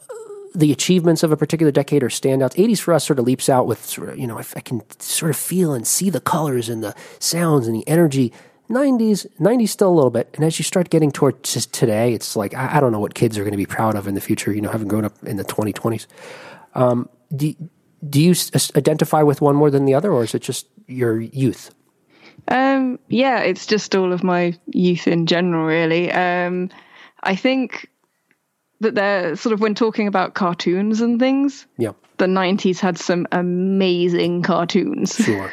the 0.55 0.73
achievements 0.73 1.23
of 1.23 1.33
a 1.33 1.37
particular 1.37 1.71
decade 1.71 2.03
or 2.03 2.09
standouts. 2.09 2.55
80s 2.57 2.81
for 2.81 2.95
us 2.95 3.07
sort 3.07 3.19
of 3.19 3.25
leaps 3.25 3.49
out 3.49 3.67
with 3.67 3.85
sort 3.85 4.09
of, 4.09 4.19
you 4.19 4.27
know, 4.27 4.39
I, 4.39 4.45
I 4.57 4.61
can 4.61 4.83
sort 4.99 5.31
of 5.31 5.37
feel 5.37 5.73
and 5.73 5.87
see 5.87 6.11
the 6.11 6.21
colors 6.21 6.69
and 6.69 6.83
the 6.83 6.95
sounds 7.19 7.67
and 7.67 7.77
the 7.77 7.87
energy. 7.87 8.33
90s, 8.69 9.27
90s 9.41 9.69
still 9.69 9.91
a 9.91 9.95
little 9.95 10.11
bit. 10.11 10.31
And 10.35 10.45
as 10.45 10.59
you 10.59 10.65
start 10.65 10.91
getting 10.91 11.11
toward 11.11 11.43
just 11.43 11.73
today, 11.73 12.15
it's 12.15 12.37
like, 12.37 12.55
I, 12.55 12.77
I 12.77 12.81
don't 12.81 12.93
know 12.93 13.01
what 13.01 13.15
kids 13.15 13.37
are 13.39 13.43
going 13.43 13.53
to 13.53 13.57
be 13.59 13.67
proud 13.67 13.97
of 13.97 14.07
in 14.07 14.15
the 14.15 14.21
future, 14.21 14.53
you 14.53 14.61
know, 14.61 14.71
having 14.71 14.89
grown 14.89 15.05
up 15.05 15.15
in 15.25 15.37
the 15.37 15.45
2020s. 15.45 16.07
Um, 16.75 17.09
do, 17.35 17.55
do 18.09 18.21
you 18.21 18.35
identify 18.77 19.23
with 19.23 19.41
one 19.41 19.57
more 19.57 19.71
than 19.71 19.85
the 19.85 19.95
other, 19.95 20.13
or 20.13 20.25
is 20.25 20.35
it 20.35 20.43
just 20.43 20.67
your 20.87 21.21
youth? 21.21 21.75
Um, 22.49 22.99
yeah, 23.09 23.41
it's 23.41 23.67
just 23.67 23.95
all 23.95 24.13
of 24.13 24.25
my 24.25 24.59
youth 24.67 25.07
in 25.07 25.27
general, 25.27 25.67
really. 25.67 26.11
Um, 26.11 26.71
I 27.23 27.37
think 27.37 27.89
that 28.81 28.95
they're 28.95 29.37
sort 29.37 29.53
of 29.53 29.61
when 29.61 29.75
talking 29.75 30.07
about 30.09 30.35
cartoons 30.35 31.01
and 31.03 31.21
things, 31.21 31.67
Yeah, 31.77 31.93
the 32.17 32.27
90s 32.27 32.81
had 32.81 32.99
some 32.99 33.27
amazing 33.31 34.43
cartoons. 34.43 35.15
sure. 35.15 35.53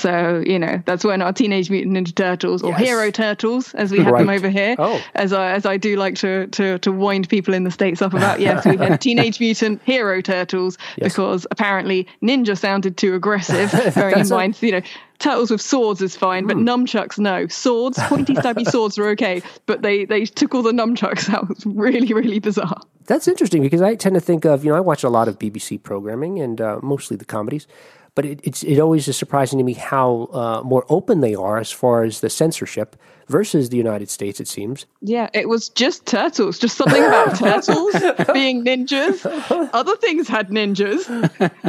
So, 0.00 0.42
you 0.46 0.58
know, 0.58 0.82
that's 0.86 1.04
when 1.04 1.22
our 1.22 1.32
Teenage 1.32 1.70
Mutant 1.70 1.96
Ninja 1.96 2.14
Turtles 2.14 2.62
or 2.62 2.70
Yes. 2.70 2.80
Hero 2.80 3.10
Turtles, 3.10 3.74
as 3.74 3.90
we 3.92 3.98
have 4.00 4.16
them 4.16 4.28
over 4.30 4.48
here, 4.48 4.74
Oh. 4.78 5.00
as 5.14 5.32
I 5.32 5.50
as 5.52 5.66
I 5.66 5.76
do 5.76 5.96
like 5.96 6.14
to 6.16 6.46
to 6.48 6.78
to 6.78 6.90
wind 6.92 7.28
people 7.28 7.54
in 7.54 7.64
the 7.64 7.70
states 7.70 8.00
up 8.02 8.14
about. 8.14 8.40
Yes, 8.40 8.64
we 8.64 8.76
had 8.76 9.00
Teenage 9.08 9.38
Mutant 9.40 9.80
Hero 9.84 10.20
Turtles 10.20 10.78
Yes. 10.96 11.12
because 11.14 11.46
apparently 11.50 12.06
ninja 12.22 12.56
sounded 12.58 12.96
too 12.96 13.14
aggressive. 13.14 13.70
Bearing 13.94 14.20
in 14.20 14.28
mind, 14.28 14.56
you 14.62 14.72
know, 14.72 14.80
turtles 15.18 15.50
with 15.50 15.60
swords 15.60 16.00
is 16.00 16.16
fine, 16.16 16.46
but 16.46 16.56
nunchucks 16.56 17.18
no. 17.18 17.46
Swords, 17.48 17.98
pointy 18.04 18.34
stabby 18.34 18.66
swords 18.66 18.98
are 18.98 19.08
okay, 19.10 19.42
but 19.66 19.82
they 19.82 20.04
they 20.06 20.24
took 20.24 20.54
all 20.54 20.62
the 20.62 20.72
nunchucks 20.72 21.28
out. 21.32 21.44
It 21.44 21.48
was 21.56 21.66
really 21.66 22.12
really 22.12 22.38
bizarre. 22.38 22.80
That's 23.06 23.26
interesting 23.26 23.60
because 23.62 23.82
I 23.82 23.96
tend 23.96 24.14
to 24.14 24.20
think 24.20 24.44
of, 24.44 24.64
you 24.64 24.70
know, 24.70 24.76
I 24.76 24.80
watch 24.80 25.02
a 25.02 25.08
lot 25.08 25.26
of 25.26 25.36
BBC 25.38 25.82
programming 25.82 26.38
and 26.38 26.60
uh, 26.60 26.78
mostly 26.80 27.16
the 27.16 27.24
comedies, 27.24 27.66
but 28.14 28.24
it, 28.24 28.40
it's 28.42 28.62
it 28.62 28.78
always 28.78 29.08
is 29.08 29.16
surprising 29.16 29.58
to 29.58 29.64
me 29.64 29.74
how 29.74 30.28
uh, 30.32 30.62
more 30.64 30.84
open 30.88 31.20
they 31.20 31.34
are 31.34 31.58
as 31.58 31.70
far 31.70 32.02
as 32.02 32.20
the 32.20 32.30
censorship 32.30 32.96
versus 33.30 33.70
the 33.70 33.76
United 33.76 34.10
States. 34.10 34.40
It 34.40 34.48
seems. 34.48 34.86
Yeah, 35.00 35.30
it 35.32 35.48
was 35.48 35.68
just 35.70 36.04
turtles. 36.06 36.58
Just 36.58 36.76
something 36.76 37.02
about 37.02 37.36
turtles 37.38 37.92
being 38.32 38.64
ninjas. 38.64 39.24
Other 39.72 39.96
things 39.96 40.28
had 40.28 40.48
ninjas. 40.50 41.00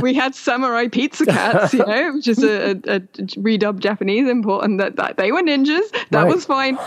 We 0.02 0.13
had 0.13 0.36
samurai 0.36 0.88
pizza 0.88 1.26
cats, 1.26 1.74
you 1.74 1.86
know, 1.86 2.13
which 2.15 2.28
is 2.28 2.43
a, 2.43 2.71
a, 2.71 2.95
a 2.95 3.00
redubbed 3.39 3.80
Japanese 3.80 4.28
import, 4.28 4.65
and 4.65 4.80
that, 4.80 4.95
that 4.97 5.17
they 5.17 5.32
were 5.32 5.41
ninjas. 5.41 5.89
That 6.10 6.24
Right. 6.24 6.34
was 6.36 6.45
fine. 6.45 6.78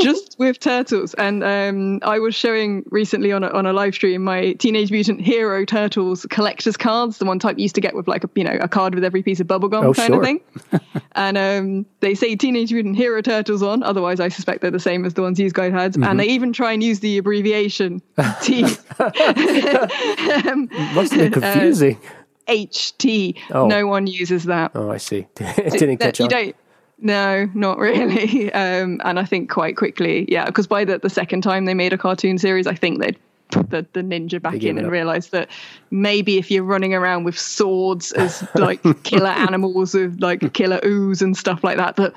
Just 0.00 0.36
with 0.38 0.58
turtles. 0.60 1.14
And 1.14 1.42
um, 1.44 1.98
I 2.02 2.18
was 2.18 2.34
showing 2.34 2.84
recently 2.90 3.32
on 3.32 3.44
a, 3.44 3.48
on 3.50 3.66
a 3.66 3.72
live 3.72 3.94
stream 3.94 4.22
my 4.24 4.52
Teenage 4.54 4.90
Mutant 4.90 5.20
Hero 5.20 5.64
Turtles 5.64 6.24
collector's 6.30 6.76
cards, 6.76 7.18
the 7.18 7.24
one 7.24 7.38
type 7.38 7.58
you 7.58 7.62
used 7.62 7.74
to 7.74 7.80
get 7.80 7.94
with 7.94 8.06
like 8.08 8.24
a 8.24 8.30
you 8.34 8.44
know 8.44 8.56
a 8.60 8.68
card 8.68 8.94
with 8.94 9.04
every 9.04 9.22
piece 9.22 9.40
of 9.40 9.46
bubblegum 9.46 9.84
Oh, 9.84 9.92
kind 9.94 10.08
sure. 10.14 10.18
of 10.20 10.24
thing. 10.24 10.40
and 11.12 11.36
um, 11.38 11.86
they 12.00 12.14
say 12.14 12.36
Teenage 12.36 12.72
Mutant 12.72 12.96
Hero 12.96 13.20
Turtles 13.22 13.62
on. 13.62 13.82
Otherwise, 13.82 14.19
I 14.20 14.28
suspect 14.28 14.60
they're 14.62 14.70
the 14.70 14.78
same 14.78 15.04
as 15.04 15.14
the 15.14 15.22
ones 15.22 15.38
these 15.38 15.52
guys 15.52 15.72
had. 15.72 15.92
Mm-hmm. 15.92 16.04
And 16.04 16.20
they 16.20 16.26
even 16.26 16.52
try 16.52 16.72
and 16.72 16.82
use 16.82 17.00
the 17.00 17.18
abbreviation 17.18 18.02
T 18.42 18.62
Must 20.94 21.12
be 21.12 21.30
confusing. 21.30 21.98
HT. 22.48 23.38
Oh. 23.52 23.66
No 23.66 23.86
one 23.86 24.06
uses 24.06 24.44
that. 24.44 24.72
oh, 24.74 24.90
I 24.90 24.96
see. 24.96 25.26
it 25.40 25.72
didn't 25.72 25.98
catch 25.98 26.18
you 26.18 26.24
on. 26.24 26.30
don't. 26.30 26.56
No, 26.98 27.48
not 27.54 27.78
really. 27.78 28.52
Um, 28.52 29.00
and 29.04 29.18
I 29.18 29.24
think 29.24 29.50
quite 29.50 29.76
quickly, 29.76 30.26
yeah, 30.28 30.44
because 30.44 30.66
by 30.66 30.84
the, 30.84 30.98
the 30.98 31.08
second 31.08 31.42
time 31.42 31.64
they 31.64 31.72
made 31.72 31.92
a 31.92 31.98
cartoon 31.98 32.36
series, 32.36 32.66
I 32.66 32.74
think 32.74 33.00
they'd 33.00 33.18
the, 33.50 33.86
the 33.92 34.02
ninja 34.02 34.40
back 34.40 34.54
gave 34.54 34.70
in 34.70 34.78
and 34.78 34.86
up. 34.86 34.92
realized 34.92 35.32
that 35.32 35.48
maybe 35.90 36.38
if 36.38 36.50
you're 36.50 36.64
running 36.64 36.94
around 36.94 37.24
with 37.24 37.38
swords 37.38 38.12
as 38.12 38.46
like 38.54 38.82
killer 39.02 39.28
animals 39.28 39.94
with 39.94 40.20
like 40.20 40.52
killer 40.52 40.80
ooze 40.84 41.22
and 41.22 41.36
stuff 41.36 41.62
like 41.64 41.76
that, 41.76 41.96
that 41.96 42.14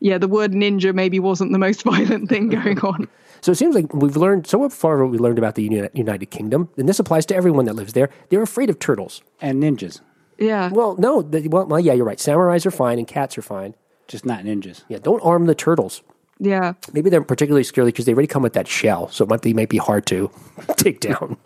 yeah, 0.00 0.18
the 0.18 0.28
word 0.28 0.52
ninja 0.52 0.94
maybe 0.94 1.20
wasn't 1.20 1.52
the 1.52 1.58
most 1.58 1.82
violent 1.84 2.28
thing 2.28 2.48
going 2.48 2.78
on. 2.80 3.08
So 3.40 3.50
it 3.50 3.56
seems 3.56 3.74
like 3.74 3.92
we've 3.92 4.16
learned 4.16 4.46
so 4.46 4.68
far. 4.68 5.02
What 5.02 5.10
we 5.10 5.18
learned 5.18 5.38
about 5.38 5.56
the 5.56 5.90
United 5.94 6.26
Kingdom, 6.26 6.68
and 6.76 6.88
this 6.88 7.00
applies 7.00 7.26
to 7.26 7.34
everyone 7.34 7.64
that 7.64 7.74
lives 7.74 7.92
there. 7.92 8.08
They're 8.28 8.42
afraid 8.42 8.70
of 8.70 8.78
turtles. 8.78 9.20
And 9.40 9.60
ninjas. 9.60 10.00
Yeah. 10.38 10.70
Well, 10.70 10.96
no. 10.96 11.22
The, 11.22 11.48
well, 11.48 11.66
well, 11.66 11.80
yeah, 11.80 11.92
you're 11.92 12.04
right. 12.04 12.18
Samurais 12.18 12.64
are 12.66 12.70
fine 12.70 12.98
and 12.98 13.06
cats 13.06 13.36
are 13.36 13.42
fine. 13.42 13.74
Just 14.06 14.24
not 14.24 14.44
ninjas. 14.44 14.84
Yeah, 14.88 14.98
don't 14.98 15.20
arm 15.20 15.46
the 15.46 15.54
turtles. 15.54 16.02
Yeah. 16.42 16.74
Maybe 16.92 17.08
they're 17.08 17.22
particularly 17.22 17.62
scary 17.62 17.86
because 17.88 18.04
they 18.04 18.12
already 18.12 18.26
come 18.26 18.42
with 18.42 18.54
that 18.54 18.66
shell, 18.66 19.08
so 19.08 19.24
it 19.24 19.28
might 19.30 19.42
be, 19.42 19.54
might 19.54 19.68
be 19.68 19.78
hard 19.78 20.06
to 20.06 20.30
take 20.76 20.98
down. 20.98 21.36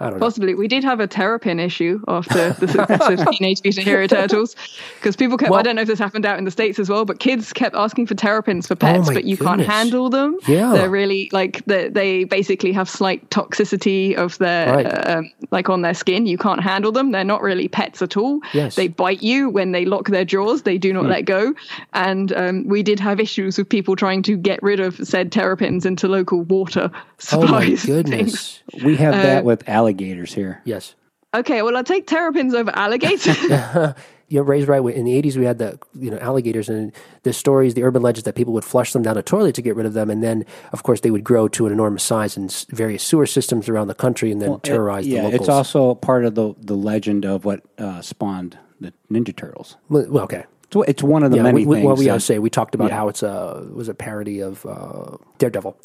I 0.00 0.10
don't 0.10 0.18
know. 0.18 0.26
Possibly. 0.26 0.54
We 0.54 0.66
did 0.66 0.82
have 0.82 0.98
a 0.98 1.06
Terrapin 1.06 1.60
issue 1.60 2.00
after 2.08 2.50
the 2.54 2.66
success 2.66 3.20
of 3.20 3.26
Teenage 3.30 3.60
Mutant 3.62 3.86
Hero 3.86 4.06
Turtles 4.08 4.56
because 4.96 5.14
people 5.14 5.36
kept, 5.36 5.50
Well- 5.52 5.60
I 5.60 5.62
don't 5.62 5.76
know 5.76 5.82
if 5.82 5.88
this 5.88 6.00
happened 6.00 6.26
out 6.26 6.36
in 6.36 6.44
the 6.44 6.50
States 6.50 6.78
as 6.80 6.88
well, 6.88 7.04
but 7.04 7.20
kids 7.20 7.52
kept 7.52 7.76
asking 7.76 8.06
for 8.06 8.14
Terrapins 8.14 8.66
for 8.66 8.74
pets, 8.74 9.08
Oh 9.08 9.14
but 9.14 9.24
you 9.24 9.36
can't 9.36 9.60
handle 9.60 10.10
them. 10.10 10.36
Yeah. 10.48 10.72
They're 10.72 10.90
really 10.90 11.28
like, 11.32 11.64
they 11.66 11.88
they 11.90 12.24
basically 12.24 12.72
have 12.72 12.88
slight 12.88 13.30
toxicity 13.30 14.14
of 14.16 14.36
their, 14.38 14.74
Right. 14.74 14.86
uh, 14.86 15.18
um, 15.18 15.30
like 15.52 15.68
on 15.68 15.82
their 15.82 15.94
skin. 15.94 16.26
You 16.26 16.38
can't 16.38 16.60
handle 16.62 16.90
them. 16.90 17.12
They're 17.12 17.22
not 17.24 17.42
really 17.42 17.68
pets 17.68 18.02
at 18.02 18.16
all. 18.16 18.40
Yes. 18.52 18.74
They 18.74 18.88
bite 18.88 19.22
you 19.22 19.48
when 19.48 19.70
they 19.72 19.84
lock 19.84 20.08
their 20.08 20.24
jaws, 20.24 20.62
they 20.62 20.76
do 20.78 20.92
not 20.92 21.04
let 21.04 21.22
go. 21.24 21.54
And 21.92 22.32
um, 22.32 22.66
we 22.66 22.82
did 22.82 22.98
have 23.00 23.20
issues 23.20 23.58
with 23.58 23.68
people 23.68 23.94
trying 23.94 24.22
to 24.24 24.36
get 24.36 24.60
rid 24.62 24.80
of 24.80 24.96
said 25.06 25.30
Terrapins 25.30 25.86
into 25.86 26.08
local 26.08 26.42
water 26.42 26.90
supplies. 27.18 27.48
Oh 27.48 27.52
my 27.52 27.74
supplies. 27.74 27.84
things. 27.84 27.86
goodness. 27.86 28.62
We 28.84 28.96
have 28.96 29.14
Uh, 29.14 29.22
that 29.22 29.44
with 29.44 29.62
alligators 29.84 30.32
here. 30.32 30.60
Yes. 30.64 30.94
Okay, 31.34 31.62
well, 31.62 31.76
I'll 31.76 31.84
take 31.84 32.06
terrapins 32.06 32.54
over 32.54 32.70
alligators. 32.74 33.26
You're 34.28 34.44
raised 34.44 34.68
right. 34.68 34.82
In 34.94 35.04
the 35.04 35.20
80s, 35.22 35.36
we 35.36 35.44
had 35.44 35.58
the 35.58 35.78
you 35.94 36.10
know 36.10 36.16
alligators 36.18 36.68
and 36.70 36.92
the 37.24 37.32
stories, 37.32 37.74
the 37.74 37.82
urban 37.82 38.00
legends 38.02 38.24
that 38.24 38.34
people 38.34 38.54
would 38.54 38.64
flush 38.64 38.92
them 38.92 39.02
down 39.02 39.18
a 39.18 39.22
toilet 39.22 39.54
to 39.56 39.62
get 39.62 39.76
rid 39.76 39.84
of 39.84 39.92
them, 39.92 40.08
and 40.10 40.22
then 40.22 40.46
of 40.72 40.82
course 40.82 41.00
they 41.02 41.10
would 41.10 41.22
grow 41.24 41.46
to 41.48 41.66
an 41.66 41.72
enormous 41.72 42.02
size 42.02 42.36
in 42.36 42.48
various 42.70 43.02
sewer 43.02 43.26
systems 43.26 43.68
around 43.68 43.88
the 43.88 43.94
country, 43.94 44.32
and 44.32 44.40
then 44.40 44.58
terrorize 44.60 45.06
yeah, 45.06 45.18
the 45.18 45.24
locals. 45.24 45.40
it's 45.40 45.48
also 45.50 45.94
part 45.96 46.24
of 46.24 46.34
the 46.34 46.54
the 46.58 46.74
legend 46.74 47.26
of 47.26 47.44
what 47.44 47.60
uh, 47.78 48.00
spawned 48.00 48.58
the 48.80 48.92
Ninja 49.12 49.36
Turtles. 49.36 49.76
well, 49.90 50.06
well, 50.08 50.24
okay. 50.24 50.44
It's, 50.72 50.88
it's 50.88 51.02
one 51.02 51.22
of 51.22 51.30
the 51.30 51.36
Yeah, 51.36 51.42
many 51.42 51.60
we, 51.60 51.66
we, 51.66 51.76
things. 51.76 51.86
well, 51.86 51.96
we 51.96 52.06
that- 52.06 52.22
say 52.22 52.38
we 52.38 52.48
talked 52.50 52.74
about 52.74 52.88
Yeah. 52.88 52.96
how 52.96 53.08
it's 53.08 53.22
a 53.22 53.68
was 53.72 53.88
a 53.88 53.94
parody 53.94 54.40
of 54.40 54.64
uh, 54.64 55.18
Daredevil. 55.38 55.76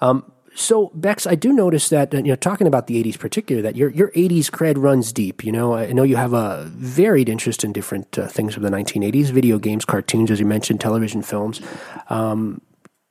Um, 0.00 0.30
so 0.58 0.90
Bex, 0.92 1.24
I 1.24 1.36
do 1.36 1.52
notice 1.52 1.88
that 1.90 2.12
you 2.12 2.22
know 2.22 2.34
talking 2.34 2.66
about 2.66 2.88
the 2.88 3.02
'80s, 3.02 3.16
particularly 3.18 3.62
that 3.62 3.76
your 3.76 3.90
your 3.90 4.10
'80s 4.10 4.50
cred 4.50 4.74
runs 4.76 5.12
deep. 5.12 5.44
You 5.44 5.52
know, 5.52 5.74
I 5.74 5.92
know 5.92 6.02
you 6.02 6.16
have 6.16 6.32
a 6.32 6.64
varied 6.74 7.28
interest 7.28 7.62
in 7.62 7.72
different 7.72 8.18
uh, 8.18 8.26
things 8.26 8.56
of 8.56 8.62
the 8.62 8.68
1980s: 8.68 9.30
video 9.30 9.58
games, 9.58 9.84
cartoons, 9.84 10.32
as 10.32 10.40
you 10.40 10.46
mentioned, 10.46 10.80
television, 10.80 11.22
films. 11.22 11.60
Um, 12.10 12.60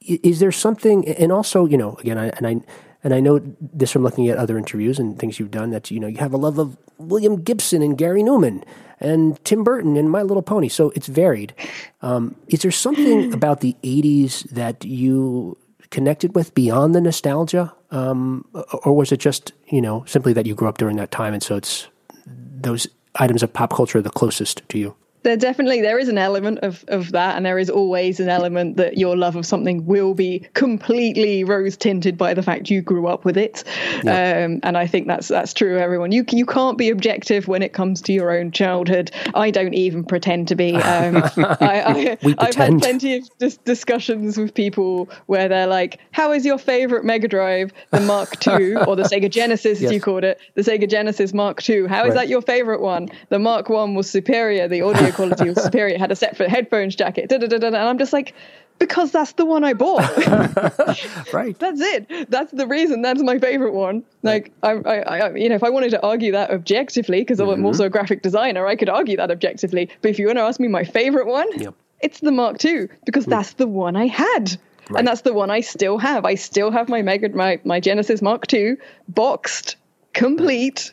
is 0.02 0.40
there 0.40 0.52
something, 0.52 1.08
and 1.08 1.32
also 1.32 1.66
you 1.66 1.78
know, 1.78 1.96
again, 2.02 2.18
I, 2.18 2.28
and 2.30 2.48
I. 2.48 2.62
And 3.04 3.14
I 3.14 3.20
know 3.20 3.40
this 3.62 3.92
from 3.92 4.02
looking 4.02 4.28
at 4.28 4.38
other 4.38 4.58
interviews 4.58 4.98
and 4.98 5.18
things 5.18 5.40
you've 5.40 5.52
done 5.52 5.70
that 5.70 5.92
you 5.92 6.00
know 6.00 6.08
you 6.08 6.18
have 6.18 6.34
a 6.34 6.38
love 6.38 6.58
of 6.58 6.78
William 6.98 7.42
Gibson 7.42 7.82
and 7.84 7.96
Gary 7.96 8.24
Numan 8.24 8.64
and 9.00 9.42
Tim 9.46 9.64
Burton 9.64 9.96
and 9.96 10.10
My 10.10 10.24
Little 10.24 10.42
Pony. 10.42 10.68
So 10.68 10.90
it's 10.96 11.08
varied. 11.08 11.54
Um, 12.02 12.36
is 12.48 12.64
there 12.64 12.72
something 12.72 13.32
about 13.40 13.62
the 13.62 13.78
'80s 13.84 14.50
that 14.50 14.84
you 14.84 15.58
connected 15.92 16.36
with 16.36 16.54
beyond 16.54 16.94
the 16.94 17.02
nostalgia, 17.02 17.74
um, 17.92 18.46
or 18.84 18.96
was 18.96 19.12
it 19.12 19.20
just 19.20 19.54
you 19.68 19.82
know 19.82 20.04
simply 20.06 20.34
that 20.34 20.46
you 20.46 20.56
grew 20.56 20.68
up 20.68 20.78
during 20.78 20.98
that 20.98 21.12
time 21.12 21.34
and 21.34 21.44
so 21.44 21.56
it's 21.56 21.88
those 22.26 22.88
items 23.16 23.44
of 23.44 23.54
pop 23.54 23.72
culture 23.72 24.00
are 24.00 24.02
the 24.02 24.10
closest 24.10 24.68
to 24.70 24.78
you? 24.78 24.96
There 25.28 25.38
definitely 25.38 25.82
there 25.82 26.00
is 26.00 26.08
an 26.08 26.18
element 26.18 26.60
of 26.60 26.84
of 26.88 27.12
that 27.12 27.36
and 27.36 27.46
there 27.46 27.60
is 27.60 27.70
always 27.70 28.20
an 28.22 28.30
element 28.30 28.78
that 28.78 28.98
your 28.98 29.18
love 29.18 29.36
of 29.36 29.46
something 29.46 29.86
will 29.86 30.14
be 30.14 30.48
completely 30.54 31.44
rose 31.44 31.76
tinted 31.76 32.18
by 32.18 32.34
the 32.34 32.42
fact 32.42 32.70
you 32.70 32.82
grew 32.82 33.08
up 33.08 33.26
with 33.26 33.38
it. 33.38 33.64
Um, 34.04 34.60
and 34.64 34.78
i 34.78 34.88
think 34.88 35.08
that's 35.08 35.28
that's 35.28 35.54
true 35.54 35.78
everyone. 35.78 36.12
You 36.12 36.24
you 36.32 36.46
can't 36.46 36.78
be 36.78 36.90
objective 36.90 37.48
when 37.48 37.62
it 37.62 37.74
comes 37.74 38.02
to 38.04 38.14
your 38.14 38.32
own 38.32 38.52
childhood. 38.52 39.12
I 39.36 39.52
don't 39.52 39.74
even 39.74 40.04
pretend 40.06 40.48
to 40.50 40.56
be. 40.56 40.72
Um, 40.88 41.18
I, 41.18 42.18
i've 42.40 42.56
had 42.56 42.80
plenty 42.80 43.18
of 43.18 43.30
dis- 43.40 43.58
discussions 43.58 44.38
with 44.38 44.54
people 44.54 45.10
where 45.26 45.48
they're 45.50 45.68
like 45.68 46.00
how 46.12 46.32
is 46.32 46.46
your 46.46 46.58
favorite 46.58 47.04
mega 47.04 47.28
drive? 47.28 47.72
The 47.92 48.00
mark 48.00 48.48
ii 48.48 48.76
or 48.76 48.96
the 48.96 49.04
sega 49.04 49.30
genesis 49.30 49.78
as 49.78 49.82
Yes. 49.82 49.92
you 49.92 50.00
called 50.02 50.24
it? 50.24 50.40
The 50.56 50.62
sega 50.62 50.90
genesis 50.90 51.34
mark 51.34 51.68
ii 51.70 51.88
how 51.88 52.04
is 52.06 52.10
Right. 52.10 52.14
that 52.22 52.28
your 52.30 52.42
favorite 52.42 52.82
one? 52.82 53.10
The 53.30 53.40
mark 53.40 53.70
one 53.70 53.96
was 53.96 54.10
superior. 54.10 54.68
The 54.68 54.82
audio 54.82 55.12
quality 55.18 55.50
was 55.50 55.62
superior. 55.62 55.96
It 55.96 56.00
had 56.00 56.12
a 56.12 56.16
separate 56.16 56.50
headphones 56.50 56.96
jacket. 56.96 57.28
Da, 57.30 57.38
da, 57.38 57.48
da, 57.48 57.58
da, 57.58 57.68
and 57.68 57.76
i'm 57.76 57.98
just 57.98 58.14
like 58.14 58.34
because 58.80 59.12
that's 59.12 59.34
the 59.34 59.46
one 59.46 59.64
i 59.66 59.74
bought. 59.74 60.06
Right. 61.34 61.58
that's 61.60 61.82
it. 61.82 62.30
That's 62.30 62.52
the 62.52 62.68
reason. 62.68 63.02
That's 63.02 63.22
my 63.22 63.38
favorite 63.40 63.74
one. 63.74 64.04
Like 64.24 64.52
I, 64.64 64.72
I, 64.72 64.96
I 65.20 65.36
you 65.36 65.50
know 65.50 65.56
if 65.56 65.64
i 65.64 65.70
wanted 65.70 65.92
to 65.92 66.02
argue 66.06 66.32
that 66.32 66.52
objectively 66.52 67.20
because 67.22 67.40
i'm 67.40 67.66
also 67.66 67.86
a 67.86 67.90
graphic 67.90 68.22
designer 68.22 68.66
i 68.68 68.76
could 68.76 68.90
argue 68.90 69.18
that 69.18 69.32
objectively. 69.32 69.90
But 70.02 70.12
if 70.12 70.20
you 70.20 70.28
want 70.28 70.38
to 70.38 70.44
ask 70.44 70.60
me 70.60 70.68
my 70.68 70.84
favorite 70.84 71.28
one 71.28 71.48
Yep. 71.60 71.74
it's 72.02 72.20
the 72.22 72.32
mark 72.32 72.64
ii 72.64 72.88
because 73.06 73.26
that's 73.26 73.54
the 73.54 73.68
one 73.68 73.96
i 73.96 74.08
had. 74.08 74.46
Right. 74.90 75.00
and 75.00 75.08
that's 75.08 75.22
the 75.22 75.34
one 75.34 75.50
i 75.52 75.60
still 75.62 75.98
have. 75.98 76.24
I 76.24 76.36
still 76.36 76.72
have 76.72 76.88
my 76.88 77.02
mega 77.02 77.30
my, 77.30 77.60
my 77.66 77.80
genesis 77.82 78.22
mark 78.22 78.54
ii 78.54 78.76
boxed 79.10 79.76
complete 80.14 80.92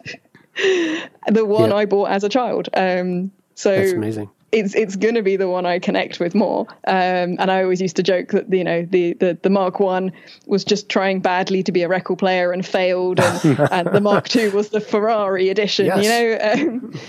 the 0.57 1.45
one. 1.45 1.73
I 1.73 1.85
bought 1.85 2.11
as 2.11 2.23
a 2.25 2.29
child. 2.29 2.69
Um, 2.75 3.33
so 3.55 3.77
That's 3.77 3.93
amazing. 3.93 4.31
It's 4.53 4.75
it's 4.77 4.95
going 4.95 5.17
to 5.17 5.23
be 5.23 5.37
the 5.37 5.49
one 5.49 5.67
I 5.67 5.81
connect 5.81 6.21
with 6.21 6.35
more. 6.35 6.67
Um, 6.87 7.37
and 7.41 7.51
I 7.51 7.63
always 7.63 7.81
used 7.81 7.97
to 7.97 8.05
joke 8.05 8.29
that 8.29 8.53
you 8.53 8.63
know 8.63 8.87
the 8.89 9.15
the, 9.15 9.37
the 9.43 9.51
Mark 9.51 9.81
One 9.81 10.13
was 10.47 10.65
just 10.65 10.89
trying 10.89 11.21
badly 11.21 11.63
to 11.65 11.73
be 11.73 11.83
a 11.83 11.89
record 11.89 12.19
player 12.19 12.53
and 12.53 12.65
failed, 12.65 13.19
and, 13.19 13.61
and 13.73 13.89
the 13.93 14.01
Mark 14.01 14.29
Two 14.29 14.53
was 14.53 14.69
the 14.69 14.81
Ferrari 14.81 15.49
edition. 15.49 15.87
Yes. 15.87 16.05
You 16.05 16.09
know. 16.09 16.79
Um, 16.79 16.95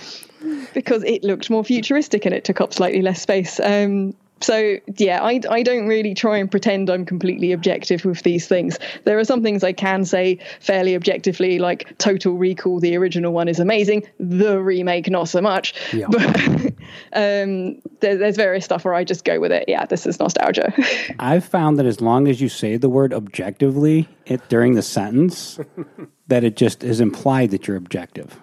because 0.74 1.04
it 1.04 1.24
looked 1.24 1.50
more 1.50 1.64
futuristic 1.64 2.26
and 2.26 2.34
it 2.34 2.44
took 2.44 2.62
up 2.62 2.74
slightly 2.74 3.02
less 3.02 3.22
space. 3.22 3.60
Um, 3.60 4.14
so 4.42 4.78
yeah, 4.98 5.24
I, 5.24 5.40
I 5.50 5.64
don't 5.64 5.88
really 5.88 6.14
try 6.14 6.38
and 6.38 6.50
pretend 6.50 6.90
I'm 6.90 7.06
completely 7.06 7.52
objective 7.52 8.04
with 8.06 8.24
these 8.24 8.48
things. 8.48 8.78
There 9.06 9.18
are 9.18 9.24
some 9.24 9.42
things 9.42 9.64
I 9.64 9.72
can 9.72 10.04
say 10.06 10.40
fairly 10.60 10.96
objectively, 10.96 11.60
like 11.60 11.98
Total 11.98 12.34
Recall, 12.34 12.80
the 12.80 12.96
original 12.98 13.34
one 13.34 13.48
is 13.48 13.60
amazing. 13.60 14.04
The 14.20 14.62
remake, 14.62 15.10
not 15.10 15.30
so 15.30 15.42
much. 15.42 15.74
Yeah. 15.94 16.08
But 16.10 16.36
um, 17.14 17.82
there, 18.02 18.18
there's 18.18 18.36
various 18.36 18.66
stuff 18.66 18.84
where 18.84 18.94
I 18.94 19.04
just 19.04 19.24
go 19.24 19.40
with 19.40 19.52
it. 19.52 19.66
Yeah, 19.68 19.86
this 19.86 20.06
is 20.06 20.20
nostalgia. 20.20 20.74
I've 21.20 21.46
found 21.46 21.80
that 21.80 21.86
as 21.86 22.02
long 22.02 22.28
as 22.28 22.42
you 22.42 22.50
say 22.50 22.78
the 22.78 22.90
word 22.90 23.14
objectively 23.14 24.08
it, 24.26 24.48
during 24.50 24.76
the 24.76 24.82
sentence, 24.82 25.60
that 26.28 26.44
it 26.44 26.58
just 26.58 26.84
is 26.84 27.00
implied 27.00 27.52
that 27.52 27.68
you're 27.68 27.78
objective. 27.78 28.40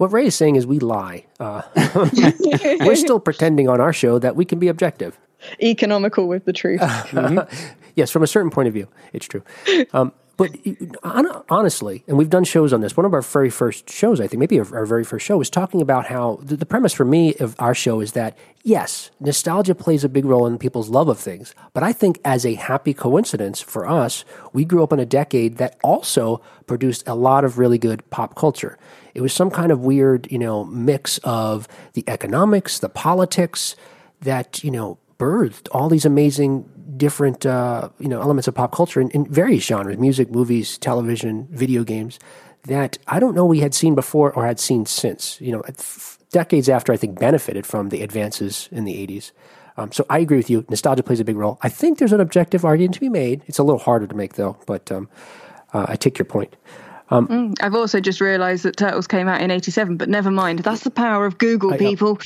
What 0.00 0.12
Ray 0.12 0.24
is 0.24 0.34
saying 0.34 0.56
is 0.56 0.66
we 0.66 0.78
lie. 0.78 1.26
Uh, 1.38 1.60
we're 2.80 2.96
still 2.96 3.20
pretending 3.20 3.68
on 3.68 3.82
our 3.82 3.92
show 3.92 4.18
that 4.18 4.34
we 4.34 4.46
can 4.46 4.58
be 4.58 4.68
objective. 4.68 5.18
Economical 5.62 6.26
with 6.26 6.46
the 6.46 6.54
truth. 6.54 6.80
Yes, 7.96 8.10
from 8.10 8.22
a 8.22 8.26
certain 8.26 8.50
point 8.50 8.68
of 8.68 8.72
view, 8.72 8.88
it's 9.12 9.26
true. 9.26 9.42
Um, 9.92 10.12
but 10.40 10.56
honestly, 11.50 12.02
and 12.08 12.16
we've 12.16 12.30
done 12.30 12.44
shows 12.44 12.72
on 12.72 12.80
this. 12.80 12.96
One 12.96 13.04
of 13.04 13.12
our 13.12 13.20
very 13.20 13.50
first 13.50 13.90
shows, 13.90 14.22
I 14.22 14.26
think, 14.26 14.40
maybe 14.40 14.58
our, 14.58 14.86
very 14.86 15.04
first 15.04 15.26
show, 15.26 15.36
was 15.36 15.50
talking 15.50 15.82
about 15.82 16.06
how 16.06 16.38
the 16.40 16.64
premise 16.64 16.94
for 16.94 17.04
me 17.04 17.34
of 17.34 17.54
our 17.58 17.74
show 17.74 18.00
is 18.00 18.12
that 18.12 18.38
yes, 18.62 19.10
nostalgia 19.20 19.74
plays 19.74 20.02
a 20.02 20.08
big 20.08 20.24
role 20.24 20.46
in 20.46 20.56
people's 20.56 20.88
love 20.88 21.08
of 21.08 21.18
things. 21.18 21.54
But 21.74 21.82
I 21.82 21.92
think 21.92 22.22
as 22.24 22.46
a 22.46 22.54
happy 22.54 22.94
coincidence 22.94 23.60
for 23.60 23.86
us, 23.86 24.24
we 24.54 24.64
grew 24.64 24.82
up 24.82 24.94
in 24.94 24.98
a 24.98 25.04
decade 25.04 25.58
that 25.58 25.76
also 25.84 26.40
produced 26.66 27.06
a 27.06 27.14
lot 27.14 27.44
of 27.44 27.58
really 27.58 27.76
good 27.76 28.08
pop 28.08 28.34
culture. 28.34 28.78
It 29.12 29.20
was 29.20 29.34
some 29.34 29.50
kind 29.50 29.70
of 29.70 29.80
weird, 29.80 30.26
you 30.32 30.38
know, 30.38 30.64
mix 30.64 31.18
of 31.18 31.68
the 31.92 32.04
economics, 32.06 32.78
the 32.78 32.88
politics, 32.88 33.76
that 34.22 34.64
you 34.64 34.70
know 34.70 34.96
birthed 35.18 35.68
all 35.72 35.90
these 35.90 36.06
amazing 36.06 36.64
different 37.00 37.46
uh, 37.46 37.88
you 37.98 38.08
know 38.08 38.20
elements 38.20 38.46
of 38.46 38.54
pop 38.54 38.72
culture 38.72 39.00
in, 39.00 39.08
in 39.10 39.24
various 39.26 39.64
genres 39.64 39.98
music 39.98 40.30
movies 40.30 40.78
television 40.78 41.48
video 41.50 41.82
games 41.82 42.18
that 42.64 42.98
i 43.08 43.18
don't 43.18 43.34
know 43.34 43.46
we 43.46 43.60
had 43.60 43.74
seen 43.74 43.94
before 43.94 44.30
or 44.34 44.46
had 44.46 44.60
seen 44.60 44.84
since 44.84 45.40
you 45.40 45.50
know 45.50 45.62
f- 45.66 46.18
decades 46.30 46.68
after 46.68 46.92
i 46.92 46.98
think 46.98 47.18
benefited 47.18 47.64
from 47.66 47.88
the 47.88 48.02
advances 48.02 48.68
in 48.70 48.84
the 48.84 48.94
80s 49.06 49.32
um, 49.78 49.90
so 49.92 50.04
i 50.10 50.18
agree 50.18 50.36
with 50.36 50.50
you. 50.50 50.64
Nostalgia 50.68 51.02
plays 51.02 51.20
a 51.20 51.24
big 51.24 51.36
role. 51.36 51.58
I 51.62 51.70
think 51.70 51.98
there's 51.98 52.12
an 52.12 52.20
objective 52.20 52.66
argument 52.66 52.94
to 52.94 53.00
be 53.00 53.08
made. 53.08 53.42
It's 53.46 53.58
a 53.58 53.62
little 53.62 53.78
harder 53.88 54.06
to 54.06 54.14
make 54.14 54.34
though 54.34 54.56
but 54.66 54.92
um, 54.92 55.08
uh, 55.72 55.86
i 55.88 55.96
take 55.96 56.18
your 56.18 56.26
point 56.36 56.54
Um, 57.12 57.26
mm, 57.28 57.54
I've 57.60 57.74
also 57.74 57.98
just 58.00 58.20
realised 58.20 58.62
that 58.64 58.76
Turtles 58.76 59.06
came 59.06 59.26
out 59.28 59.40
in 59.40 59.50
'87, 59.50 59.96
but 59.96 60.08
never 60.08 60.30
mind. 60.30 60.60
That's 60.60 60.82
the 60.84 60.90
power 60.90 61.26
of 61.26 61.38
Google, 61.38 61.76
people. 61.76 62.18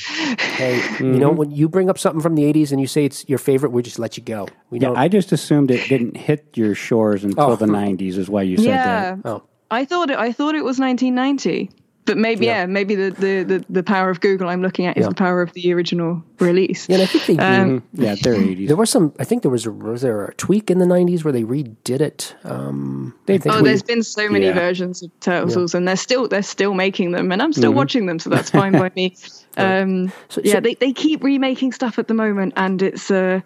hey 0.57 0.77
you 0.99 1.05
know 1.19 1.29
mm-hmm. 1.29 1.37
when 1.37 1.51
you 1.51 1.67
bring 1.67 1.89
up 1.89 1.97
something 1.97 2.21
from 2.21 2.35
the 2.35 2.43
80s 2.43 2.71
and 2.71 2.79
you 2.79 2.87
say 2.87 3.03
it's 3.05 3.27
your 3.27 3.39
favorite 3.39 3.71
we 3.71 3.81
just 3.81 3.99
let 3.99 4.15
you 4.17 4.23
go 4.23 4.47
we 4.69 4.79
Yeah, 4.79 4.89
don't 4.89 4.97
I 4.97 5.07
just 5.07 5.31
assumed 5.31 5.71
it 5.71 5.87
didn't 5.89 6.15
hit 6.17 6.45
your 6.55 6.75
shores 6.75 7.23
until 7.23 7.51
Oh. 7.51 7.55
the 7.55 7.65
90s, 7.65 8.17
is 8.17 8.29
why 8.29 8.43
you 8.43 8.57
said 8.57 8.65
Yeah. 8.65 9.15
that. 9.15 9.25
oh 9.25 9.43
I 9.71 9.83
thought 9.85 10.11
it. 10.11 10.17
I 10.17 10.31
thought 10.31 10.53
it 10.55 10.63
was 10.63 10.79
1990. 10.79 11.71
But 12.05 12.17
maybe 12.17 12.45
yeah, 12.45 12.65
maybe 12.65 12.95
the, 12.95 13.09
the, 13.11 13.43
the, 13.43 13.65
the 13.69 13.83
power 13.83 14.09
of 14.09 14.21
Google 14.21 14.47
I'm 14.49 14.61
looking 14.61 14.85
at 14.85 14.97
is 14.97 15.01
Yeah. 15.03 15.09
the 15.09 15.15
power 15.15 15.41
of 15.41 15.51
the 15.53 15.73
original 15.73 16.23
release. 16.39 16.87
Yeah, 16.87 16.95
and 16.95 17.03
I 17.03 17.05
think 17.07 17.25
they 17.25 17.37
Um, 17.43 17.83
Yeah, 17.93 18.15
they're 18.21 18.35
80s. 18.35 18.67
There 18.67 18.75
was 18.77 18.89
some. 18.89 19.13
I 19.19 19.23
think 19.23 19.41
there 19.41 19.51
was 19.51 19.65
a 19.65 19.71
was 19.71 20.01
there 20.01 20.25
a 20.25 20.33
tweak 20.35 20.69
in 20.69 20.77
the 20.79 20.85
'90s 20.85 21.23
where 21.23 21.31
they 21.33 21.43
redid 21.43 22.01
it. 22.01 22.35
Um, 22.43 23.13
I 23.27 23.37
think 23.37 23.55
Oh, 23.55 23.61
there's 23.61 23.83
been 23.83 24.03
so 24.03 24.29
many 24.29 24.45
Yeah. 24.45 24.53
versions 24.53 25.01
of 25.03 25.09
Turtles, 25.19 25.73
and 25.75 25.87
they're 25.87 25.95
still 25.95 26.27
they're 26.27 26.43
still 26.43 26.73
making 26.73 27.11
them, 27.11 27.31
and 27.31 27.41
I'm 27.41 27.53
still 27.53 27.73
watching 27.73 28.05
them, 28.05 28.19
so 28.19 28.29
that's 28.29 28.49
fine 28.51 28.73
by 28.73 28.91
me. 28.95 29.15
Um, 29.57 30.11
So- 30.27 30.41
yeah, 30.43 30.55
so- 30.55 30.59
they 30.59 30.73
they 30.75 30.91
keep 30.91 31.23
remaking 31.23 31.71
stuff 31.71 31.97
at 31.97 32.07
the 32.09 32.13
moment, 32.13 32.53
and 32.57 32.81
it's 32.81 33.09
uh, 33.09 33.39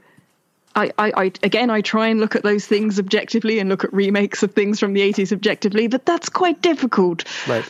I, 0.75 0.91
I 0.97 1.11
I 1.15 1.31
again 1.43 1.69
I 1.69 1.81
try 1.81 2.07
and 2.07 2.19
look 2.19 2.35
at 2.35 2.41
those 2.43 2.65
things 2.65 2.97
objectively 2.99 3.59
and 3.59 3.69
look 3.69 3.83
at 3.83 3.93
remakes 3.93 4.41
of 4.43 4.51
things 4.53 4.79
from 4.79 4.93
the 4.93 5.01
80s 5.01 5.31
objectively, 5.31 5.87
but 5.87 6.05
that's 6.07 6.27
quite 6.27 6.61
difficult. 6.63 7.25
Right. 7.47 7.63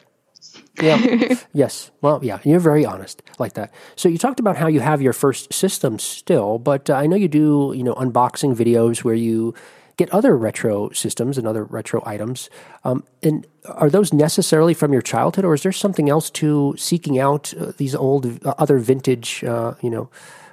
Yeah. 0.81 1.35
yes. 1.53 1.91
Well, 2.01 2.19
yeah. 2.23 2.39
You're 2.43 2.59
very 2.59 2.85
honest 2.85 3.21
like 3.37 3.53
that. 3.53 3.73
So 3.95 4.09
you 4.09 4.17
talked 4.17 4.39
about 4.39 4.57
how 4.57 4.67
you 4.67 4.79
have 4.79 5.01
your 5.01 5.13
first 5.13 5.53
system 5.53 5.99
still, 5.99 6.59
but 6.59 6.89
uh, 6.89 6.93
I 6.95 7.07
know 7.07 7.15
you 7.15 7.27
do, 7.27 7.73
you 7.75 7.83
know, 7.83 7.95
unboxing 7.95 8.55
videos 8.55 9.03
where 9.03 9.15
you 9.15 9.53
get 9.97 10.09
other 10.13 10.37
retro 10.37 10.89
systems 10.91 11.37
and 11.37 11.45
other 11.45 11.65
retro 11.65 12.01
items. 12.05 12.49
Um, 12.85 13.03
and 13.21 13.45
are 13.65 13.89
those 13.89 14.13
necessarily 14.13 14.73
from 14.73 14.93
your 14.93 15.01
childhood, 15.01 15.43
or 15.43 15.53
is 15.53 15.63
there 15.63 15.73
something 15.73 16.09
else 16.09 16.29
to 16.31 16.73
seeking 16.77 17.19
out 17.19 17.53
uh, 17.59 17.73
these 17.75 17.93
old, 17.93 18.45
uh, 18.45 18.53
other 18.57 18.79
vintage, 18.79 19.43
uh, 19.43 19.73
you 19.81 19.89
know, 19.89 20.09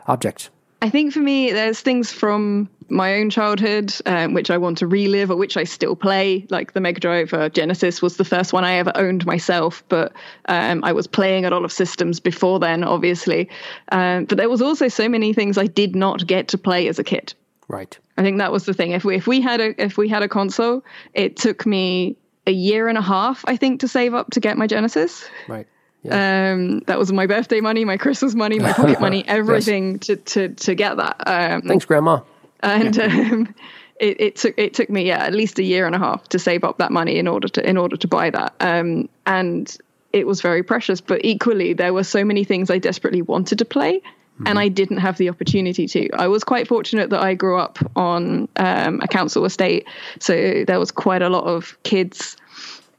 objects? 0.09 0.51
I 0.83 0.91
think 0.91 1.12
for 1.12 1.20
me, 1.20 1.53
there's 1.53 1.81
things 1.81 2.12
from 2.12 2.68
my 2.89 3.16
own 3.16 3.31
childhood 3.31 3.93
um, 4.07 4.35
which 4.35 4.51
I 4.51 4.59
want 4.59 4.79
to 4.79 4.87
relive 4.87 5.31
or 5.31 5.37
which 5.37 5.57
I 5.57 5.64
still 5.64 5.97
play. 5.97 6.47
Like 6.51 6.72
the 6.72 6.81
Mega 6.81 7.01
Drive 7.01 7.33
uh, 7.33 7.49
Genesis 7.49 8.01
was 8.01 8.16
the 8.16 8.24
first 8.24 8.53
one 8.53 8.64
I 8.64 8.74
ever 8.74 8.93
owned 8.95 9.27
myself, 9.27 9.83
but 9.89 10.12
um, 10.47 10.85
I 10.85 10.93
was 10.93 11.07
playing 11.07 11.45
a 11.45 11.51
lot 11.51 11.64
of 11.64 11.72
systems 11.72 12.20
before 12.20 12.61
then, 12.61 12.85
obviously. 12.85 13.49
Um, 13.91 14.27
but 14.27 14.39
there 14.39 14.49
was 14.49 14.62
also 14.62 14.89
so 14.89 15.09
many 15.09 15.33
things 15.33 15.59
I 15.59 15.66
did 15.66 15.97
not 15.97 16.27
get 16.27 16.49
to 16.49 16.59
play 16.59 16.89
as 16.89 16.99
a 16.99 17.05
kid. 17.05 17.35
Right. 17.68 17.99
I 18.16 18.22
think 18.22 18.39
that 18.39 18.53
was 18.53 18.66
the 18.66 18.74
thing. 18.74 18.93
If 18.93 19.05
we 19.05 19.16
if 19.16 19.27
we 19.27 19.41
had 19.41 19.61
a 19.61 19.83
if 19.83 19.99
we 19.99 20.09
had 20.09 20.22
a 20.22 20.29
console, 20.29 20.85
it 21.14 21.37
took 21.37 21.66
me 21.66 22.16
a 22.47 22.53
year 22.53 22.87
and 22.87 22.97
a 22.97 23.03
half, 23.03 23.45
I 23.49 23.57
think, 23.57 23.81
to 23.81 23.89
save 23.89 24.14
up 24.14 24.31
to 24.31 24.41
get 24.41 24.57
my 24.57 24.68
Genesis. 24.68 25.29
Right. 25.49 25.66
Um, 26.11 26.80
that 26.80 26.98
was 26.98 27.12
my 27.12 27.26
birthday 27.26 27.61
money, 27.61 27.84
my 27.84 27.96
Christmas 27.96 28.34
money, 28.34 28.59
my 28.59 28.72
pocket 28.72 29.00
money, 29.00 29.24
everything 29.28 29.98
to, 30.00 30.16
to 30.16 30.48
to 30.48 30.74
get 30.74 30.96
that. 30.96 31.16
Um, 31.26 31.62
Thanks, 31.62 31.84
Grandma. 31.84 32.20
and 32.61 32.98
um, 32.98 33.54
it, 34.00 34.20
it 34.20 34.36
took 34.36 34.54
it 34.57 34.74
took 34.74 34.90
me 34.90 35.07
yeah 35.07 35.24
at 35.24 35.32
least 35.32 35.59
a 35.59 35.62
year 35.62 35.86
and 35.86 35.94
a 35.94 35.98
half 35.98 36.28
to 36.30 36.38
save 36.38 36.64
up 36.64 36.78
that 36.78 36.92
money 36.92 37.18
in 37.18 37.28
order 37.28 37.48
to 37.48 37.68
in 37.68 37.76
order 37.76 37.96
to 37.96 38.09
buy 38.09 38.30
that. 38.30 38.54
Um, 38.61 39.09
and 39.26 39.76
it 40.12 40.26
was 40.26 40.40
very 40.40 40.62
precious, 40.62 41.00
but 41.00 41.24
equally 41.24 41.72
there 41.72 41.92
were 41.92 42.04
so 42.04 42.24
many 42.24 42.44
things 42.44 42.70
I 42.70 42.78
desperately 42.78 43.22
wanted 43.22 43.59
to 43.59 43.64
play. 43.64 44.02
And 44.44 44.59
I 44.59 44.68
didn't 44.68 44.98
have 44.98 45.16
the 45.16 45.30
opportunity 45.30 45.86
to. 45.86 46.11
I 46.11 46.28
was 46.28 46.44
quite 46.44 46.68
fortunate 46.68 47.09
that 47.09 47.22
I 47.22 47.32
grew 47.32 47.59
up 47.59 47.78
on 47.96 48.48
um, 48.57 49.00
a 49.00 49.09
council 49.09 49.46
estate, 49.46 49.86
so 50.20 50.62
there 50.66 50.78
was 50.78 50.90
quite 50.90 51.22
a 51.22 51.30
lot 51.30 51.44
of 51.44 51.82
kids 51.84 52.36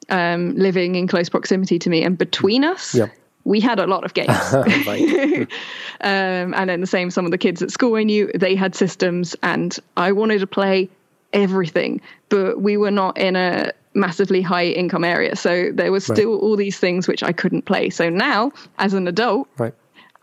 um, 0.09 0.55
living 0.55 0.95
in 0.95 1.07
close 1.07 1.29
proximity 1.29 1.79
to 1.79 1.89
me, 1.89 2.03
and 2.03 2.17
between 2.17 2.63
us, 2.63 2.95
Yeah. 2.95 3.07
we 3.43 3.59
had 3.59 3.79
a 3.79 3.87
lot 3.87 4.03
of 4.03 4.13
games. 4.13 4.29
Um, 6.01 6.53
and 6.53 6.69
then 6.69 6.79
the 6.79 6.85
same, 6.87 7.09
some 7.09 7.25
of 7.25 7.31
the 7.31 7.39
kids 7.39 7.63
at 7.63 7.71
school 7.71 7.95
I 7.95 8.03
knew, 8.03 8.31
they 8.35 8.55
had 8.55 8.75
systems, 8.75 9.35
and 9.41 9.75
I 9.97 10.11
wanted 10.11 10.39
to 10.41 10.47
play 10.47 10.89
everything, 11.33 12.01
but 12.29 12.61
we 12.61 12.77
were 12.77 12.91
not 12.91 13.17
in 13.17 13.35
a 13.35 13.71
massively 13.95 14.43
high 14.43 14.67
income 14.67 15.03
area. 15.03 15.35
So 15.35 15.71
there 15.73 15.91
was 15.91 16.05
still 16.05 16.37
all 16.37 16.55
these 16.55 16.77
things 16.77 17.07
which 17.07 17.23
I 17.23 17.31
couldn't 17.31 17.63
play. 17.65 17.89
So 17.89 18.09
now, 18.09 18.51
as 18.77 18.93
an 18.93 19.07
adult, 19.07 19.47
right. 19.57 19.73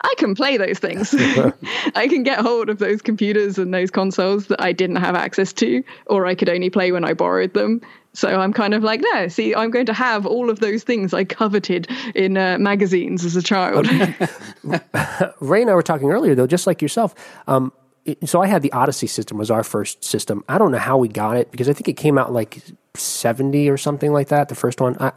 I 0.05 0.13
can 0.17 0.35
play 0.35 0.57
those 0.57 0.77
things. 0.77 1.13
I 1.95 2.07
can 2.07 2.21
get 2.21 2.39
hold 2.39 2.69
of 2.69 2.77
those 2.77 3.01
computers 3.01 3.57
and 3.57 3.73
those 3.73 3.89
consoles 3.89 4.47
that 4.47 4.61
I 4.61 4.71
didn't 4.71 4.97
have 4.97 5.15
access 5.15 5.51
to, 5.53 5.83
or 6.05 6.27
I 6.27 6.35
could 6.35 6.47
only 6.47 6.69
play 6.69 6.91
when 6.91 7.03
I 7.03 7.13
borrowed 7.13 7.53
them. 7.53 7.81
So 8.13 8.29
I'm 8.29 8.53
kind 8.53 8.73
of 8.73 8.83
like, 8.83 9.01
no, 9.13 9.27
see, 9.27 9.55
I'm 9.55 9.71
going 9.71 9.87
to 9.87 9.93
have 9.93 10.25
all 10.27 10.49
of 10.49 10.59
those 10.59 10.83
things 10.83 11.13
I 11.13 11.23
coveted 11.23 11.89
in 12.13 12.37
uh, 12.37 12.57
magazines 12.59 13.25
as 13.25 13.35
a 13.35 13.41
child. 13.41 13.87
Ray 15.41 15.61
and 15.61 15.71
I 15.71 15.73
were 15.73 15.81
talking 15.81 16.11
earlier, 16.11 16.35
though, 16.35 16.47
just 16.47 16.67
like 16.67 16.81
yourself. 16.81 17.15
Um, 17.47 17.73
so 18.23 18.41
I 18.41 18.47
had 18.47 18.61
the 18.61 18.71
Odyssey 18.71 19.07
system 19.07 19.37
was 19.37 19.49
our 19.49 19.63
first 19.63 20.03
system. 20.03 20.43
I 20.47 20.59
don't 20.59 20.71
know 20.71 20.77
how 20.77 20.97
we 20.97 21.07
got 21.07 21.35
it 21.37 21.51
because 21.51 21.67
I 21.67 21.73
think 21.73 21.87
it 21.87 21.97
came 21.97 22.17
out 22.19 22.31
like 22.31 22.61
seventy 22.93 23.67
or 23.67 23.77
something 23.77 24.13
like 24.13 24.27
that. 24.27 24.47
The 24.47 24.55
first 24.55 24.79
one, 24.79 24.95
I, 24.99 25.11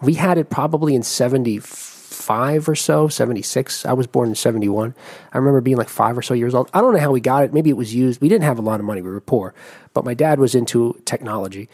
we 0.00 0.14
had 0.14 0.38
it 0.38 0.48
probably 0.48 0.94
in 0.94 1.02
seventy 1.02 1.58
five 2.20 2.68
or 2.68 2.74
so, 2.76 3.08
seventy 3.08 3.42
six. 3.42 3.84
I 3.86 3.92
was 3.92 4.06
born 4.06 4.28
in 4.28 4.34
seventy 4.34 4.68
one. 4.68 4.94
I 5.32 5.38
remember 5.38 5.60
being 5.60 5.76
like 5.76 5.88
five 5.88 6.16
or 6.16 6.22
so 6.22 6.34
years 6.34 6.54
old. 6.54 6.70
I 6.74 6.80
don't 6.80 6.92
know 6.94 7.00
how 7.00 7.10
we 7.12 7.20
got 7.20 7.44
it. 7.44 7.52
Maybe 7.54 7.70
it 7.70 7.76
was 7.76 7.94
used. 7.94 8.20
We 8.20 8.28
didn't 8.28 8.44
have 8.44 8.58
a 8.58 8.62
lot 8.62 8.80
of 8.80 8.86
money. 8.86 9.02
We 9.02 9.10
were 9.10 9.20
poor, 9.20 9.54
but 9.94 10.04
my 10.04 10.14
dad 10.14 10.38
was 10.38 10.54
into 10.54 11.00
technology. 11.04 11.68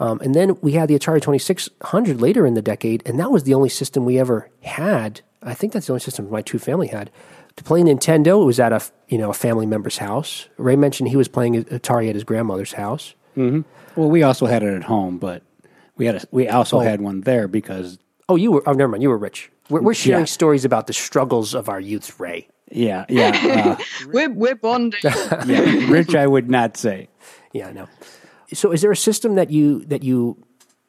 Um, 0.00 0.20
and 0.20 0.32
then 0.34 0.56
we 0.62 0.72
had 0.72 0.88
the 0.88 0.94
Atari 0.94 1.20
2600 1.20 2.20
later 2.20 2.46
in 2.46 2.54
the 2.54 2.62
decade, 2.62 3.02
and 3.04 3.18
that 3.18 3.32
was 3.32 3.42
the 3.42 3.54
only 3.54 3.68
system 3.68 4.04
we 4.04 4.16
ever 4.18 4.48
had. 4.62 5.22
I 5.42 5.54
think 5.54 5.72
that's 5.72 5.86
the 5.88 5.92
only 5.92 6.00
system 6.00 6.30
my 6.30 6.40
two 6.42 6.58
family 6.60 6.86
had. 6.86 7.10
To 7.56 7.64
play 7.64 7.80
Nintendo, 7.82 8.40
it 8.42 8.44
was 8.44 8.60
at 8.60 8.72
a 8.72 8.80
you 9.08 9.18
know 9.18 9.30
a 9.30 9.34
family 9.34 9.66
member's 9.66 9.98
house. 9.98 10.48
Ray 10.56 10.76
mentioned 10.76 11.08
he 11.08 11.16
was 11.16 11.26
playing 11.28 11.64
Atari 11.64 12.08
at 12.08 12.14
his 12.14 12.22
grandmother's 12.24 12.74
house. 12.74 13.14
Well, 13.96 14.08
we 14.10 14.22
also 14.22 14.46
had 14.46 14.62
it 14.62 14.72
at 14.74 14.84
home, 14.84 15.18
but 15.18 15.42
we 15.96 16.06
had 16.06 16.14
a, 16.16 16.22
we 16.30 16.48
also 16.48 16.78
had 16.80 17.00
one 17.00 17.22
there 17.22 17.48
because 17.48 17.98
Oh, 18.28 18.36
you 18.36 18.52
were. 18.52 18.62
Oh, 18.68 18.72
never 18.72 18.88
mind. 18.88 19.02
You 19.02 19.08
were 19.08 19.18
rich. 19.18 19.50
We're, 19.70 19.82
we're 19.82 19.94
sharing 19.94 20.20
Yeah. 20.22 20.26
stories 20.26 20.64
about 20.64 20.86
the 20.86 20.92
struggles 20.92 21.54
of 21.54 21.68
our 21.68 21.80
youth, 21.80 22.18
Ray. 22.20 22.48
yeah, 22.70 23.04
yeah, 23.08 23.76
uh, 23.78 23.82
we're, 24.12 24.30
we're 24.30 24.54
bonding. 24.54 25.00
yeah. 25.04 25.90
Rich, 25.90 26.14
I 26.14 26.26
would 26.26 26.50
not 26.50 26.76
say. 26.76 27.08
Yeah, 27.52 27.72
no. 27.72 27.86
So, 28.52 28.72
is 28.72 28.80
there 28.82 28.90
a 28.92 28.96
system 28.96 29.34
that 29.36 29.50
you 29.50 29.84
that 29.86 30.02
you 30.02 30.36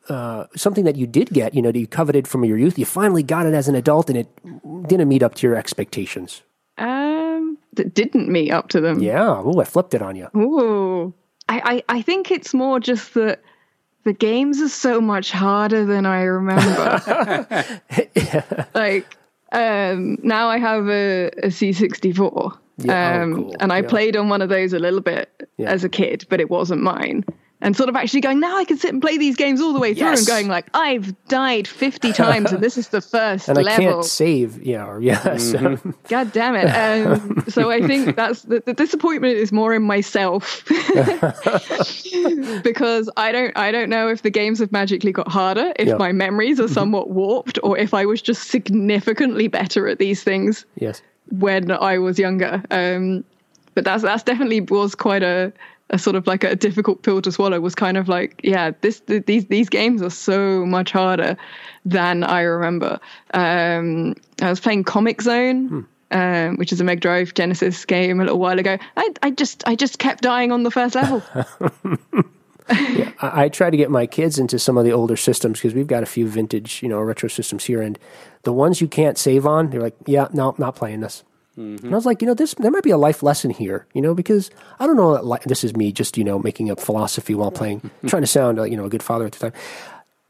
uh, 0.09 0.45
something 0.55 0.85
that 0.85 0.95
you 0.95 1.05
did 1.07 1.29
get, 1.29 1.53
you 1.53 1.61
know, 1.61 1.71
that 1.71 1.79
you 1.79 1.87
coveted 1.87 2.27
from 2.27 2.43
your 2.45 2.57
youth? 2.57 2.77
You 2.79 2.85
finally 2.85 3.23
got 3.23 3.45
it 3.45 3.53
as 3.53 3.67
an 3.67 3.75
adult, 3.75 4.09
and 4.09 4.17
it 4.17 4.27
didn't 4.87 5.07
meet 5.09 5.23
up 5.23 5.35
to 5.35 5.47
your 5.47 5.55
expectations. 5.55 6.41
Um, 6.77 7.57
that 7.73 7.93
didn't 7.93 8.29
meet 8.29 8.51
up 8.51 8.69
to 8.69 8.81
them. 8.81 8.99
Yeah. 8.99 9.27
Oh, 9.27 9.59
I 9.59 9.65
flipped 9.65 9.93
it 9.93 10.01
on 10.01 10.15
you. 10.15 10.27
Ooh. 10.35 11.13
I, 11.49 11.83
I, 11.89 11.97
I 11.97 12.01
think 12.01 12.31
it's 12.31 12.53
more 12.53 12.79
just 12.79 13.13
that 13.15 13.41
the 14.05 14.13
games 14.13 14.61
are 14.61 14.69
so 14.69 15.01
much 15.01 15.31
harder 15.31 15.85
than 15.85 16.05
I 16.05 16.21
remember. 16.23 17.81
Like, 18.73 19.17
um, 19.51 20.17
now 20.23 20.47
I 20.47 20.57
have 20.57 20.87
a, 20.89 21.27
a 21.43 21.47
C64. 21.47 22.57
Yeah, 22.77 23.17
oh, 23.19 23.23
um, 23.23 23.35
cool. 23.35 23.55
And 23.59 23.73
I 23.73 23.81
Yeah. 23.81 23.87
played 23.89 24.15
on 24.15 24.29
one 24.29 24.41
of 24.41 24.49
those 24.49 24.73
a 24.73 24.79
little 24.79 25.01
bit 25.01 25.49
Yeah. 25.57 25.69
as 25.69 25.83
a 25.83 25.89
kid, 25.89 26.25
but 26.29 26.39
it 26.39 26.49
wasn't 26.49 26.81
mine. 26.81 27.25
And 27.61 27.75
sort 27.75 27.89
of 27.89 27.95
actually 27.97 28.21
going, 28.21 28.39
now 28.39 28.57
I 28.57 28.63
can 28.63 28.77
sit 28.77 28.93
and 28.93 29.01
play 29.01 29.17
these 29.17 29.35
games 29.35 29.59
all 29.59 29.73
the 29.73 29.81
way 29.81 29.93
through 29.93 30.07
Yes. 30.07 30.19
and 30.19 30.27
going 30.27 30.47
like, 30.47 30.67
I've 30.73 31.13
died 31.27 31.67
50 31.67 32.13
times 32.25 32.53
and 32.53 32.63
this 32.63 32.77
is 32.77 32.87
the 32.87 33.01
first 33.01 33.49
And 33.49 33.57
I 33.57 33.61
level. 33.63 33.85
can't 33.95 34.05
save. 34.05 34.63
Yeah. 34.63 34.85
Or, 34.85 35.01
yeah. 35.01 35.35
So, 35.35 35.77
God 36.07 36.31
damn 36.31 36.55
it. 36.55 36.67
Um, 36.69 37.43
so 37.49 37.69
I 37.69 37.85
think 37.85 38.15
that's 38.15 38.43
the, 38.43 38.63
the 38.65 38.73
disappointment 38.73 39.33
is 39.35 39.51
more 39.51 39.73
in 39.73 39.81
myself 39.83 40.63
because 42.63 43.09
I 43.17 43.31
don't 43.31 43.55
I 43.57 43.71
don't 43.71 43.89
know 43.89 44.07
if 44.07 44.21
the 44.21 44.29
games 44.29 44.59
have 44.59 44.71
magically 44.71 45.11
got 45.11 45.27
harder, 45.27 45.73
if 45.77 45.87
Yeah. 45.89 45.95
my 45.97 46.11
memories 46.11 46.59
are 46.59 46.67
somewhat 46.67 47.09
warped, 47.09 47.59
or 47.63 47.77
if 47.77 47.93
I 47.93 48.05
was 48.05 48.21
just 48.21 48.49
significantly 48.49 49.47
better 49.47 49.87
at 49.87 49.99
these 49.99 50.23
things 50.23 50.65
yes. 50.75 51.01
when 51.29 51.71
I 51.71 51.97
was 51.97 52.17
younger. 52.19 52.63
Um, 52.71 53.23
but 53.75 53.83
that's 53.83 54.03
that's 54.03 54.23
definitely 54.23 54.61
was 54.61 54.95
quite 54.95 55.23
a 55.23 55.51
a 55.89 55.99
sort 55.99 56.15
of 56.15 56.27
like 56.27 56.43
a 56.43 56.55
difficult 56.55 57.03
pill 57.03 57.21
to 57.21 57.31
swallow. 57.31 57.59
Was 57.59 57.75
kind 57.75 57.97
of 57.97 58.07
like, 58.07 58.39
yeah, 58.43 58.71
this 58.81 58.99
th- 59.01 59.25
these 59.25 59.45
these 59.45 59.69
games 59.69 60.01
are 60.01 60.09
so 60.09 60.65
much 60.65 60.91
harder 60.91 61.37
than 61.85 62.23
I 62.23 62.41
remember. 62.41 62.99
Um, 63.33 64.15
I 64.41 64.49
was 64.49 64.59
playing 64.59 64.83
Comix 64.83 65.23
Zone. 65.23 65.87
Um, 66.11 66.57
which 66.57 66.71
is 66.71 66.81
a 66.81 66.83
Mega 66.83 67.01
Drive 67.01 67.35
Genesis 67.35 67.85
game 67.85 68.19
a 68.19 68.23
little 68.23 68.39
while 68.39 68.57
ago. 68.57 68.79
I, 68.97 69.13
I 69.21 69.29
just 69.29 69.63
I 69.67 69.75
just 69.75 69.99
kept 69.99 70.23
dying 70.23 70.51
on 70.51 70.63
the 70.63 70.71
first 70.71 70.95
level. 70.95 71.21
I, 72.69 73.13
I 73.43 73.49
try 73.49 73.69
to 73.69 73.77
get 73.77 73.91
my 73.91 74.07
kids 74.07 74.39
into 74.39 74.57
some 74.57 74.75
of 74.75 74.85
the 74.85 74.91
older 74.91 75.15
systems 75.15 75.59
because 75.59 75.75
we've 75.75 75.85
got 75.85 76.01
a 76.01 76.07
few 76.07 76.27
vintage, 76.27 76.81
you 76.81 76.89
know, 76.89 76.99
retro 76.99 77.29
systems 77.29 77.65
here, 77.65 77.83
and 77.83 77.99
the 78.41 78.53
ones 78.53 78.81
you 78.81 78.87
can't 78.87 79.19
save 79.19 79.45
on, 79.45 79.69
they're 79.69 79.81
like, 79.81 79.95
yeah, 80.07 80.27
no, 80.33 80.55
not 80.57 80.75
playing 80.75 81.01
this. 81.01 81.23
Mm-hmm. 81.59 81.85
And 81.85 81.93
I 81.93 81.97
was 81.97 82.05
like, 82.05 82.21
you 82.21 82.27
know, 82.27 82.33
this 82.33 82.53
there 82.53 82.71
might 82.71 82.83
be 82.83 82.91
a 82.91 82.97
life 82.97 83.21
lesson 83.21 83.51
here, 83.51 83.85
you 83.93 84.01
know, 84.01 84.15
because 84.15 84.49
I 84.79 84.87
don't 84.87 84.95
know. 84.95 85.21
Li- 85.21 85.39
this 85.45 85.65
is 85.65 85.75
me 85.75 85.91
just 85.91 86.17
you 86.17 86.23
know 86.23 86.39
making 86.39 86.71
up 86.71 86.79
philosophy 86.79 87.35
while 87.35 87.51
playing, 87.51 87.91
trying 88.07 88.23
to 88.23 88.27
sound 88.27 88.57
like 88.57 88.71
you 88.71 88.77
know 88.77 88.85
a 88.85 88.89
good 88.89 89.03
father 89.03 89.25
at 89.25 89.33
the 89.33 89.49
time. 89.49 89.61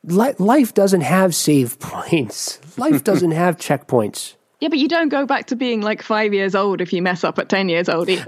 Li- 0.03 0.33
life 0.39 0.73
doesn't 0.73 1.01
have 1.01 1.35
save 1.35 1.79
points. 1.79 2.59
Life 2.77 3.03
doesn't 3.09 3.31
have 3.31 3.57
checkpoints. 3.57 4.33
Yeah, 4.59 4.67
but 4.69 4.79
you 4.79 4.89
don't 4.89 5.07
go 5.07 5.25
back 5.25 5.47
to 5.47 5.55
being 5.55 5.81
like 5.81 6.01
five 6.01 6.33
years 6.33 6.53
old 6.53 6.81
if 6.81 6.91
you 6.91 7.01
mess 7.01 7.23
up 7.23 7.37
at 7.37 7.47
ten 7.47 7.69
years 7.69 7.87
old 7.87 8.09
either. 8.09 8.25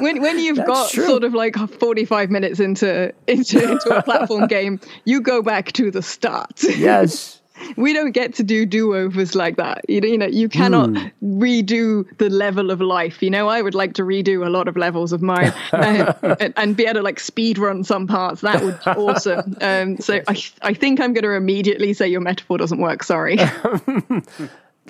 when 0.00 0.22
when 0.22 0.38
you've 0.38 0.64
got 0.64 0.90
true. 0.90 1.06
sort 1.06 1.24
of 1.24 1.34
like 1.34 1.56
forty 1.78 2.06
five 2.06 2.30
minutes 2.30 2.58
into 2.58 3.12
into 3.26 3.72
into 3.72 3.96
a 3.96 4.02
platform 4.02 4.46
game, 4.46 4.80
you 5.04 5.20
go 5.20 5.42
back 5.42 5.72
to 5.72 5.90
the 5.90 6.02
start. 6.02 6.62
Yes, 6.62 7.39
we 7.76 7.92
don't 7.92 8.12
get 8.12 8.34
to 8.34 8.42
do 8.42 8.66
do-overs 8.66 9.34
like 9.34 9.56
that. 9.56 9.84
You 9.88 10.00
know, 10.00 10.08
you 10.08 10.18
know, 10.18 10.26
you 10.26 10.48
cannot 10.48 10.90
redo 11.22 12.06
the 12.18 12.30
level 12.30 12.70
of 12.70 12.80
life. 12.80 13.22
You 13.22 13.30
know, 13.30 13.48
I 13.48 13.62
would 13.62 13.74
like 13.74 13.94
to 13.94 14.02
redo 14.02 14.46
a 14.46 14.50
lot 14.50 14.68
of 14.68 14.76
levels 14.76 15.12
of 15.12 15.22
mine 15.22 15.52
uh, 15.72 16.12
and, 16.40 16.54
and 16.56 16.76
be 16.76 16.84
able 16.84 16.94
to 16.94 17.02
like 17.02 17.20
speed 17.20 17.58
run 17.58 17.84
some 17.84 18.06
parts. 18.06 18.40
That 18.42 18.62
would 18.62 18.78
be 18.78 18.90
awesome. 18.90 19.56
Um, 19.70 19.98
so 19.98 20.20
I, 20.26 20.42
I 20.62 20.74
think 20.74 21.00
I'm 21.00 21.12
going 21.12 21.24
to 21.24 21.32
immediately 21.32 21.92
say 21.92 22.08
your 22.08 22.20
metaphor 22.20 22.56
doesn't 22.56 22.80
work. 22.80 23.04
Sorry. 23.04 23.38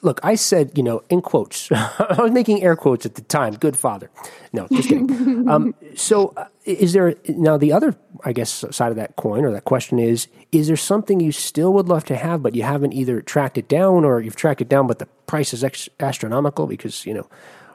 Look, 0.03 0.21
I 0.23 0.37
said, 0.37 0.73
you 0.77 0.83
know, 0.83 1.03
in 1.11 1.21
quotes. 1.21 1.71
I 1.73 2.17
was 2.19 2.31
making 2.31 2.63
air 2.63 2.77
quotes 2.77 3.05
at 3.05 3.17
the 3.17 3.23
time. 3.23 3.55
Good 3.55 3.77
father. 3.77 4.11
No, 4.53 4.67
just 4.73 4.89
kidding. 4.89 5.49
um, 5.49 5.75
so, 5.97 6.33
uh, 6.37 6.47
is 6.73 6.93
there 6.93 7.15
now 7.29 7.57
the 7.57 7.73
other, 7.73 7.97
I 8.25 8.33
guess, 8.33 8.65
side 8.71 8.91
of 8.91 8.97
that 8.97 9.17
coin 9.17 9.45
or 9.45 9.53
that 9.53 9.65
question 9.65 9.99
is: 9.99 10.29
Is 10.53 10.67
there 10.67 10.77
something 10.77 11.21
you 11.21 11.33
still 11.33 11.73
would 11.75 11.89
love 11.89 12.05
to 12.07 12.17
have, 12.17 12.43
but 12.43 12.55
you 12.55 12.63
haven't 12.63 12.93
either 12.93 13.21
tracked 13.21 13.59
it 13.59 13.69
down 13.69 14.05
or 14.05 14.21
you've 14.21 14.37
tracked 14.37 14.61
it 14.61 14.69
down, 14.69 14.87
but 14.87 14.99
the 14.99 15.07
price 15.27 15.53
is 15.53 15.65
ex- 15.65 15.89
astronomical 15.99 16.67
because 16.67 17.07
you 17.07 17.15
know. 17.15 17.29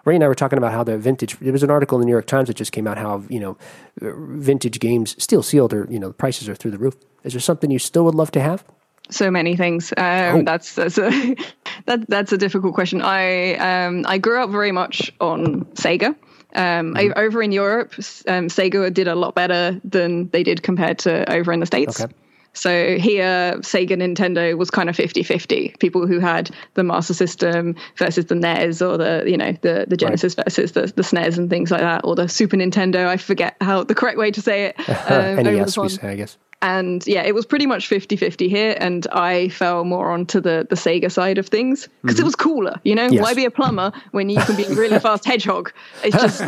Ray 0.04 0.14
and 0.14 0.24
I 0.24 0.28
were 0.28 0.36
talking 0.36 0.60
about 0.60 0.72
how 0.72 0.84
the 0.84 1.00
vintage. 1.00 1.36
There 1.40 1.52
was 1.52 1.64
an 1.64 1.72
article 1.72 1.98
in 1.98 2.02
the 2.02 2.06
New 2.06 2.12
York 2.12 2.28
Times 2.28 2.48
that 2.48 2.54
just 2.54 2.72
came 2.72 2.86
out 2.86 3.00
how 3.00 3.24
you 3.28 3.40
know 3.40 3.58
vintage 4.00 4.80
games 4.80 5.16
still 5.18 5.42
sealed 5.42 5.74
or 5.74 5.88
you 5.90 6.00
know 6.00 6.10
the 6.10 6.14
prices 6.14 6.48
are 6.48 6.54
through 6.54 6.70
the 6.70 6.78
roof. 6.78 6.96
Is 7.24 7.34
there 7.34 7.40
something 7.40 7.72
you 7.72 7.80
still 7.80 8.06
would 8.06 8.14
love 8.14 8.30
to 8.32 8.40
have? 8.40 8.64
so 9.10 9.30
many 9.30 9.56
things. 9.56 9.94
Um, 9.98 10.46
That's 10.46 10.76
that's 10.76 10.98
a 10.98 11.36
that 11.86 12.08
that's 12.08 12.32
a 12.32 12.38
difficult 12.38 12.74
question. 12.74 13.02
I 13.02 13.56
um, 13.56 14.06
I 14.08 14.18
grew 14.18 14.44
up 14.44 14.50
very 14.50 14.72
much 14.72 15.12
on 15.20 15.66
Sega. 15.76 16.16
Um, 16.56 16.96
I, 16.96 17.10
over 17.16 17.44
in 17.44 17.52
Europe, 17.52 17.94
um, 18.28 18.48
Sega 18.48 18.94
did 18.94 19.08
a 19.08 19.16
lot 19.16 19.36
better 19.36 19.80
than 19.84 20.30
they 20.30 20.44
did 20.44 20.64
compared 20.64 21.00
to 21.00 21.30
over 21.32 21.52
in 21.52 21.60
the 21.60 21.66
States. 21.66 22.02
Okay. 22.02 22.14
So 22.56 22.98
here, 22.98 23.58
Sega 23.60 23.92
Nintendo 23.92 24.58
was 24.58 24.72
kind 24.72 24.90
of 24.90 24.96
50-50. 24.96 25.78
People 25.80 26.08
who 26.08 26.20
had 26.20 26.50
the 26.76 26.84
Master 26.84 27.14
System 27.14 27.76
versus 27.98 28.26
the 28.26 28.36
NES 28.36 28.82
or 28.82 28.98
the, 28.98 29.26
you 29.28 29.38
know, 29.38 29.52
the, 29.62 29.86
the 29.88 29.98
Genesis 29.98 30.36
versus 30.36 30.72
the, 30.72 30.88
the 30.88 31.02
SNES 31.02 31.38
and 31.38 31.50
things 31.50 31.70
like 31.70 31.82
that, 31.82 32.06
or 32.06 32.16
the 32.16 32.30
Super 32.30 32.56
Nintendo. 32.56 33.08
I 33.08 33.18
forget 33.18 33.58
how 33.60 33.84
the 33.84 33.94
correct 33.94 34.18
way 34.18 34.32
to 34.32 34.42
say 34.42 34.68
it. 34.68 34.90
um, 35.12 35.44
NES, 35.44 35.78
we 35.78 35.90
say, 35.90 36.08
I 36.08 36.16
guess. 36.16 36.38
And 36.66 37.06
yeah 37.08 37.22
it 37.30 37.34
was 37.36 37.46
pretty 37.46 37.66
much 37.68 37.90
50-50 37.90 38.50
here 38.50 38.76
and 38.80 39.08
i 39.12 39.50
fell 39.50 39.84
more 39.84 40.10
onto 40.12 40.40
the 40.40 40.66
the 40.70 40.76
sega 40.76 41.12
side 41.12 41.38
of 41.38 41.48
things 41.48 41.88
because 42.02 42.20
it 42.20 42.26
was 42.26 42.36
cooler 42.36 42.76
you 42.84 42.96
know 42.96 43.06
Mm-hmm. 43.06 43.14
Yes. 43.16 43.24
why 43.24 43.34
be 43.36 43.46
a 43.46 43.52
plumber 43.52 43.92
when 44.12 44.30
you 44.30 44.40
can 44.42 44.56
be 44.56 44.64
a 44.66 44.74
really 44.84 45.00
fast 45.00 45.26
hedgehog 45.32 45.72
it's 46.04 46.16
just 46.26 46.40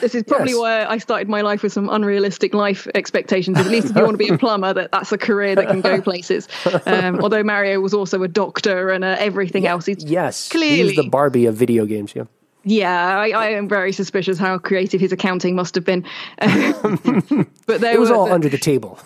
this 0.00 0.14
is 0.14 0.22
probably 0.22 0.52
Yes. 0.52 0.58
why 0.60 0.84
i 0.86 0.98
started 0.98 1.28
my 1.28 1.42
life 1.42 1.62
with 1.62 1.72
some 1.72 1.88
unrealistic 1.90 2.54
life 2.54 2.88
expectations 2.94 3.58
at 3.58 3.66
least 3.66 3.90
if 3.90 3.96
you 3.96 4.02
want 4.02 4.14
to 4.18 4.24
be 4.26 4.28
a 4.28 4.38
plumber 4.38 4.72
that 4.72 4.90
that's 4.92 5.12
a 5.12 5.18
career 5.18 5.54
that 5.54 5.66
can 5.68 5.80
go 5.82 6.00
places 6.10 6.48
um, 6.86 7.20
although 7.20 7.42
mario 7.42 7.80
was 7.80 7.92
also 7.92 8.22
a 8.22 8.28
doctor 8.28 8.90
and 8.90 9.04
uh, 9.04 9.16
everything 9.18 9.66
else 9.66 9.84
he's 9.86 10.02
Yes, 10.04 10.48
Clearly. 10.48 10.88
he's 10.94 10.96
the 10.96 11.08
Barbie 11.08 11.46
of 11.46 11.54
video 11.54 11.84
games. 11.86 12.14
Yeah. 12.16 12.24
Yeah, 12.64 13.18
I, 13.18 13.30
I 13.30 13.48
am 13.50 13.68
very 13.68 13.92
suspicious 13.92 14.38
how 14.38 14.58
creative 14.58 15.00
his 15.00 15.12
accounting 15.12 15.54
must 15.54 15.74
have 15.74 15.84
been. 15.84 16.04
but 16.38 17.80
there 17.80 17.94
It 17.94 18.00
was 18.00 18.10
were, 18.10 18.16
all 18.16 18.32
under 18.32 18.48
the 18.48 18.58
table. 18.58 18.98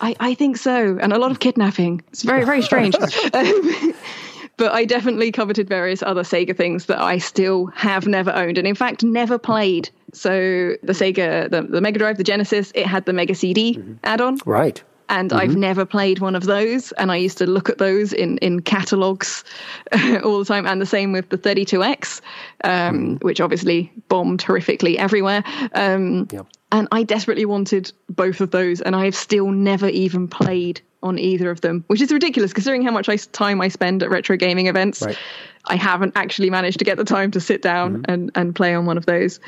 I, 0.00 0.16
I 0.18 0.34
think 0.34 0.56
so, 0.56 0.98
and 1.00 1.12
a 1.12 1.18
lot 1.18 1.30
of 1.30 1.38
kidnapping. 1.38 2.02
It's 2.08 2.22
very, 2.22 2.44
very 2.44 2.62
strange. 2.62 2.96
Um, 3.32 3.94
but 4.56 4.72
I 4.72 4.84
definitely 4.84 5.30
coveted 5.32 5.68
various 5.68 6.02
other 6.02 6.22
Sega 6.22 6.56
things 6.56 6.86
that 6.86 7.00
I 7.00 7.18
still 7.18 7.66
have 7.66 8.06
never 8.06 8.32
owned, 8.32 8.58
and 8.58 8.66
in 8.66 8.74
fact 8.74 9.04
never 9.04 9.38
played. 9.38 9.90
So 10.12 10.76
the 10.82 10.92
Sega, 10.92 11.50
the, 11.50 11.62
the 11.62 11.80
Mega 11.80 11.98
Drive, 11.98 12.18
the 12.18 12.24
Genesis, 12.24 12.72
it 12.74 12.86
had 12.86 13.06
the 13.06 13.12
Mega 13.12 13.34
CD 13.34 13.82
add-on, 14.04 14.38
right. 14.44 14.82
And 15.12 15.30
I've 15.32 15.56
never 15.56 15.84
played 15.84 16.20
one 16.20 16.34
of 16.34 16.44
those. 16.44 16.90
And 16.92 17.12
I 17.12 17.16
used 17.16 17.38
to 17.38 17.46
look 17.46 17.68
at 17.68 17.78
those 17.78 18.12
in 18.12 18.38
in 18.38 18.60
catalogs 18.60 19.44
all 20.24 20.38
the 20.38 20.44
time, 20.46 20.66
and 20.66 20.80
the 20.80 20.86
same 20.86 21.12
with 21.12 21.28
the 21.28 21.38
32X, 21.38 22.20
um, 22.64 23.18
which 23.18 23.40
obviously 23.40 23.92
bombed 24.08 24.40
horrifically 24.40 24.96
everywhere. 24.96 25.44
Um, 25.74 26.26
and 26.72 26.88
I 26.90 27.02
desperately 27.02 27.44
wanted 27.44 27.92
both 28.08 28.40
of 28.40 28.50
those, 28.50 28.80
and 28.80 28.96
I 28.96 29.04
have 29.04 29.14
still 29.14 29.50
never 29.50 29.88
even 29.88 30.26
played 30.26 30.80
on 31.02 31.18
either 31.18 31.50
of 31.50 31.60
them, 31.60 31.84
which 31.88 32.00
is 32.00 32.12
ridiculous 32.12 32.52
considering 32.52 32.82
how 32.82 32.90
much 32.92 33.08
I, 33.08 33.16
time 33.16 33.60
I 33.60 33.68
spend 33.68 34.02
at 34.02 34.10
retro 34.10 34.36
gaming 34.36 34.66
events. 34.66 35.02
Right. 35.02 35.18
I 35.66 35.76
haven't 35.76 36.12
actually 36.16 36.50
managed 36.50 36.78
to 36.80 36.84
get 36.84 36.96
the 36.96 37.04
time 37.04 37.30
to 37.32 37.40
sit 37.40 37.62
down 37.62 38.04
and, 38.08 38.30
and 38.34 38.54
play 38.54 38.74
on 38.74 38.84
one 38.84 38.96
of 38.96 39.06
those, 39.06 39.38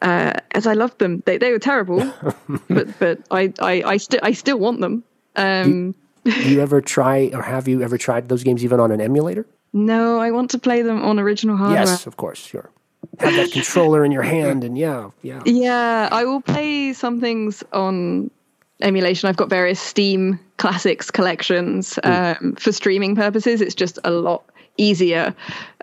uh, 0.00 0.32
as 0.52 0.66
I 0.66 0.74
loved 0.74 0.98
them. 0.98 1.22
They 1.24 1.38
they 1.38 1.52
were 1.52 1.60
terrible, 1.60 1.98
but 2.68 2.98
but 2.98 3.20
I 3.30 3.52
I 3.60 3.82
I, 3.82 3.96
sti- 3.96 4.20
I 4.22 4.32
still 4.32 4.58
want 4.58 4.80
them. 4.80 5.04
Um, 5.36 5.94
Do 6.24 6.50
you 6.50 6.60
ever 6.60 6.80
try, 6.80 7.30
or 7.32 7.42
have 7.42 7.68
you 7.68 7.82
ever 7.82 7.96
tried 7.98 8.28
those 8.28 8.42
games 8.44 8.64
even 8.64 8.80
on 8.80 8.90
an 8.92 9.00
emulator? 9.00 9.46
no, 9.72 10.18
I 10.18 10.30
want 10.30 10.50
to 10.50 10.58
play 10.58 10.82
them 10.82 11.02
on 11.02 11.18
original 11.18 11.56
hardware. 11.56 11.80
Yes, 11.80 12.06
of 12.06 12.16
course. 12.16 12.38
Sure. 12.38 12.70
Have 13.18 13.34
that 13.34 13.52
controller 13.52 14.04
in 14.04 14.12
your 14.12 14.22
hand, 14.22 14.64
and 14.64 14.76
yeah, 14.78 15.10
yeah. 15.22 15.42
Yeah, 15.44 16.08
I 16.12 16.24
will 16.24 16.40
play 16.40 16.92
some 16.92 17.20
things 17.20 17.64
on 17.72 18.30
emulation. 18.82 19.28
I've 19.28 19.36
got 19.36 19.48
various 19.48 19.80
Steam 19.80 20.38
classics 20.58 21.10
collections 21.10 21.98
um, 22.04 22.54
for 22.58 22.72
streaming 22.72 23.16
purposes. 23.16 23.60
It's 23.60 23.74
just 23.74 23.98
a 24.04 24.10
lot 24.10 24.44
easier, 24.78 25.34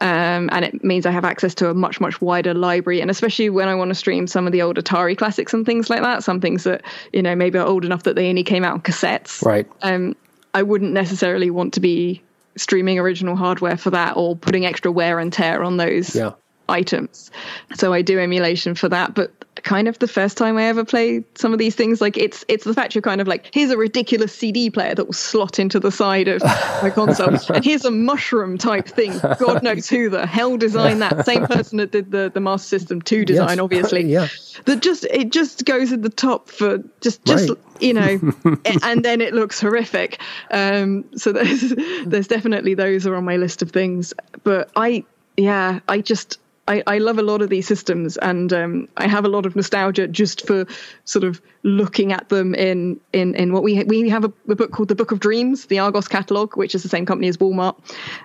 um, 0.02 0.50
and 0.52 0.66
it 0.66 0.84
means 0.84 1.06
I 1.06 1.12
have 1.12 1.26
access 1.26 1.54
to 1.56 1.70
a 1.70 1.74
much 1.74 2.00
much 2.02 2.22
wider 2.22 2.54
library. 2.54 3.02
And 3.02 3.12
especially 3.12 3.50
when 3.50 3.68
I 3.68 3.76
want 3.76 3.90
to 3.90 3.96
stream 3.96 4.28
some 4.28 4.46
of 4.48 4.52
the 4.52 4.62
old 4.62 4.78
Atari 4.78 5.18
classics 5.18 5.54
and 5.54 5.66
things 5.66 5.90
like 5.90 6.02
that, 6.02 6.24
some 6.24 6.42
things 6.42 6.64
that 6.64 6.84
you 7.14 7.22
know 7.22 7.36
maybe 7.36 7.58
are 7.60 7.68
old 7.68 7.86
enough 7.86 8.04
that 8.04 8.16
they 8.16 8.30
only 8.30 8.44
came 8.44 8.64
out 8.64 8.74
on 8.74 8.82
cassettes. 8.82 9.44
Right. 9.46 9.68
Um, 9.82 10.16
I 10.54 10.64
wouldn't 10.64 10.94
necessarily 10.94 11.52
want 11.52 11.74
to 11.76 11.80
be 11.80 12.22
streaming 12.56 13.00
original 13.00 13.36
hardware 13.36 13.78
for 13.78 13.92
that 13.92 14.18
or 14.18 14.36
putting 14.36 14.66
extra 14.66 14.92
wear 14.92 15.20
and 15.20 15.32
tear 15.32 15.64
on 15.64 15.78
those 15.78 16.16
Yeah. 16.16 16.32
items. 16.68 17.32
So 17.76 17.94
I 17.94 18.02
do 18.02 18.20
emulation 18.20 18.76
for 18.76 18.90
that, 18.90 19.14
but 19.14 19.32
kind 19.70 19.88
of 19.88 20.00
the 20.00 20.08
first 20.08 20.36
time 20.36 20.58
I 20.58 20.64
ever 20.64 20.84
played 20.84 21.24
some 21.38 21.54
of 21.54 21.60
these 21.60 21.76
things, 21.76 22.02
like 22.02 22.18
it's 22.18 22.44
it's 22.48 22.64
the 22.64 22.74
fact 22.74 22.96
you're 22.96 23.04
kind 23.04 23.22
of 23.22 23.28
like, 23.28 23.52
here's 23.54 23.70
a 23.70 23.78
ridiculous 23.78 24.34
CD 24.34 24.72
player 24.72 24.96
that 24.96 25.06
will 25.06 25.14
slot 25.14 25.60
into 25.60 25.80
the 25.80 25.92
side 25.92 26.28
of 26.28 26.42
my 26.82 26.90
console, 26.94 27.38
and 27.54 27.64
here's 27.64 27.86
a 27.86 27.92
mushroom 27.92 28.58
type 28.58 28.88
thing. 28.88 29.18
God 29.40 29.62
knows 29.62 29.88
who 29.88 30.10
the 30.10 30.26
hell 30.26 30.58
designed 30.58 31.04
that. 31.04 31.24
Same 31.24 31.46
person 31.46 31.78
that 31.78 31.92
did 31.92 32.10
the 32.10 32.32
the 32.34 32.40
Master 32.40 32.80
System 32.80 33.00
2 33.00 33.26
design, 33.26 33.50
Yes. 33.50 33.60
obviously. 33.60 34.06
Yeah. 34.12 34.28
That 34.66 34.82
just 34.82 35.06
it 35.06 35.30
just 35.32 35.66
goes 35.66 35.92
at 35.92 36.02
the 36.02 36.10
top 36.10 36.50
for 36.50 36.80
just 37.02 37.24
just 37.26 37.50
Right. 37.50 37.58
you 37.80 37.94
know, 37.94 38.20
and 38.84 39.06
then 39.06 39.22
it 39.22 39.36
looks 39.36 39.62
horrific. 39.62 40.20
Um, 40.50 41.06
so 41.16 41.32
there's 41.32 41.62
there's 42.08 42.28
definitely 42.28 42.74
those 42.74 43.06
are 43.06 43.16
on 43.16 43.24
my 43.24 43.38
list 43.38 43.62
of 43.62 43.70
things. 43.70 44.16
But 44.44 44.72
I 44.76 45.06
yeah, 45.38 45.80
I 45.88 46.02
just 46.02 46.40
I, 46.70 46.84
I 46.86 46.98
love 47.00 47.18
a 47.18 47.24
lot 47.24 47.42
of 47.42 47.50
these 47.50 47.68
systems 47.68 48.16
and 48.18 48.54
um, 48.54 48.88
I 48.96 49.08
have 49.08 49.26
a 49.26 49.28
lot 49.28 49.48
of 49.48 49.56
nostalgia 49.56 50.08
just 50.08 50.46
for 50.46 50.68
sort 51.04 51.24
of 51.24 51.42
looking 51.64 52.14
at 52.14 52.30
them 52.30 52.54
in 52.54 53.00
in, 53.12 53.34
in 53.34 53.52
what 53.52 53.64
we 53.64 53.84
we 53.86 54.08
have 54.10 54.24
a, 54.24 54.32
a 54.48 54.56
book 54.56 54.72
called 54.72 54.88
the 54.88 54.96
Book 54.96 55.12
of 55.12 55.20
Dreams, 55.20 55.66
the 55.66 55.80
Argos 55.80 56.08
catalog, 56.08 56.56
which 56.56 56.76
is 56.76 56.84
the 56.84 56.90
same 56.90 57.08
company 57.08 57.28
as 57.28 57.38
Walmart, 57.38 57.76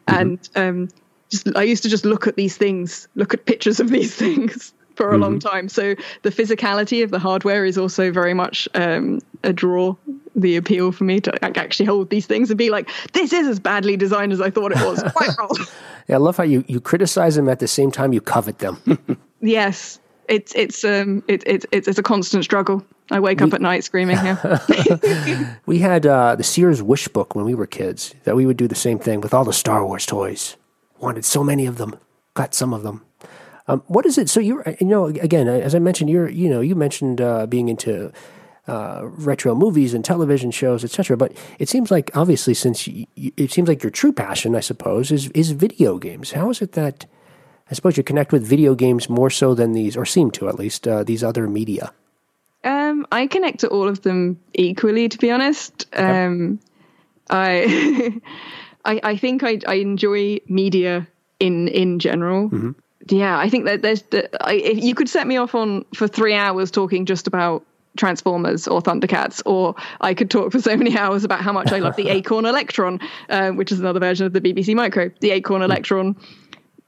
and 0.06 0.46
um, 0.56 0.88
just 1.30 1.48
I 1.56 1.62
used 1.62 1.84
to 1.84 1.88
just 1.88 2.04
look 2.04 2.26
at 2.26 2.36
these 2.36 2.56
things, 2.58 3.08
look 3.14 3.32
at 3.32 3.46
pictures 3.46 3.80
of 3.80 3.88
these 3.88 4.14
things 4.24 4.74
for 4.96 5.12
a 5.12 5.18
long 5.18 5.38
time. 5.38 5.68
So 5.68 5.94
the 6.22 6.30
physicality 6.30 7.02
of 7.02 7.10
the 7.10 7.18
hardware 7.18 7.64
is 7.64 7.78
also 7.78 8.10
very 8.10 8.34
much 8.34 8.68
um, 8.74 9.20
a 9.42 9.52
draw. 9.52 9.96
The 10.36 10.56
appeal 10.56 10.90
for 10.90 11.04
me 11.04 11.20
to 11.20 11.32
like, 11.42 11.56
actually 11.56 11.86
hold 11.86 12.10
these 12.10 12.26
things 12.26 12.50
and 12.50 12.58
be 12.58 12.70
like, 12.70 12.90
this 13.12 13.32
is 13.32 13.46
as 13.46 13.60
badly 13.60 13.96
designed 13.96 14.32
as 14.32 14.40
I 14.40 14.50
thought 14.50 14.72
it 14.72 14.78
was. 14.78 15.02
Quite 15.14 15.30
wrong. 15.38 15.56
Yeah, 16.08 16.16
I 16.16 16.18
love 16.18 16.36
how 16.36 16.42
you, 16.42 16.64
you 16.66 16.80
criticize 16.80 17.36
them 17.36 17.48
at 17.48 17.60
the 17.60 17.68
same 17.68 17.90
time 17.90 18.12
you 18.12 18.20
covet 18.20 18.58
them. 18.58 18.80
Yes, 19.44 20.00
it's 20.26 20.54
it's 20.54 20.84
um 20.84 21.22
it, 21.28 21.42
it, 21.46 21.66
it's 21.70 21.86
it's 21.86 21.98
a 21.98 22.02
constant 22.02 22.44
struggle. 22.44 22.82
I 23.10 23.20
wake 23.20 23.42
up 23.42 23.52
at 23.52 23.60
night 23.60 23.84
screaming. 23.84 24.16
Yeah, 24.16 25.56
we 25.66 25.80
had 25.80 26.06
uh, 26.06 26.36
the 26.36 26.42
Sears 26.42 26.82
Wish 26.82 27.08
Book 27.08 27.34
when 27.34 27.44
we 27.44 27.54
were 27.54 27.66
kids 27.66 28.14
that 28.24 28.34
we 28.34 28.46
would 28.46 28.56
do 28.56 28.66
the 28.66 28.74
same 28.74 28.98
thing 28.98 29.20
with 29.20 29.34
all 29.34 29.44
the 29.44 29.52
Star 29.52 29.84
Wars 29.84 30.06
toys. 30.06 30.56
Wanted 30.98 31.26
so 31.26 31.44
many 31.44 31.66
of 31.66 31.76
them, 31.76 31.96
got 32.32 32.54
some 32.54 32.72
of 32.72 32.82
them. 32.82 33.04
Um, 33.66 33.82
what 33.86 34.04
is 34.06 34.18
it? 34.18 34.28
So 34.28 34.40
you're, 34.40 34.62
you 34.80 34.86
know, 34.86 35.06
again, 35.06 35.48
as 35.48 35.74
I 35.74 35.78
mentioned, 35.78 36.10
you're, 36.10 36.28
you 36.28 36.50
know, 36.50 36.60
you 36.60 36.74
mentioned 36.74 37.20
uh, 37.20 37.46
being 37.46 37.68
into 37.68 38.12
uh, 38.68 39.00
retro 39.02 39.54
movies 39.54 39.94
and 39.94 40.04
television 40.04 40.50
shows, 40.50 40.84
etc. 40.84 41.16
But 41.16 41.32
it 41.58 41.68
seems 41.68 41.90
like, 41.90 42.10
obviously, 42.14 42.54
since 42.54 42.86
you, 42.86 43.06
it 43.16 43.50
seems 43.50 43.68
like 43.68 43.82
your 43.82 43.90
true 43.90 44.12
passion, 44.12 44.54
I 44.54 44.60
suppose, 44.60 45.10
is 45.10 45.28
is 45.30 45.52
video 45.52 45.98
games. 45.98 46.32
How 46.32 46.50
is 46.50 46.60
it 46.60 46.72
that 46.72 47.06
I 47.70 47.74
suppose 47.74 47.96
you 47.96 48.02
connect 48.02 48.32
with 48.32 48.46
video 48.46 48.74
games 48.74 49.08
more 49.08 49.30
so 49.30 49.54
than 49.54 49.72
these, 49.72 49.96
or 49.96 50.04
seem 50.04 50.30
to 50.32 50.48
at 50.48 50.58
least, 50.58 50.86
uh, 50.86 51.02
these 51.04 51.24
other 51.24 51.48
media? 51.48 51.92
um, 52.64 53.06
I 53.12 53.26
connect 53.26 53.60
to 53.60 53.68
all 53.68 53.88
of 53.88 54.02
them 54.02 54.40
equally. 54.54 55.08
To 55.08 55.18
be 55.18 55.30
honest, 55.30 55.86
um, 55.94 56.60
I, 57.30 58.20
I 58.84 59.00
I 59.02 59.16
think 59.16 59.42
I 59.42 59.58
I 59.66 59.74
enjoy 59.74 60.38
media 60.48 61.06
in 61.38 61.68
in 61.68 61.98
general. 61.98 62.48
Yeah, 63.08 63.38
I 63.38 63.48
think 63.50 63.66
that 63.66 63.82
there's 63.82 64.02
the, 64.02 64.28
I, 64.46 64.54
if 64.54 64.82
you 64.82 64.94
could 64.94 65.08
set 65.08 65.26
me 65.26 65.36
off 65.36 65.54
on 65.54 65.84
for 65.94 66.08
three 66.08 66.34
hours 66.34 66.70
talking 66.70 67.04
just 67.06 67.26
about 67.26 67.64
Transformers 67.96 68.66
or 68.66 68.80
Thundercats, 68.80 69.42
or 69.46 69.74
I 70.00 70.14
could 70.14 70.30
talk 70.30 70.52
for 70.52 70.60
so 70.60 70.76
many 70.76 70.96
hours 70.98 71.24
about 71.24 71.40
how 71.40 71.52
much 71.52 71.70
I 71.70 71.78
love 71.78 71.96
the 71.96 72.08
Acorn 72.10 72.46
Electron, 72.46 73.00
uh, 73.28 73.50
which 73.50 73.70
is 73.70 73.80
another 73.80 74.00
version 74.00 74.26
of 74.26 74.32
the 74.32 74.40
BBC 74.40 74.74
Micro. 74.74 75.10
The 75.20 75.30
Acorn 75.30 75.62
Electron 75.62 76.16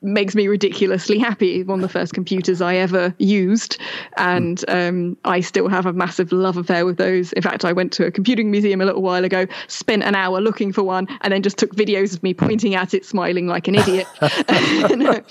makes 0.03 0.35
me 0.35 0.47
ridiculously 0.47 1.19
happy. 1.19 1.63
One 1.63 1.79
of 1.79 1.83
the 1.83 1.89
first 1.89 2.13
computers 2.15 2.61
I 2.61 2.77
ever 2.77 3.15
used, 3.19 3.79
and 4.17 4.63
um, 4.69 5.17
I 5.25 5.41
still 5.41 5.69
have 5.69 5.87
a 5.87 5.93
massive 5.93 6.33
love 6.33 6.57
affair 6.57 6.85
with 6.85 6.97
those. 6.97 7.33
In 7.33 7.43
fact, 7.43 7.65
I 7.65 7.73
went 7.73 7.93
to 7.95 8.07
a 8.07 8.11
computing 8.11 8.51
museum 8.51 8.81
a 8.81 8.85
little 8.85 9.03
while 9.03 9.25
ago, 9.25 9.47
spent 9.69 10.03
an 10.03 10.15
hour 10.15 10.41
looking 10.41 10.73
for 10.73 10.83
one, 10.83 11.07
and 11.23 11.33
then 11.33 11.43
just 11.43 11.59
took 11.59 11.75
videos 11.75 12.15
of 12.15 12.23
me 12.23 12.35
pointing 12.35 12.75
at 12.75 12.95
it, 12.95 13.05
smiling 13.05 13.47
like 13.47 13.69
an 13.69 13.77
idiot. 13.77 14.07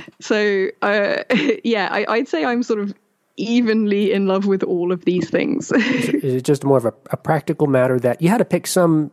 so, 0.20 0.68
uh, 0.82 1.22
yeah, 1.64 1.88
I, 1.90 2.06
I'd 2.08 2.28
say 2.28 2.44
I'm 2.44 2.62
sort 2.62 2.80
of 2.80 2.94
evenly 3.36 4.12
in 4.12 4.26
love 4.26 4.46
with 4.46 4.62
all 4.62 4.92
of 4.92 5.04
these 5.04 5.28
things. 5.28 5.70
Is 5.72 6.34
it 6.34 6.44
just 6.44 6.64
more 6.64 6.78
of 6.78 6.84
a, 6.84 6.94
a, 7.10 7.16
practical 7.16 7.66
matter 7.66 7.98
that 8.00 8.22
you 8.22 8.28
had 8.28 8.38
to 8.38 8.44
pick 8.44 8.66
some 8.66 9.10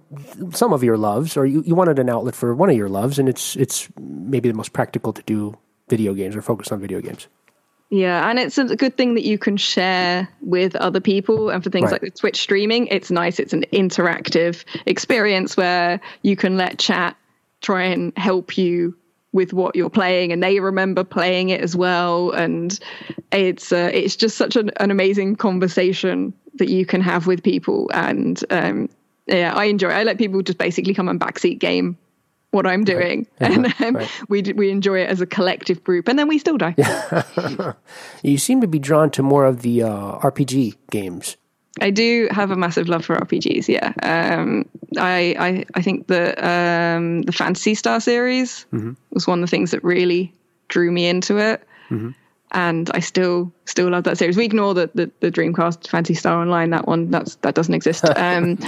some 0.52 0.74
of 0.74 0.84
your 0.84 0.98
loves, 0.98 1.36
or 1.38 1.46
you, 1.46 1.64
you 1.66 1.76
wanted 1.76 2.00
an 2.00 2.10
outlet 2.10 2.36
for 2.36 2.56
one 2.56 2.70
of 2.70 2.76
your 2.76 2.90
loves, 2.90 3.20
and 3.20 3.28
it's 3.28 3.56
it's 3.56 3.90
maybe 4.00 4.50
the 4.50 4.56
most 4.56 4.74
practical 4.74 5.14
to 5.14 5.22
do 5.24 5.58
video 5.90 6.14
games 6.14 6.36
or 6.36 6.42
focus 6.42 6.72
on 6.72 6.80
video 6.80 7.02
games. 7.02 7.28
Yeah, 7.90 8.28
and 8.28 8.40
it's 8.40 8.58
a 8.58 8.76
good 8.76 8.98
thing 8.98 9.14
that 9.16 9.24
you 9.24 9.38
can 9.38 9.56
share 9.56 10.28
with 10.42 10.76
other 10.76 11.00
people. 11.00 11.52
And 11.52 11.64
for 11.64 11.70
things 11.70 11.92
right. 11.92 12.02
like 12.02 12.16
Twitch 12.16 12.42
streaming, 12.42 12.88
it's 12.88 13.12
nice. 13.12 13.40
It's 13.40 13.54
an 13.54 13.66
interactive 13.72 14.64
experience 14.88 15.56
where 15.56 16.02
you 16.24 16.36
can 16.36 16.58
let 16.58 16.80
chat 16.80 17.16
try 17.62 17.84
and 17.84 18.12
help 18.18 18.58
you 18.58 18.96
with 19.34 19.52
what 19.52 19.76
you're 19.76 19.90
playing 19.90 20.32
and 20.32 20.42
they 20.42 20.60
remember 20.60 21.04
playing 21.04 21.50
it 21.50 21.60
as 21.60 21.76
well 21.76 22.32
and 22.32 22.80
it's 23.32 23.72
uh, 23.72 23.90
it's 23.94 24.16
just 24.16 24.38
such 24.38 24.56
an, 24.56 24.72
an 24.78 24.92
amazing 24.92 25.36
conversation 25.36 26.34
that 26.56 26.70
you 26.70 26.86
can 26.86 27.02
have 27.02 27.28
with 27.28 27.44
people 27.44 27.90
and 27.94 28.46
um, 28.52 28.88
yeah 29.26 29.54
i 29.56 29.66
enjoy 29.66 29.90
it. 29.90 29.94
i 29.94 30.04
let 30.04 30.18
people 30.18 30.42
just 30.42 30.58
basically 30.58 30.94
come 30.94 31.10
and 31.10 31.20
backseat 31.20 31.60
game 31.60 31.98
what 32.52 32.68
i'm 32.68 32.84
doing 32.84 33.28
right. 33.42 33.52
yeah, 33.52 33.58
and 33.58 33.82
um, 33.82 33.96
right. 33.96 34.10
we 34.30 34.42
we 34.56 34.70
enjoy 34.70 35.00
it 35.00 35.10
as 35.10 35.20
a 35.20 35.26
collective 35.26 35.84
group 35.84 36.08
and 36.08 36.18
then 36.18 36.28
we 36.28 36.38
still 36.38 36.58
die 36.58 36.76
you 38.24 38.38
seem 38.38 38.62
to 38.62 38.68
be 38.68 38.80
drawn 38.80 39.10
to 39.10 39.24
more 39.24 39.46
of 39.46 39.64
the 39.64 39.82
uh, 39.82 40.20
rpg 40.20 40.76
games 40.92 41.38
I 41.82 41.90
do 41.90 42.28
have 42.32 42.52
a 42.52 42.56
massive 42.56 42.88
love 42.88 43.04
for 43.04 43.16
RPGs. 43.16 43.68
Yeah, 43.68 43.94
um, 44.04 44.66
I, 44.98 45.36
I 45.40 45.66
I 45.74 45.82
think 45.82 46.08
the 46.08 46.34
um, 46.48 47.24
the 47.24 47.32
Phantasy 47.32 47.74
Star 47.74 48.00
series 48.00 48.66
mm-hmm. 48.72 48.94
was 49.12 49.26
one 49.26 49.40
of 49.40 49.50
the 49.50 49.56
things 49.56 49.72
that 49.72 49.84
really 49.84 50.34
drew 50.68 50.92
me 50.92 51.08
into 51.08 51.38
it, 51.38 51.64
mm-hmm. 51.90 52.12
and 52.52 52.92
I 52.94 53.00
still 53.00 53.52
still 53.66 53.90
love 53.90 54.04
that 54.04 54.20
series. 54.20 54.38
We 54.38 54.46
ignore 54.46 54.76
the, 54.76 54.92
the, 54.94 55.12
the 55.20 55.32
Dreamcast 55.32 55.88
Phantasy 55.88 56.14
Star 56.14 56.40
Online. 56.40 56.70
That 56.70 56.88
one 56.88 57.10
that's 57.10 57.36
that 57.38 57.56
doesn't 57.56 57.74
exist. 57.74 58.06
Um, 58.16 58.60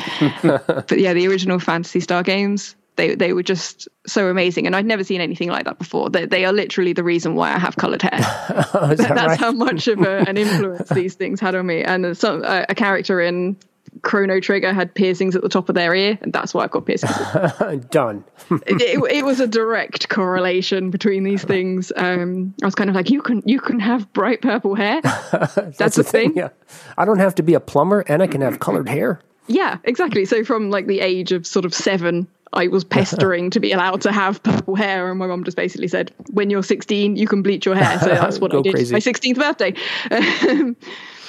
but 0.42 1.00
yeah, 1.00 1.14
the 1.14 1.28
original 1.28 1.60
Phantasy 1.60 2.00
Star 2.00 2.24
games 2.24 2.76
they 2.96 3.16
they 3.16 3.34
were 3.34 3.44
just 3.44 3.88
so 4.08 4.30
amazing, 4.30 4.66
and 4.66 4.76
I'd 4.76 4.86
never 4.86 5.04
seen 5.04 5.22
anything 5.22 5.50
like 5.50 5.66
that 5.66 5.78
before. 5.78 6.10
They, 6.10 6.26
they 6.26 6.46
are 6.46 6.54
literally 6.54 6.94
the 6.94 7.04
reason 7.04 7.36
why 7.36 7.54
I 7.54 7.58
have 7.58 7.76
coloured 7.78 8.02
hair. 8.02 8.12
that 8.20 8.96
That's 8.98 9.12
right? 9.12 9.40
how 9.40 9.52
much 9.52 9.88
of 9.88 10.02
a, 10.02 10.20
an 10.28 10.38
influence 10.38 10.90
these 10.90 11.16
things 11.16 11.40
had 11.40 11.56
on 11.56 11.66
me. 11.66 11.84
And 11.84 12.18
some 12.18 12.44
a, 12.44 12.66
a 12.70 12.76
character 12.76 13.20
in 13.20 13.58
Chrono 14.02 14.40
Trigger 14.40 14.74
had 14.74 14.94
piercings 14.94 15.36
at 15.36 15.42
the 15.42 15.50
top 15.50 15.70
of 15.70 15.76
their 15.76 15.94
ear, 15.94 16.18
and 16.22 16.32
that's 16.32 16.54
why 16.54 16.64
I've 16.64 16.72
got 16.72 16.86
piercings. 16.86 17.16
Done. 17.90 18.24
it, 18.52 18.82
it, 18.82 19.12
it, 19.12 19.26
was 19.26 19.40
a 19.40 19.48
direct 19.48 20.10
correlation 20.10 20.90
between 20.90 21.24
these 21.24 21.44
things. 21.44 21.92
Um, 21.96 22.54
I 22.62 22.66
was 22.66 22.76
kind 22.76 22.90
of 22.90 22.96
like, 22.96 23.10
you 23.10 23.22
can 23.22 23.42
you 23.46 23.60
can 23.60 23.80
have 23.80 24.12
bright 24.14 24.42
purple 24.42 24.76
hair. 24.76 25.02
that's, 25.02 25.78
that's 25.78 25.96
the 25.96 26.04
thing. 26.04 26.34
thing. 26.34 26.38
Yeah. 26.38 26.50
I 26.98 27.06
don't 27.06 27.20
have 27.20 27.36
to 27.36 27.44
be 27.44 27.54
a 27.54 27.60
plumber, 27.60 28.02
and 28.02 28.22
I 28.22 28.28
can 28.28 28.42
have 28.42 28.60
colored 28.60 28.90
hair. 28.90 29.22
Yeah, 29.48 29.78
exactly. 29.84 30.26
So 30.26 30.44
from 30.44 30.70
like 30.70 30.88
the 30.88 31.02
age 31.02 31.32
of 31.32 31.46
sort 31.46 31.66
of 31.66 31.74
seven 31.74 32.28
I 32.56 32.68
was 32.68 32.84
pestering 32.96 33.50
to 33.52 33.60
be 33.60 33.72
allowed 33.72 34.02
to 34.02 34.12
have 34.12 34.42
purple 34.44 34.76
hair, 34.76 35.10
and 35.10 35.20
my 35.20 35.28
mom 35.28 35.44
just 35.44 35.58
basically 35.58 35.88
said, 35.88 36.14
"When 36.32 36.50
you're 36.50 36.64
16, 36.64 37.16
you 37.16 37.28
can 37.28 37.42
bleach 37.42 37.66
your 37.66 37.76
hair." 37.76 38.00
So 38.00 38.08
that's 38.10 38.40
what 38.40 38.54
I 38.56 38.62
did. 38.62 38.74
Crazy. 38.74 38.94
My 38.94 39.00
16th 39.00 39.36
birthday. 39.36 39.74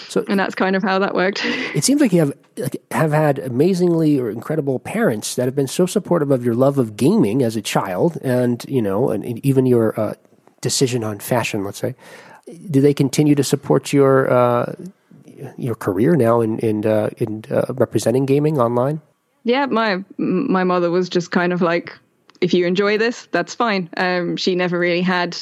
so, 0.09 0.25
and 0.29 0.39
that's 0.39 0.55
kind 0.55 0.77
of 0.77 0.83
how 0.83 0.99
that 0.99 1.15
worked. 1.15 1.45
It 1.75 1.85
seems 1.85 2.01
like 2.01 2.13
you 2.13 2.21
have 2.21 2.33
like, 2.57 2.83
have 2.91 3.13
had 3.13 3.39
amazingly 3.39 4.19
or 4.19 4.31
incredible 4.31 4.79
parents 4.79 5.35
that 5.35 5.45
have 5.45 5.55
been 5.55 5.69
so 5.69 5.87
supportive 5.87 6.31
of 6.31 6.45
your 6.45 6.55
love 6.55 6.79
of 6.79 6.97
gaming 6.97 7.43
as 7.43 7.57
a 7.57 7.63
child, 7.63 8.19
and 8.23 8.65
you 8.69 8.81
know, 8.81 9.11
and 9.11 9.25
even 9.45 9.67
your 9.67 9.99
uh, 9.99 10.15
decision 10.61 11.05
on 11.05 11.19
fashion. 11.19 11.65
Let's 11.65 11.79
say, 11.79 11.95
do 12.71 12.81
they 12.81 12.95
continue 12.95 13.35
to 13.35 13.45
support 13.45 13.93
your 13.93 14.31
uh, 14.33 14.75
your 15.57 15.75
career 15.75 16.17
now 16.17 16.41
in 16.41 16.59
in, 16.61 16.87
uh, 16.87 17.11
in 17.19 17.45
uh, 17.51 17.73
representing 17.75 18.27
gaming 18.27 18.59
online? 18.59 19.01
Yeah, 19.47 19.67
my 19.67 20.03
my 20.19 20.65
mother 20.65 20.91
was 20.91 21.09
just 21.09 21.31
kind 21.31 21.53
of 21.53 21.63
like, 21.63 21.97
if 22.41 22.53
you 22.53 22.67
enjoy 22.67 22.99
this, 22.99 23.29
that's 23.31 23.55
fine. 23.55 23.89
Um, 23.97 24.37
she 24.37 24.57
never 24.57 24.77
really 24.77 25.03
had 25.03 25.39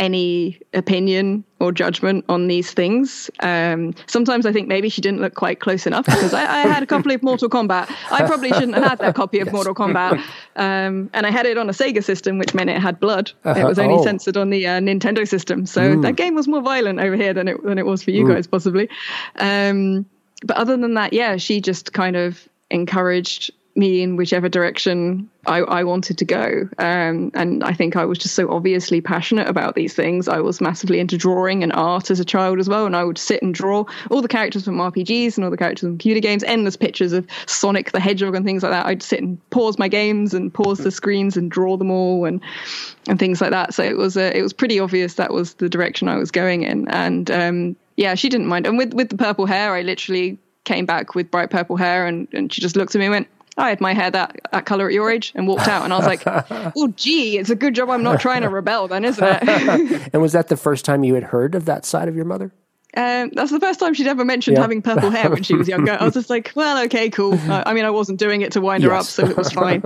any 0.00 0.58
opinion 0.74 1.44
or 1.60 1.70
judgment 1.70 2.24
on 2.28 2.48
these 2.48 2.72
things. 2.72 3.30
Um, 3.40 3.94
sometimes 4.06 4.46
I 4.46 4.52
think 4.52 4.66
maybe 4.66 4.88
she 4.88 5.00
didn't 5.00 5.20
look 5.20 5.34
quite 5.34 5.60
close 5.60 5.86
enough 5.86 6.06
because 6.06 6.34
I, 6.34 6.42
I, 6.42 6.62
had 6.66 6.82
a 6.82 6.86
copy 6.86 7.14
of 7.14 7.22
Mortal 7.22 7.48
Kombat. 7.48 7.88
I 8.10 8.26
probably 8.26 8.52
shouldn't 8.52 8.74
have 8.74 8.84
had 8.84 8.98
that 8.98 9.14
copy 9.14 9.38
of 9.38 9.46
yes. 9.46 9.54
Mortal 9.54 9.74
Kombat. 9.74 10.22
Um, 10.56 11.08
and 11.14 11.24
I 11.24 11.30
had 11.30 11.46
it 11.46 11.56
on 11.56 11.70
a 11.70 11.72
Sega 11.72 12.04
system, 12.04 12.36
which 12.36 12.52
meant 12.52 12.68
it 12.68 12.82
had 12.82 12.98
blood. 12.98 13.30
Uh-huh. 13.44 13.58
It 13.58 13.64
was 13.64 13.78
only 13.78 13.94
oh. 13.94 14.04
censored 14.04 14.36
on 14.36 14.50
the 14.50 14.66
uh, 14.66 14.80
Nintendo 14.80 15.26
system. 15.26 15.64
So 15.64 15.96
mm. 15.96 16.02
that 16.02 16.16
game 16.16 16.34
was 16.34 16.46
more 16.46 16.60
violent 16.60 16.98
over 16.98 17.16
here 17.16 17.32
than 17.32 17.48
it, 17.48 17.62
than 17.62 17.78
it 17.78 17.86
was 17.86 18.02
for 18.02 18.10
you 18.10 18.24
mm. 18.24 18.34
guys, 18.34 18.46
possibly. 18.46 18.90
Um, 19.36 20.04
but 20.44 20.58
other 20.58 20.76
than 20.76 20.94
that, 20.94 21.14
yeah, 21.14 21.38
she 21.38 21.62
just 21.62 21.94
kind 21.94 22.16
of 22.16 22.46
encouraged 22.70 23.50
me 23.76 24.02
in 24.02 24.16
whichever 24.16 24.48
direction 24.48 25.28
I, 25.46 25.58
I 25.58 25.84
wanted 25.84 26.18
to 26.18 26.24
go. 26.24 26.68
Um, 26.78 27.30
and 27.34 27.62
I 27.62 27.72
think 27.72 27.94
I 27.94 28.04
was 28.06 28.18
just 28.18 28.34
so 28.34 28.50
obviously 28.50 29.00
passionate 29.00 29.48
about 29.48 29.74
these 29.74 29.94
things. 29.94 30.28
I 30.28 30.40
was 30.40 30.60
massively 30.60 30.98
into 30.98 31.18
drawing 31.18 31.62
and 31.62 31.72
art 31.74 32.10
as 32.10 32.18
a 32.18 32.24
child 32.24 32.58
as 32.58 32.68
well. 32.68 32.86
And 32.86 32.96
I 32.96 33.04
would 33.04 33.18
sit 33.18 33.42
and 33.42 33.54
draw 33.54 33.84
all 34.10 34.22
the 34.22 34.28
characters 34.28 34.64
from 34.64 34.78
RPGs 34.78 35.36
and 35.36 35.44
all 35.44 35.50
the 35.50 35.56
characters 35.56 35.82
from 35.82 35.90
computer 35.90 36.20
games, 36.20 36.42
endless 36.44 36.76
pictures 36.76 37.12
of 37.12 37.26
Sonic 37.46 37.92
the 37.92 38.00
Hedgehog 38.00 38.34
and 38.34 38.46
things 38.46 38.62
like 38.62 38.72
that. 38.72 38.86
I'd 38.86 39.02
sit 39.02 39.20
and 39.20 39.38
pause 39.50 39.78
my 39.78 39.88
games 39.88 40.32
and 40.32 40.52
pause 40.52 40.78
the 40.78 40.90
screens 40.90 41.36
and 41.36 41.50
draw 41.50 41.76
them 41.76 41.90
all 41.90 42.24
and 42.24 42.40
and 43.08 43.18
things 43.18 43.40
like 43.40 43.50
that. 43.50 43.74
So 43.74 43.82
it 43.82 43.96
was 43.96 44.16
uh, 44.16 44.32
it 44.34 44.42
was 44.42 44.52
pretty 44.52 44.80
obvious 44.80 45.14
that 45.14 45.32
was 45.32 45.54
the 45.54 45.68
direction 45.68 46.08
I 46.08 46.16
was 46.16 46.30
going 46.30 46.62
in. 46.62 46.88
And 46.88 47.30
um, 47.30 47.76
yeah, 47.96 48.14
she 48.14 48.28
didn't 48.28 48.46
mind. 48.46 48.66
And 48.66 48.78
with 48.78 48.94
with 48.94 49.10
the 49.10 49.16
purple 49.16 49.46
hair, 49.46 49.74
I 49.74 49.82
literally 49.82 50.38
came 50.66 50.84
back 50.84 51.14
with 51.14 51.30
bright 51.30 51.48
purple 51.48 51.76
hair 51.76 52.06
and, 52.06 52.28
and 52.32 52.52
she 52.52 52.60
just 52.60 52.76
looked 52.76 52.94
at 52.94 52.98
me 52.98 53.06
and 53.06 53.12
went, 53.12 53.28
I 53.56 53.70
had 53.70 53.80
my 53.80 53.94
hair 53.94 54.10
that, 54.10 54.36
that 54.52 54.66
color 54.66 54.86
at 54.86 54.92
your 54.92 55.10
age 55.10 55.32
and 55.34 55.48
walked 55.48 55.66
out. 55.66 55.84
And 55.84 55.92
I 55.94 55.96
was 55.96 56.06
like, 56.06 56.22
oh, 56.76 56.88
gee, 56.88 57.38
it's 57.38 57.48
a 57.48 57.54
good 57.54 57.74
job 57.74 57.88
I'm 57.88 58.02
not 58.02 58.20
trying 58.20 58.42
to 58.42 58.50
rebel 58.50 58.86
then, 58.86 59.04
isn't 59.04 59.24
it? 59.24 60.10
and 60.12 60.20
was 60.20 60.32
that 60.32 60.48
the 60.48 60.58
first 60.58 60.84
time 60.84 61.04
you 61.04 61.14
had 61.14 61.22
heard 61.22 61.54
of 61.54 61.64
that 61.64 61.86
side 61.86 62.08
of 62.08 62.14
your 62.14 62.26
mother? 62.26 62.52
Um, 62.96 63.30
that's 63.34 63.50
the 63.50 63.60
first 63.60 63.78
time 63.78 63.94
she'd 63.94 64.06
ever 64.06 64.24
mentioned 64.24 64.56
yeah. 64.56 64.62
having 64.62 64.82
purple 64.82 65.10
hair 65.10 65.30
when 65.30 65.42
she 65.42 65.54
was 65.54 65.68
younger. 65.68 65.96
I 65.98 66.04
was 66.04 66.14
just 66.14 66.30
like, 66.30 66.52
well, 66.54 66.82
okay, 66.84 67.08
cool. 67.10 67.38
Uh, 67.46 67.62
I 67.64 67.74
mean, 67.74 67.84
I 67.84 67.90
wasn't 67.90 68.18
doing 68.18 68.40
it 68.42 68.52
to 68.52 68.60
wind 68.60 68.82
yes. 68.82 68.90
her 68.90 68.96
up, 68.96 69.04
so 69.04 69.26
it 69.26 69.36
was 69.36 69.52
fine. 69.52 69.82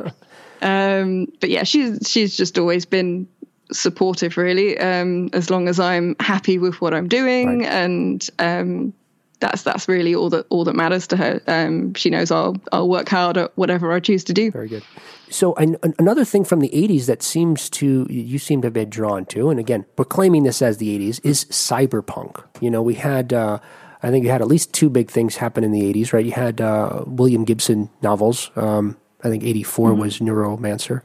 Um, 0.62 1.26
but 1.40 1.50
yeah, 1.50 1.64
she's 1.64 2.08
she's 2.08 2.36
just 2.36 2.58
always 2.58 2.86
been 2.86 3.28
supportive, 3.72 4.36
really. 4.36 4.78
Um, 4.78 5.28
as 5.32 5.50
long 5.50 5.68
as 5.68 5.78
I'm 5.78 6.16
happy 6.20 6.58
with 6.58 6.80
what 6.80 6.94
I'm 6.94 7.08
doing, 7.08 7.60
right. 7.60 7.68
and 7.68 8.30
um, 8.38 8.94
that's 9.40 9.62
that's 9.62 9.88
really 9.88 10.14
all 10.14 10.30
that 10.30 10.46
all 10.50 10.64
that 10.64 10.76
matters 10.76 11.06
to 11.08 11.16
her. 11.16 11.40
Um, 11.46 11.94
she 11.94 12.10
knows 12.10 12.30
I'll 12.30 12.56
I'll 12.72 12.88
work 12.88 13.08
hard 13.08 13.36
at 13.36 13.56
whatever 13.56 13.92
I 13.92 14.00
choose 14.00 14.24
to 14.24 14.32
do. 14.32 14.50
Very 14.50 14.68
good. 14.68 14.84
So 15.30 15.54
an, 15.54 15.76
another 15.98 16.24
thing 16.24 16.44
from 16.44 16.60
the 16.60 16.70
'80s 16.70 17.06
that 17.06 17.22
seems 17.22 17.68
to 17.70 18.06
you 18.08 18.38
seem 18.38 18.62
to 18.62 18.66
have 18.66 18.72
been 18.72 18.90
drawn 18.90 19.24
to, 19.26 19.50
and 19.50 19.58
again, 19.58 19.86
we're 19.96 20.04
claiming 20.04 20.44
this 20.44 20.62
as 20.62 20.76
the 20.78 20.96
'80s, 20.98 21.20
is 21.24 21.44
cyberpunk. 21.46 22.44
You 22.60 22.70
know, 22.70 22.82
we 22.82 22.94
had. 22.94 23.32
Uh, 23.32 23.58
I 24.02 24.10
think 24.10 24.24
you 24.24 24.30
had 24.30 24.40
at 24.40 24.48
least 24.48 24.72
two 24.72 24.88
big 24.88 25.10
things 25.10 25.36
happen 25.36 25.62
in 25.62 25.72
the 25.72 25.82
80s, 25.92 26.14
right? 26.14 26.24
You 26.24 26.32
had 26.32 26.60
uh, 26.60 27.04
William 27.06 27.44
Gibson 27.44 27.90
novels. 28.00 28.50
Um, 28.56 28.96
I 29.22 29.28
think 29.28 29.44
84 29.44 29.90
mm-hmm. 29.90 30.00
was 30.00 30.18
Neuromancer. 30.20 31.02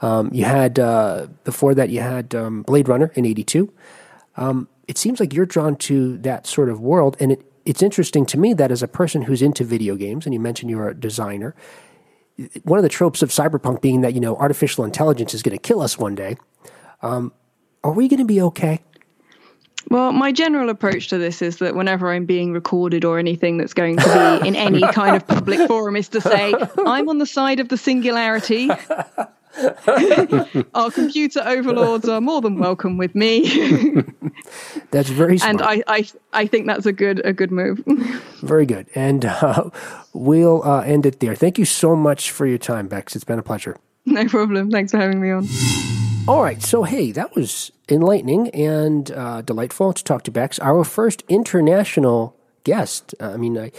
Um, 0.00 0.30
you 0.32 0.44
had, 0.44 0.78
uh, 0.78 1.26
before 1.44 1.74
that, 1.74 1.90
you 1.90 2.00
had 2.00 2.34
um, 2.34 2.62
Blade 2.62 2.88
Runner 2.88 3.12
in 3.14 3.26
82. 3.26 3.70
Um, 4.36 4.68
it 4.88 4.96
seems 4.96 5.20
like 5.20 5.34
you're 5.34 5.46
drawn 5.46 5.76
to 5.76 6.16
that 6.18 6.46
sort 6.46 6.70
of 6.70 6.80
world, 6.80 7.16
and 7.20 7.32
it, 7.32 7.44
it's 7.64 7.82
interesting 7.82 8.26
to 8.26 8.38
me 8.38 8.54
that 8.54 8.70
as 8.70 8.82
a 8.82 8.88
person 8.88 9.22
who's 9.22 9.42
into 9.42 9.64
video 9.64 9.96
games, 9.96 10.26
and 10.26 10.34
you 10.34 10.40
mentioned 10.40 10.70
you're 10.70 10.88
a 10.88 10.94
designer, 10.94 11.54
one 12.62 12.78
of 12.78 12.82
the 12.82 12.88
tropes 12.88 13.22
of 13.22 13.30
cyberpunk 13.30 13.80
being 13.80 14.00
that 14.00 14.14
you 14.14 14.20
know 14.20 14.36
artificial 14.36 14.84
intelligence 14.84 15.34
is 15.34 15.42
going 15.42 15.56
to 15.56 15.62
kill 15.62 15.80
us 15.80 15.98
one 15.98 16.14
day. 16.14 16.36
Um, 17.02 17.32
are 17.82 17.92
we 17.92 18.08
going 18.08 18.18
to 18.18 18.26
be 18.26 18.40
okay? 18.42 18.80
Well, 19.88 20.12
my 20.12 20.30
general 20.30 20.68
approach 20.68 21.08
to 21.08 21.18
this 21.18 21.40
is 21.40 21.56
that 21.58 21.74
whenever 21.74 22.10
I'm 22.10 22.26
being 22.26 22.52
recorded 22.52 23.04
or 23.04 23.18
anything 23.18 23.56
that's 23.56 23.72
going 23.72 23.96
to 23.96 24.40
be 24.42 24.48
in 24.48 24.54
any 24.54 24.82
kind 24.92 25.16
of 25.16 25.26
public 25.26 25.66
forum 25.68 25.96
is 25.96 26.08
to 26.10 26.20
say, 26.20 26.54
I'm 26.84 27.08
on 27.08 27.18
the 27.18 27.26
side 27.26 27.60
of 27.60 27.68
the 27.70 27.78
singularity. 27.78 28.68
Our 30.74 30.90
computer 30.90 31.42
overlords 31.44 32.08
are 32.08 32.20
more 32.20 32.40
than 32.40 32.58
welcome 32.58 32.96
with 32.96 33.14
me, 33.14 33.42
That's 34.90 35.08
very 35.08 35.38
smart. 35.38 35.60
and 35.60 35.62
I, 35.62 35.82
I, 35.86 36.08
I 36.32 36.46
think 36.46 36.66
that's 36.66 36.86
a 36.86 36.92
good, 36.92 37.24
a 37.24 37.32
good 37.32 37.50
move. 37.50 37.82
Very 38.40 38.66
good. 38.66 38.88
And 38.94 39.24
uh, 39.24 39.70
we'll 40.12 40.62
uh, 40.64 40.80
end 40.80 41.06
it 41.06 41.20
there. 41.20 41.34
Thank 41.34 41.58
you 41.58 41.64
so 41.64 41.94
much 41.94 42.30
for 42.30 42.46
your 42.46 42.58
time, 42.58 42.88
Bex. 42.88 43.14
It's 43.14 43.24
been 43.24 43.38
a 43.38 43.42
pleasure. 43.42 43.76
no 44.06 44.26
problem. 44.26 44.70
Thanks 44.70 44.90
for 44.92 44.98
having 44.98 45.20
me 45.20 45.30
on. 45.30 45.46
All 46.26 46.42
right. 46.42 46.62
So, 46.62 46.82
hey, 46.84 47.12
that 47.12 47.34
was 47.36 47.70
enlightening 47.88 48.48
and 48.50 49.10
uh, 49.12 49.42
delightful 49.42 49.92
to 49.92 50.02
talk 50.02 50.22
to 50.24 50.30
Bex, 50.30 50.58
our 50.60 50.84
first 50.84 51.22
international 51.28 52.36
guest. 52.64 53.14
I 53.20 53.36
mean, 53.36 53.58
I, 53.58 53.72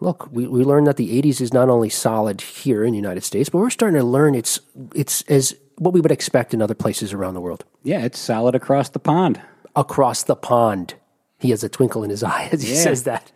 look, 0.00 0.28
we, 0.30 0.46
we 0.46 0.64
learned 0.64 0.86
that 0.86 0.96
the 0.96 1.20
80s 1.22 1.40
is 1.40 1.52
not 1.52 1.68
only 1.68 1.88
solid 1.88 2.40
here 2.40 2.84
in 2.84 2.92
the 2.92 2.96
United 2.98 3.24
States, 3.24 3.48
but 3.48 3.58
we're 3.58 3.70
starting 3.70 3.98
to 3.98 4.04
learn 4.06 4.34
it's, 4.34 4.60
it's 4.94 5.22
as 5.22 5.54
what 5.76 5.92
we 5.94 6.00
would 6.00 6.12
expect 6.12 6.52
in 6.54 6.62
other 6.62 6.74
places 6.74 7.12
around 7.12 7.34
the 7.34 7.40
world. 7.40 7.64
Yeah, 7.82 8.04
it's 8.04 8.18
solid 8.18 8.54
across 8.54 8.88
the 8.90 8.98
pond. 8.98 9.40
Across 9.76 10.24
the 10.24 10.36
pond. 10.36 10.94
He 11.38 11.50
has 11.50 11.62
a 11.62 11.68
twinkle 11.68 12.02
in 12.02 12.10
his 12.10 12.22
eye 12.24 12.48
as 12.52 12.62
he 12.62 12.74
Yeah. 12.74 12.82
says 12.82 13.04
that. 13.04 13.30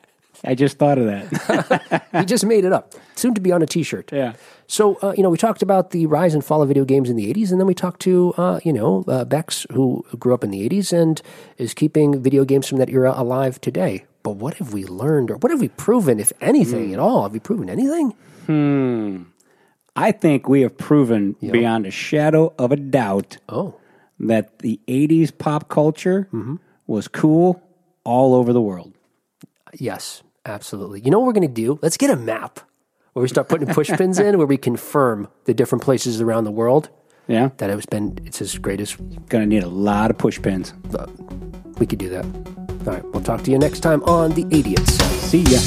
I 0.45 0.57
just 0.57 0.77
thought 0.77 0.99
of 0.99 1.07
that. 1.07 2.03
He 2.19 2.25
just 2.25 2.45
made 2.45 2.65
it 2.65 2.73
up. 2.73 2.95
Soon 3.15 3.33
to 3.35 3.41
be 3.41 3.53
on 3.53 3.63
a 3.63 3.67
t 3.67 3.83
shirt. 3.85 4.11
yeah. 4.13 4.33
So, 4.67 4.97
uh, 5.03 5.13
you 5.17 5.23
know, 5.23 5.31
we 5.31 5.37
talked 5.39 5.63
about 5.63 5.91
the 5.91 6.07
rise 6.07 6.35
and 6.35 6.45
fall 6.45 6.63
of 6.63 6.69
video 6.69 6.85
games 6.85 7.09
in 7.11 7.15
the 7.17 7.33
80s, 7.33 7.51
and 7.53 7.61
then 7.61 7.67
we 7.67 7.75
talked 7.75 8.01
to, 8.03 8.33
uh, 8.37 8.59
you 8.65 8.73
know, 8.73 9.05
uh, 9.07 9.25
Bex, 9.25 9.67
who 9.73 10.05
grew 10.19 10.33
up 10.35 10.43
in 10.43 10.51
the 10.51 10.67
80s 10.69 10.93
and 10.93 11.21
is 11.59 11.75
keeping 11.75 12.21
video 12.23 12.45
games 12.45 12.67
from 12.67 12.79
that 12.79 12.89
era 12.89 13.13
alive 13.17 13.61
today. 13.61 14.05
But 14.23 14.37
what 14.37 14.55
have 14.55 14.73
we 14.73 14.85
learned, 14.85 15.31
or 15.31 15.37
what 15.37 15.51
have 15.51 15.61
we 15.61 15.69
proven, 15.69 16.21
if 16.21 16.33
anything 16.41 16.93
at 16.93 16.99
all? 16.99 17.25
Have 17.25 17.33
we 17.33 17.41
proven 17.41 17.69
anything? 17.69 18.15
Hmm. 18.47 19.23
I 19.97 20.13
think 20.13 20.49
we 20.49 20.63
have 20.63 20.79
proven 20.79 21.37
beyond 21.41 21.87
a 21.87 21.91
shadow 21.91 22.55
of 22.59 22.73
a 22.73 22.77
doubt 22.77 23.39
Oh, 23.49 23.75
that 24.21 24.61
the 24.61 24.81
80s 24.89 25.37
pop 25.37 25.69
culture 25.69 26.29
was 26.87 27.09
cool 27.09 27.63
all 28.05 28.35
over 28.35 28.53
the 28.53 28.61
world. 28.61 28.93
yes, 29.79 30.23
absolutely. 30.47 31.01
You 31.01 31.11
know 31.11 31.19
what 31.19 31.27
we're 31.27 31.33
going 31.35 31.49
to 31.49 31.55
do? 31.55 31.79
Let's 31.83 31.97
get 31.97 32.11
a 32.11 32.17
map 32.17 32.61
where 33.13 33.23
we 33.23 33.29
start 33.29 33.49
putting 33.49 33.69
push 33.69 33.91
pins 33.91 34.19
in, 34.19 34.39
where 34.39 34.47
we 34.47 34.57
confirm 34.57 35.29
the 35.45 35.53
different 35.55 35.83
places 35.83 36.21
around 36.21 36.45
the 36.45 36.51
world 36.51 36.89
Yeah. 37.29 37.51
that 37.59 37.71
it's 37.71 37.87
been, 37.87 38.19
it's 38.25 38.41
as 38.43 38.59
great 38.59 38.81
as 38.81 38.97
Gonna 39.29 39.47
need 39.47 39.63
a 39.63 39.69
lot 39.69 40.11
of 40.11 40.19
push 40.19 40.41
pins. 40.41 40.75
we 41.79 41.87
could 41.87 41.99
do 41.99 42.09
that. 42.11 42.25
All 42.25 42.93
right, 42.95 43.05
we'll 43.13 43.23
talk 43.23 43.43
to 43.45 43.51
you 43.51 43.59
next 43.59 43.81
time 43.81 44.03
on 44.05 44.33
The 44.33 44.45
Idiots. 44.51 44.93
See 45.31 45.43
ya. 45.43 45.59